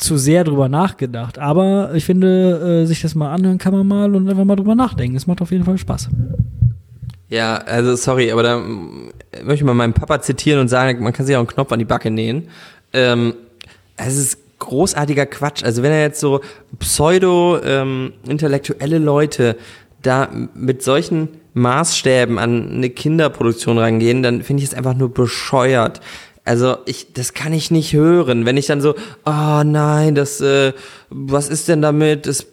[0.00, 1.38] zu sehr drüber nachgedacht.
[1.38, 4.74] Aber ich finde, äh, sich das mal anhören kann man mal und einfach mal drüber
[4.74, 5.16] nachdenken.
[5.16, 6.08] Es macht auf jeden Fall Spaß.
[7.28, 11.26] Ja, also sorry, aber da möchte ich mal meinen Papa zitieren und sagen, man kann
[11.26, 12.48] sich auch einen Knopf an die Backe nähen.
[12.92, 13.34] Ähm,
[13.96, 15.62] es ist großartiger Quatsch.
[15.64, 16.40] Also wenn er jetzt so
[16.78, 19.56] pseudo-intellektuelle ähm, Leute
[20.02, 26.00] da mit solchen Maßstäben an eine Kinderproduktion rangehen, dann finde ich es einfach nur bescheuert.
[26.44, 28.46] Also ich, das kann ich nicht hören.
[28.46, 28.94] Wenn ich dann so,
[29.26, 30.72] oh nein, das, äh,
[31.10, 32.26] was ist denn damit?
[32.26, 32.46] Das,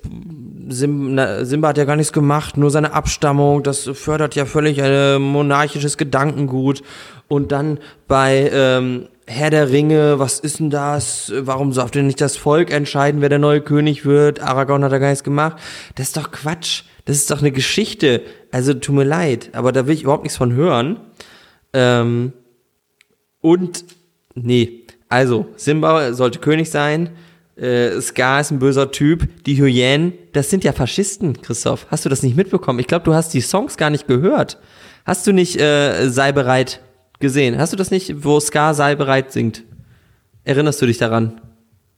[0.69, 4.91] Simba, Simba hat ja gar nichts gemacht, nur seine Abstammung, das fördert ja völlig ein
[4.91, 6.84] äh, monarchisches Gedankengut.
[7.30, 11.34] Und dann bei ähm, Herr der Ringe, was ist denn das?
[11.36, 14.41] Warum darf denn nicht das Volk entscheiden, wer der neue König wird?
[14.41, 15.57] Aragorn hat da gar nichts gemacht.
[15.95, 16.84] Das ist doch Quatsch.
[17.07, 18.21] Das ist doch eine Geschichte.
[18.51, 20.99] Also tut mir leid, aber da will ich überhaupt nichts von hören.
[21.71, 22.34] Ähm,
[23.39, 23.85] und
[24.35, 27.11] nee, also Simba sollte König sein.
[27.55, 29.29] Äh, Scar ist ein böser Typ.
[29.45, 31.88] Die Hyänen, das sind ja Faschisten, Christoph.
[31.89, 32.79] Hast du das nicht mitbekommen?
[32.79, 34.59] Ich glaube, du hast die Songs gar nicht gehört.
[35.05, 36.81] Hast du nicht äh, Sei bereit
[37.19, 37.57] gesehen.
[37.57, 39.63] Hast du das nicht, wo Scar sei bereit singt?
[40.43, 41.39] Erinnerst du dich daran?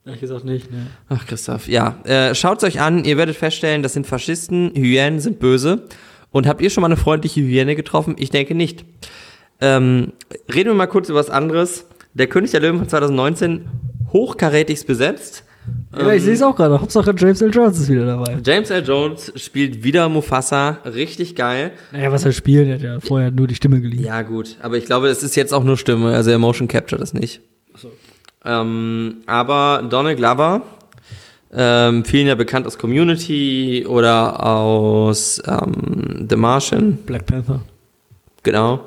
[0.10, 0.88] Ehrlich gesagt nicht, ne.
[1.08, 2.00] Ach, Christoph, ja.
[2.04, 5.84] Äh, schaut's euch an, ihr werdet feststellen, das sind Faschisten, Hyänen sind böse.
[6.32, 8.16] Und habt ihr schon mal eine freundliche Hyäne getroffen?
[8.18, 8.86] Ich denke nicht.
[9.62, 10.14] Ähm,
[10.52, 11.86] reden wir mal kurz über was anderes.
[12.16, 13.68] Der König der Löwen von 2019,
[14.12, 15.44] hochkarätigst besetzt.
[15.96, 16.82] Ja, ich sehe es auch gerade.
[16.82, 17.52] Hauptsache James L.
[17.54, 18.40] Jones ist wieder dabei.
[18.44, 18.84] James L.
[18.84, 20.80] Jones spielt wieder Mufasa.
[20.86, 21.72] Richtig geil.
[21.92, 24.06] Naja, was er spielt, er hat ja vorher nur die Stimme geliehen.
[24.06, 24.58] Ja, gut.
[24.64, 26.16] Aber ich glaube, es ist jetzt auch nur Stimme.
[26.16, 27.42] Also er Motion Capture das nicht.
[28.46, 30.62] Ähm, aber Donald Glover,
[31.52, 36.98] ähm, vielen ja bekannt aus Community oder aus ähm, The Martian.
[37.06, 37.62] Black Panther.
[38.44, 38.82] Genau.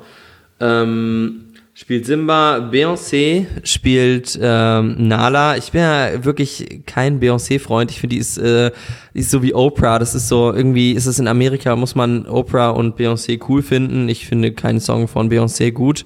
[0.59, 5.57] Ähm, spielt Simba, Beyoncé spielt ähm, Nala.
[5.57, 7.91] Ich bin ja wirklich kein Beyoncé-Freund.
[7.91, 8.71] Ich finde, die ist, äh,
[9.13, 9.99] die ist so wie Oprah.
[9.99, 14.07] Das ist so, irgendwie ist es in Amerika, muss man Oprah und Beyoncé cool finden.
[14.07, 16.05] Ich finde keinen Song von Beyoncé gut.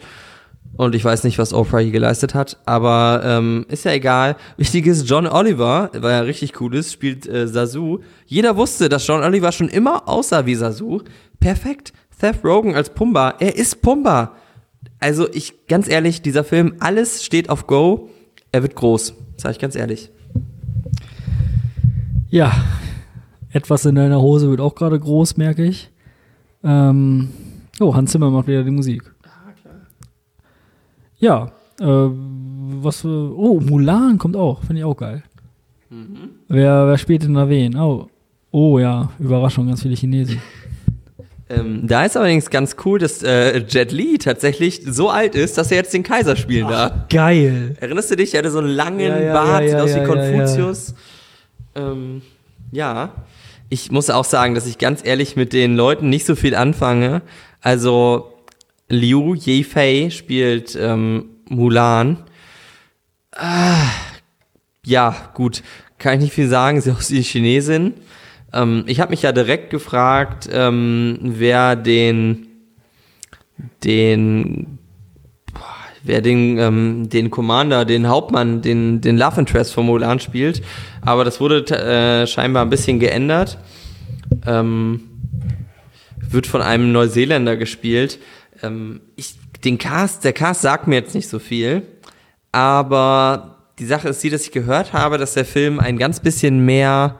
[0.78, 4.36] Und ich weiß nicht, was Oprah hier geleistet hat, aber ähm, ist ja egal.
[4.58, 8.00] Wichtig ist, John Oliver, weil er richtig cool ist, spielt äh, Sasu.
[8.26, 11.02] Jeder wusste, dass John Oliver schon immer aussah wie Sasu.
[11.40, 11.94] Perfekt.
[12.20, 13.36] Seth Rogen als Pumba.
[13.40, 14.34] Er ist Pumba
[15.00, 18.10] also ich, ganz ehrlich, dieser Film, alles steht auf Go.
[18.52, 20.10] Er wird groß, sage ich ganz ehrlich.
[22.30, 22.52] Ja,
[23.52, 25.92] etwas in deiner Hose wird auch gerade groß, merke ich.
[26.64, 27.30] Ähm,
[27.80, 29.14] oh, Hans Zimmer macht wieder die Musik.
[31.20, 35.24] Ja, äh, was für, oh, Mulan kommt auch, finde ich auch geil.
[35.90, 36.30] Mhm.
[36.48, 37.78] Wer, wer spielt denn da wen?
[37.78, 38.08] Oh,
[38.52, 40.42] oh ja, Überraschung, ganz viele Chinesen.
[41.50, 45.72] Ähm, da ist allerdings ganz cool, dass äh, Jet Li tatsächlich so alt ist, dass
[45.72, 47.08] er jetzt den Kaiser spielen darf.
[47.10, 47.78] Geil.
[47.80, 48.34] Erinnerst du dich?
[48.34, 50.94] Er hatte so einen langen ja, ja, Bart, ja, sieht aus wie Konfuzius.
[51.74, 52.22] Ähm,
[52.74, 53.14] ja.
[53.70, 57.22] Ich muss auch sagen, dass ich ganz ehrlich mit den Leuten nicht so viel anfange.
[57.62, 58.34] Also
[58.90, 62.18] Liu Yefei spielt ähm, Mulan.
[63.36, 63.90] Ah,
[64.86, 65.62] ja, gut.
[65.98, 66.80] Kann ich nicht viel sagen.
[66.80, 67.96] Sie ist auch die Chinesin.
[68.54, 72.48] Ähm, ich habe mich ja direkt gefragt, ähm, wer den,
[73.84, 74.80] den,
[76.04, 80.62] wer den, ähm, den Commander, den Hauptmann, den, den Love Interest von Mulan spielt.
[81.02, 83.58] Aber das wurde äh, scheinbar ein bisschen geändert.
[84.46, 85.02] Ähm,
[86.30, 88.20] wird von einem Neuseeländer gespielt.
[88.62, 91.84] Ähm, ich, den Cast, der Cast sagt mir jetzt nicht so viel,
[92.52, 96.66] aber die Sache ist die, dass ich gehört habe, dass der Film ein ganz bisschen
[96.66, 97.20] mehr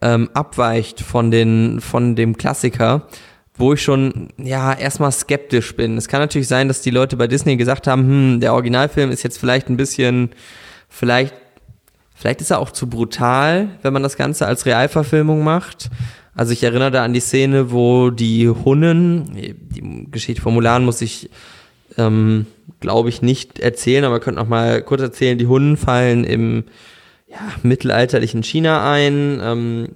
[0.00, 3.06] ähm, abweicht von, den, von dem Klassiker,
[3.54, 5.96] wo ich schon ja erstmal skeptisch bin.
[5.96, 9.22] Es kann natürlich sein, dass die Leute bei Disney gesagt haben, hm, der Originalfilm ist
[9.22, 10.30] jetzt vielleicht ein bisschen,
[10.88, 11.34] vielleicht,
[12.14, 15.90] vielleicht ist er auch zu brutal, wenn man das Ganze als Realverfilmung macht.
[16.34, 21.02] Also ich erinnere da an die Szene, wo die Hunnen, die Geschichte von Mulan muss
[21.02, 21.28] ich,
[21.98, 22.46] ähm,
[22.80, 26.64] glaube ich, nicht erzählen, aber könnt noch mal kurz erzählen, die Hunnen fallen im
[27.28, 29.40] ja, mittelalterlichen China ein.
[29.42, 29.88] Ähm,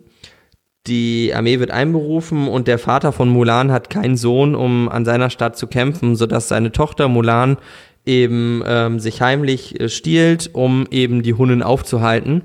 [0.86, 5.30] die Armee wird einberufen und der Vater von Mulan hat keinen Sohn, um an seiner
[5.30, 7.56] Stadt zu kämpfen, sodass seine Tochter Mulan
[8.04, 12.42] eben ähm, sich heimlich äh, stiehlt, um eben die Hunnen aufzuhalten.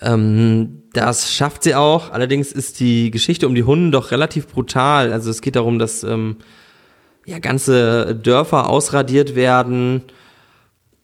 [0.00, 2.10] Ähm, das schafft sie auch.
[2.10, 5.12] Allerdings ist die Geschichte um die Hunden doch relativ brutal.
[5.12, 6.36] Also es geht darum, dass ähm,
[7.26, 10.02] ja ganze Dörfer ausradiert werden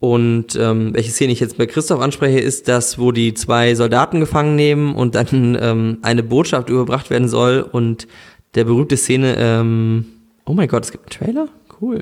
[0.01, 4.19] und ähm, welche Szene ich jetzt bei Christoph anspreche, ist das, wo die zwei Soldaten
[4.19, 7.61] gefangen nehmen und dann ähm, eine Botschaft überbracht werden soll.
[7.61, 8.07] Und
[8.55, 10.05] der berühmte Szene, ähm,
[10.47, 11.49] oh mein Gott, es gibt einen Trailer?
[11.79, 12.01] Cool.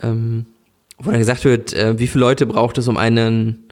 [0.00, 0.46] Ähm,
[0.98, 3.64] wo dann gesagt wird, äh, wie viele Leute braucht es, um einen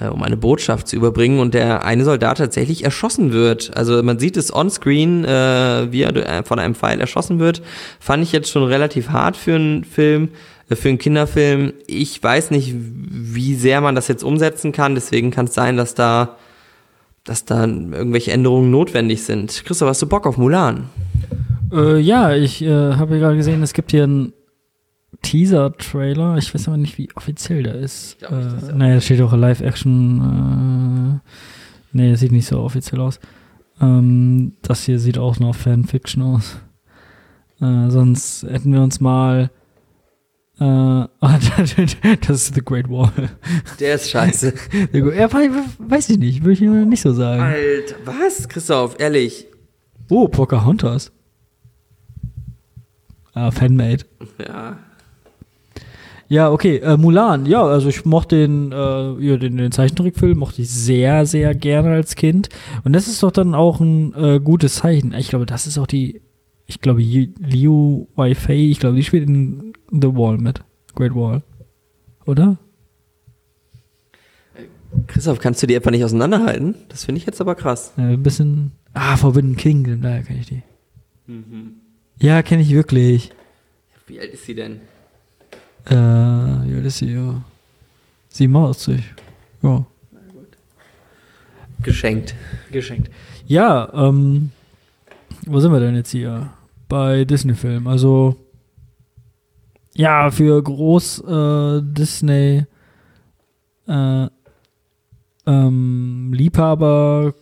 [0.00, 3.76] äh, um eine Botschaft zu überbringen und der eine Soldat tatsächlich erschossen wird.
[3.76, 7.62] Also man sieht es on-screen, äh, wie er von einem Pfeil erschossen wird.
[7.98, 10.30] Fand ich jetzt schon relativ hart für einen Film
[10.68, 11.74] äh, für einen Kinderfilm.
[11.86, 15.94] Ich weiß nicht, wie sehr man das jetzt umsetzen kann, deswegen kann es sein, dass
[15.94, 16.36] da,
[17.24, 19.64] dass da irgendwelche Änderungen notwendig sind.
[19.64, 20.88] Christoph, hast du Bock auf Mulan?
[21.72, 24.32] Äh, ja, ich äh, habe gerade gesehen, es gibt hier einen
[25.22, 26.36] Teaser-Trailer.
[26.38, 28.18] Ich weiß aber nicht, wie offiziell der ist.
[28.18, 31.20] glaub Äh, naja, da steht auch Live-Action.
[31.22, 31.30] Äh,
[31.92, 33.20] nee, das sieht nicht so offiziell aus.
[33.80, 36.58] Ähm, das hier sieht auch noch Fanfiction aus.
[37.60, 39.50] Äh, sonst hätten wir uns mal.
[40.58, 40.64] Äh,
[41.20, 43.30] das ist The Great Wall.
[43.80, 44.52] Der ist scheiße.
[44.92, 47.42] Ja, wei- weiß ich nicht, würde ich nicht so sagen.
[47.42, 48.48] Alter, was?
[48.48, 49.46] Christoph, ehrlich.
[50.10, 51.12] Oh, Pocahontas.
[53.32, 54.04] Ah, Fanmade.
[54.38, 54.78] Ja.
[56.30, 56.76] Ja, okay.
[56.76, 61.26] Äh, Mulan, ja, also ich mochte den, äh, ja, den, den Zeichentrickfilm, mochte ich sehr,
[61.26, 62.48] sehr gerne als Kind.
[62.84, 65.12] Und das ist doch dann auch ein äh, gutes Zeichen.
[65.12, 66.22] Ich glaube, das ist auch die,
[66.66, 70.62] ich glaube, Liu Weifei, ich glaube, die spielt in The Wall mit.
[70.94, 71.42] Great Wall.
[72.26, 72.58] Oder?
[75.08, 76.76] Christoph, kannst du die etwa nicht auseinanderhalten?
[76.90, 77.92] Das finde ich jetzt aber krass.
[77.98, 78.70] Äh, ein bisschen.
[78.94, 80.62] Ah, Forbidden Kingdom, daher kenne ich die.
[82.20, 83.32] Ja, kenne ich wirklich.
[84.06, 84.80] Wie alt ist sie denn?
[85.88, 87.42] Äh, ja, das ist sie, ja.
[88.30, 89.02] 87.
[89.62, 89.84] Ja.
[91.82, 92.34] Geschenkt.
[92.70, 93.10] Geschenkt.
[93.46, 94.50] Ja, ähm,
[95.46, 96.50] wo sind wir denn jetzt hier?
[96.88, 97.86] Bei Disney-Filmen.
[97.86, 98.36] Also,
[99.94, 102.66] ja, für Groß äh, Disney
[103.88, 104.26] äh,
[105.46, 107.34] ähm, Liebhaber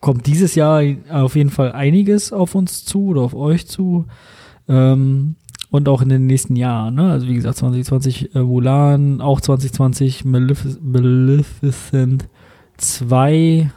[0.00, 4.06] kommt dieses Jahr auf jeden Fall einiges auf uns zu oder auf euch zu.
[4.68, 5.36] Ähm,
[5.70, 7.10] und auch in den nächsten Jahren, ne?
[7.10, 12.28] Also wie gesagt, 2020 äh, Mulan, auch 2020 Malefic Maleficent
[12.76, 13.70] 2,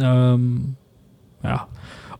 [0.00, 0.74] ähm,
[1.42, 1.66] ja.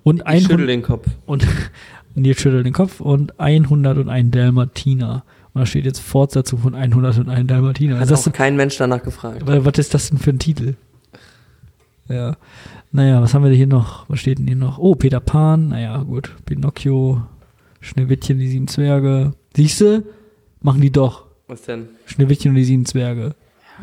[0.02, 1.06] Und Ich schüttel 100, den Kopf.
[1.26, 1.46] und
[2.14, 5.24] Nils schüttelt den Kopf und 101 Dalmatiner.
[5.54, 7.98] Und da steht jetzt Fortsetzung von 101 Dalmatiner.
[8.00, 9.42] Hat ist, auch kein Mensch danach gefragt.
[9.46, 10.74] das, was ist das denn für ein Titel?
[12.08, 12.36] Ja.
[12.90, 14.08] Naja, was haben wir hier noch?
[14.08, 14.78] Was steht denn hier noch?
[14.78, 15.68] Oh, Peter Pan.
[15.68, 16.34] Naja, gut.
[16.44, 17.22] Pinocchio,
[17.82, 19.32] Schneewittchen, die sieben Zwerge.
[19.54, 20.04] Siehste?
[20.60, 21.26] Machen die doch.
[21.48, 21.88] Was denn?
[22.06, 23.34] Schneewittchen und die sieben Zwerge.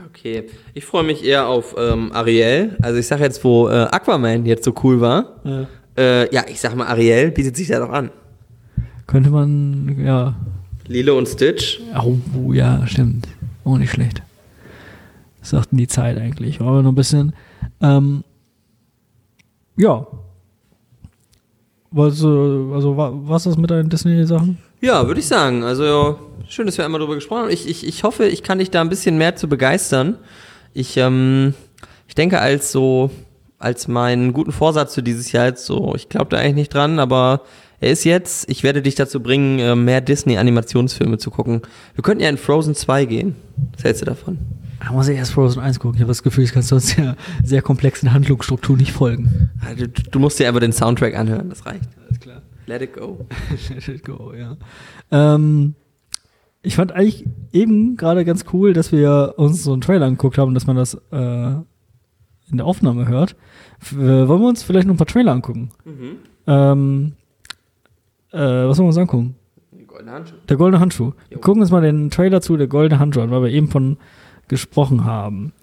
[0.08, 0.46] Okay.
[0.74, 2.78] Ich freue mich eher auf ähm, Ariel.
[2.82, 5.42] Also ich sag jetzt, wo äh, Aquaman jetzt so cool war.
[5.44, 5.68] Ja.
[5.98, 8.10] Äh, ja, ich sag mal, Ariel bietet sich da doch an.
[9.06, 10.36] Könnte man, ja.
[10.88, 11.82] Lilo und Stitch.
[12.02, 13.28] Oh, oh, ja, stimmt.
[13.66, 14.24] Oh, nicht schlecht.
[15.42, 16.62] Das sagten die Zeit eigentlich.
[16.62, 17.34] Aber noch ein bisschen.
[17.82, 18.24] Ähm,
[19.76, 20.08] ja.
[21.92, 24.58] Was, also, wa- was ist mit deinen Disney-Sachen?
[24.82, 25.64] Ja, würde ich sagen.
[25.64, 27.50] Also schön, dass wir einmal drüber gesprochen haben.
[27.50, 30.18] Ich, ich, ich hoffe, ich kann dich da ein bisschen mehr zu begeistern.
[30.74, 31.54] Ich, ähm,
[32.08, 33.10] ich denke, als so,
[33.58, 37.00] als meinen guten Vorsatz für dieses Jahr jetzt so, ich glaube da eigentlich nicht dran,
[37.00, 37.42] aber
[37.82, 41.62] er ist jetzt, ich werde dich dazu bringen, äh, mehr Disney-Animationsfilme zu gucken.
[41.96, 43.36] Wir könnten ja in Frozen 2 gehen.
[43.76, 44.38] Was hältst du davon?
[44.80, 45.96] Da muss ich erst Frozen 1 gucken.
[45.96, 49.50] Ich habe das Gefühl, ich kann sonst der sehr komplexen Handlungsstruktur nicht folgen.
[49.78, 51.90] Du, du musst dir einfach den Soundtrack anhören, das reicht.
[52.06, 52.42] Alles klar.
[52.66, 53.26] Let it go.
[53.70, 54.58] Let it go, ja.
[55.12, 55.76] Ähm,
[56.62, 60.54] ich fand eigentlich eben gerade ganz cool, dass wir uns so einen Trailer angeguckt haben,
[60.54, 61.52] dass man das äh,
[62.52, 63.36] in der Aufnahme hört.
[63.82, 65.70] F wollen wir uns vielleicht noch ein paar Trailer angucken?
[66.48, 67.14] Ähm,
[68.32, 69.36] äh, was wollen wir uns angucken?
[69.88, 70.40] Goldene Handschuhe.
[70.48, 71.14] Der goldene Handschuh.
[71.30, 73.98] Wir gucken uns mal den Trailer zu, der goldene Handschuh an, weil wir eben von
[74.50, 75.54] gesprochen haben.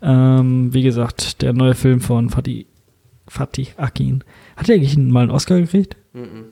[0.00, 2.66] Ähm, wie gesagt, der neue Film von Fatih,
[3.26, 4.22] Fatih Akin.
[4.56, 5.96] Hat er eigentlich mal einen Oscar gekriegt?
[6.12, 6.44] Mhm.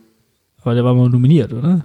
[0.62, 1.84] Aber der war mal nominiert, oder?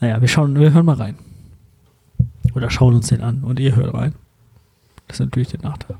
[0.00, 1.16] Naja, wir schauen, wir hören mal rein.
[2.54, 4.14] Oder schauen uns den an und ihr hört rein.
[5.06, 5.96] Das ist natürlich der Nachteil.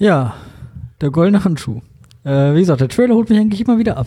[0.00, 0.34] Ja,
[1.02, 1.82] der goldene Handschuh.
[2.24, 4.06] Äh, wie gesagt, der Trailer holt mich eigentlich immer wieder ab.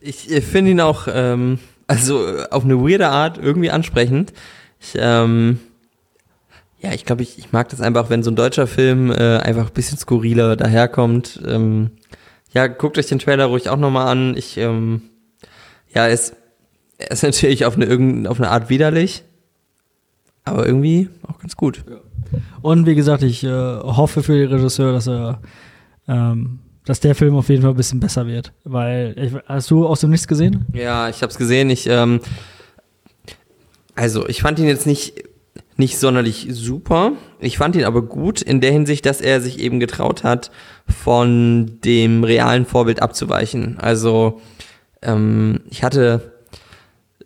[0.00, 4.32] Ich, ich finde ihn auch, ähm, also äh, auf eine weirde Art irgendwie ansprechend.
[4.80, 5.60] Ich, ähm,
[6.80, 9.68] ja, ich glaube, ich, ich mag das einfach, wenn so ein deutscher Film äh, einfach
[9.68, 11.40] ein bisschen skurriler daherkommt.
[11.46, 11.92] Ähm,
[12.52, 14.36] ja, guckt euch den Trailer ruhig auch nochmal an.
[14.36, 15.02] Ich, ähm,
[15.94, 16.34] ja, es
[16.98, 19.22] er ist natürlich auf eine, auf eine Art widerlich,
[20.42, 21.84] aber irgendwie auch ganz gut.
[22.62, 25.40] Und wie gesagt, ich äh, hoffe für den Regisseur, dass er,
[26.08, 28.52] ähm, dass der Film auf jeden Fall ein bisschen besser wird.
[28.64, 30.66] Weil, ich, hast du aus dem Nichts gesehen?
[30.72, 31.70] Ja, ich habe es gesehen.
[31.70, 32.20] Ich, ähm,
[33.94, 35.24] also ich fand ihn jetzt nicht
[35.76, 37.12] nicht sonderlich super.
[37.38, 40.50] Ich fand ihn aber gut in der Hinsicht, dass er sich eben getraut hat,
[40.86, 43.78] von dem realen Vorbild abzuweichen.
[43.78, 44.40] Also
[45.02, 46.35] ähm, ich hatte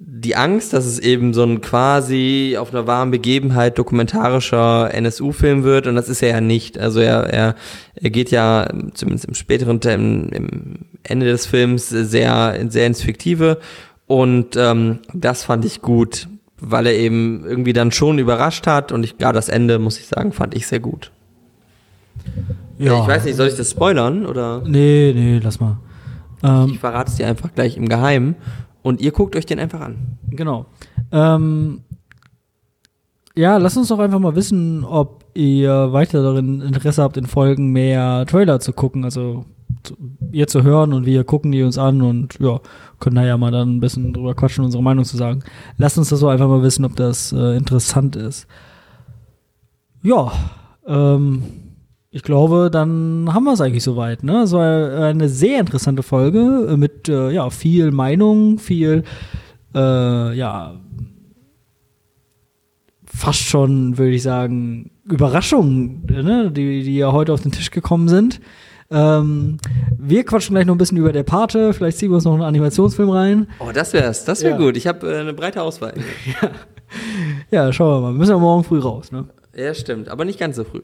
[0.03, 5.87] die Angst, dass es eben so ein quasi auf einer wahren Begebenheit dokumentarischer NSU-Film wird
[5.87, 6.79] und das ist er ja nicht.
[6.79, 7.55] Also er, er,
[7.97, 13.59] er geht ja zumindest im späteren im, im Ende des Films sehr, sehr ins Fiktive
[14.07, 16.29] und ähm, das fand ich gut,
[16.59, 20.07] weil er eben irgendwie dann schon überrascht hat und ich, ja, das Ende, muss ich
[20.07, 21.11] sagen, fand ich sehr gut.
[22.79, 23.03] Ja.
[23.03, 24.63] Ich weiß nicht, soll ich das spoilern oder?
[24.65, 25.77] Nee, nee, lass mal.
[26.43, 28.37] Ähm, ich verrate es dir einfach gleich im Geheimen
[28.83, 30.19] und ihr guckt euch den einfach an.
[30.31, 30.67] Genau.
[31.13, 31.83] Ähm,
[33.35, 37.69] ja, lasst uns doch einfach mal wissen, ob ihr weiter darin Interesse habt, in Folgen
[37.69, 39.05] mehr Trailer zu gucken.
[39.05, 39.45] Also
[39.83, 39.97] zu,
[40.33, 42.61] ihr zu hören und wir gucken die uns an und ja,
[42.99, 45.43] können da ja mal dann ein bisschen drüber quatschen, unsere Meinung zu sagen.
[45.79, 48.47] Lasst uns das so einfach mal wissen, ob das äh, interessant ist.
[50.03, 50.33] Ja,
[50.87, 51.43] ähm,
[52.11, 54.25] ich glaube, dann haben wir es eigentlich soweit.
[54.25, 54.43] Ne?
[54.43, 59.05] Es war eine sehr interessante Folge mit äh, ja, viel Meinung, viel
[59.75, 60.75] äh, ja
[63.05, 66.51] fast schon, würde ich sagen, Überraschungen, ne?
[66.51, 68.41] die, die ja heute auf den Tisch gekommen sind.
[68.91, 69.59] Ähm,
[69.99, 71.73] wir quatschen gleich noch ein bisschen über der Pate.
[71.73, 73.47] Vielleicht ziehen wir uns noch einen Animationsfilm rein.
[73.61, 74.25] Oh, das wär's.
[74.25, 74.59] Das wäre ja.
[74.59, 74.77] gut.
[74.77, 75.95] Ich habe äh, eine breite Auswahl.
[76.43, 76.51] ja.
[77.67, 78.13] ja, schauen wir mal.
[78.15, 79.27] Wir müssen ja morgen früh raus, ne?
[79.55, 80.81] Ja, stimmt, aber nicht ganz so früh.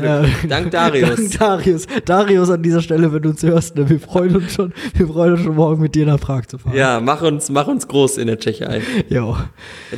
[0.00, 0.24] Ja.
[0.48, 1.16] Dank Darius.
[1.16, 1.86] Dank Darius.
[2.04, 3.88] Darius an dieser Stelle, wenn du uns hörst, ne?
[3.88, 6.76] wir freuen uns schon, wir freuen uns schon morgen mit dir nach Prag zu fahren.
[6.76, 8.80] Ja, mach uns, mach uns groß in der Tschechei.
[9.08, 9.48] Ja.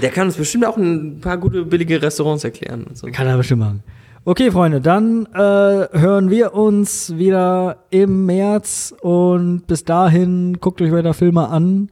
[0.00, 2.84] Der kann uns bestimmt auch ein paar gute billige Restaurants erklären.
[2.84, 3.08] Und so.
[3.08, 3.82] Kann er bestimmt machen.
[4.24, 10.92] Okay, Freunde, dann äh, hören wir uns wieder im März und bis dahin guckt euch
[10.92, 11.90] weiter Filme an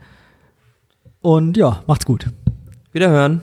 [1.20, 2.26] und ja, macht's gut.
[2.92, 3.40] Wiederhören.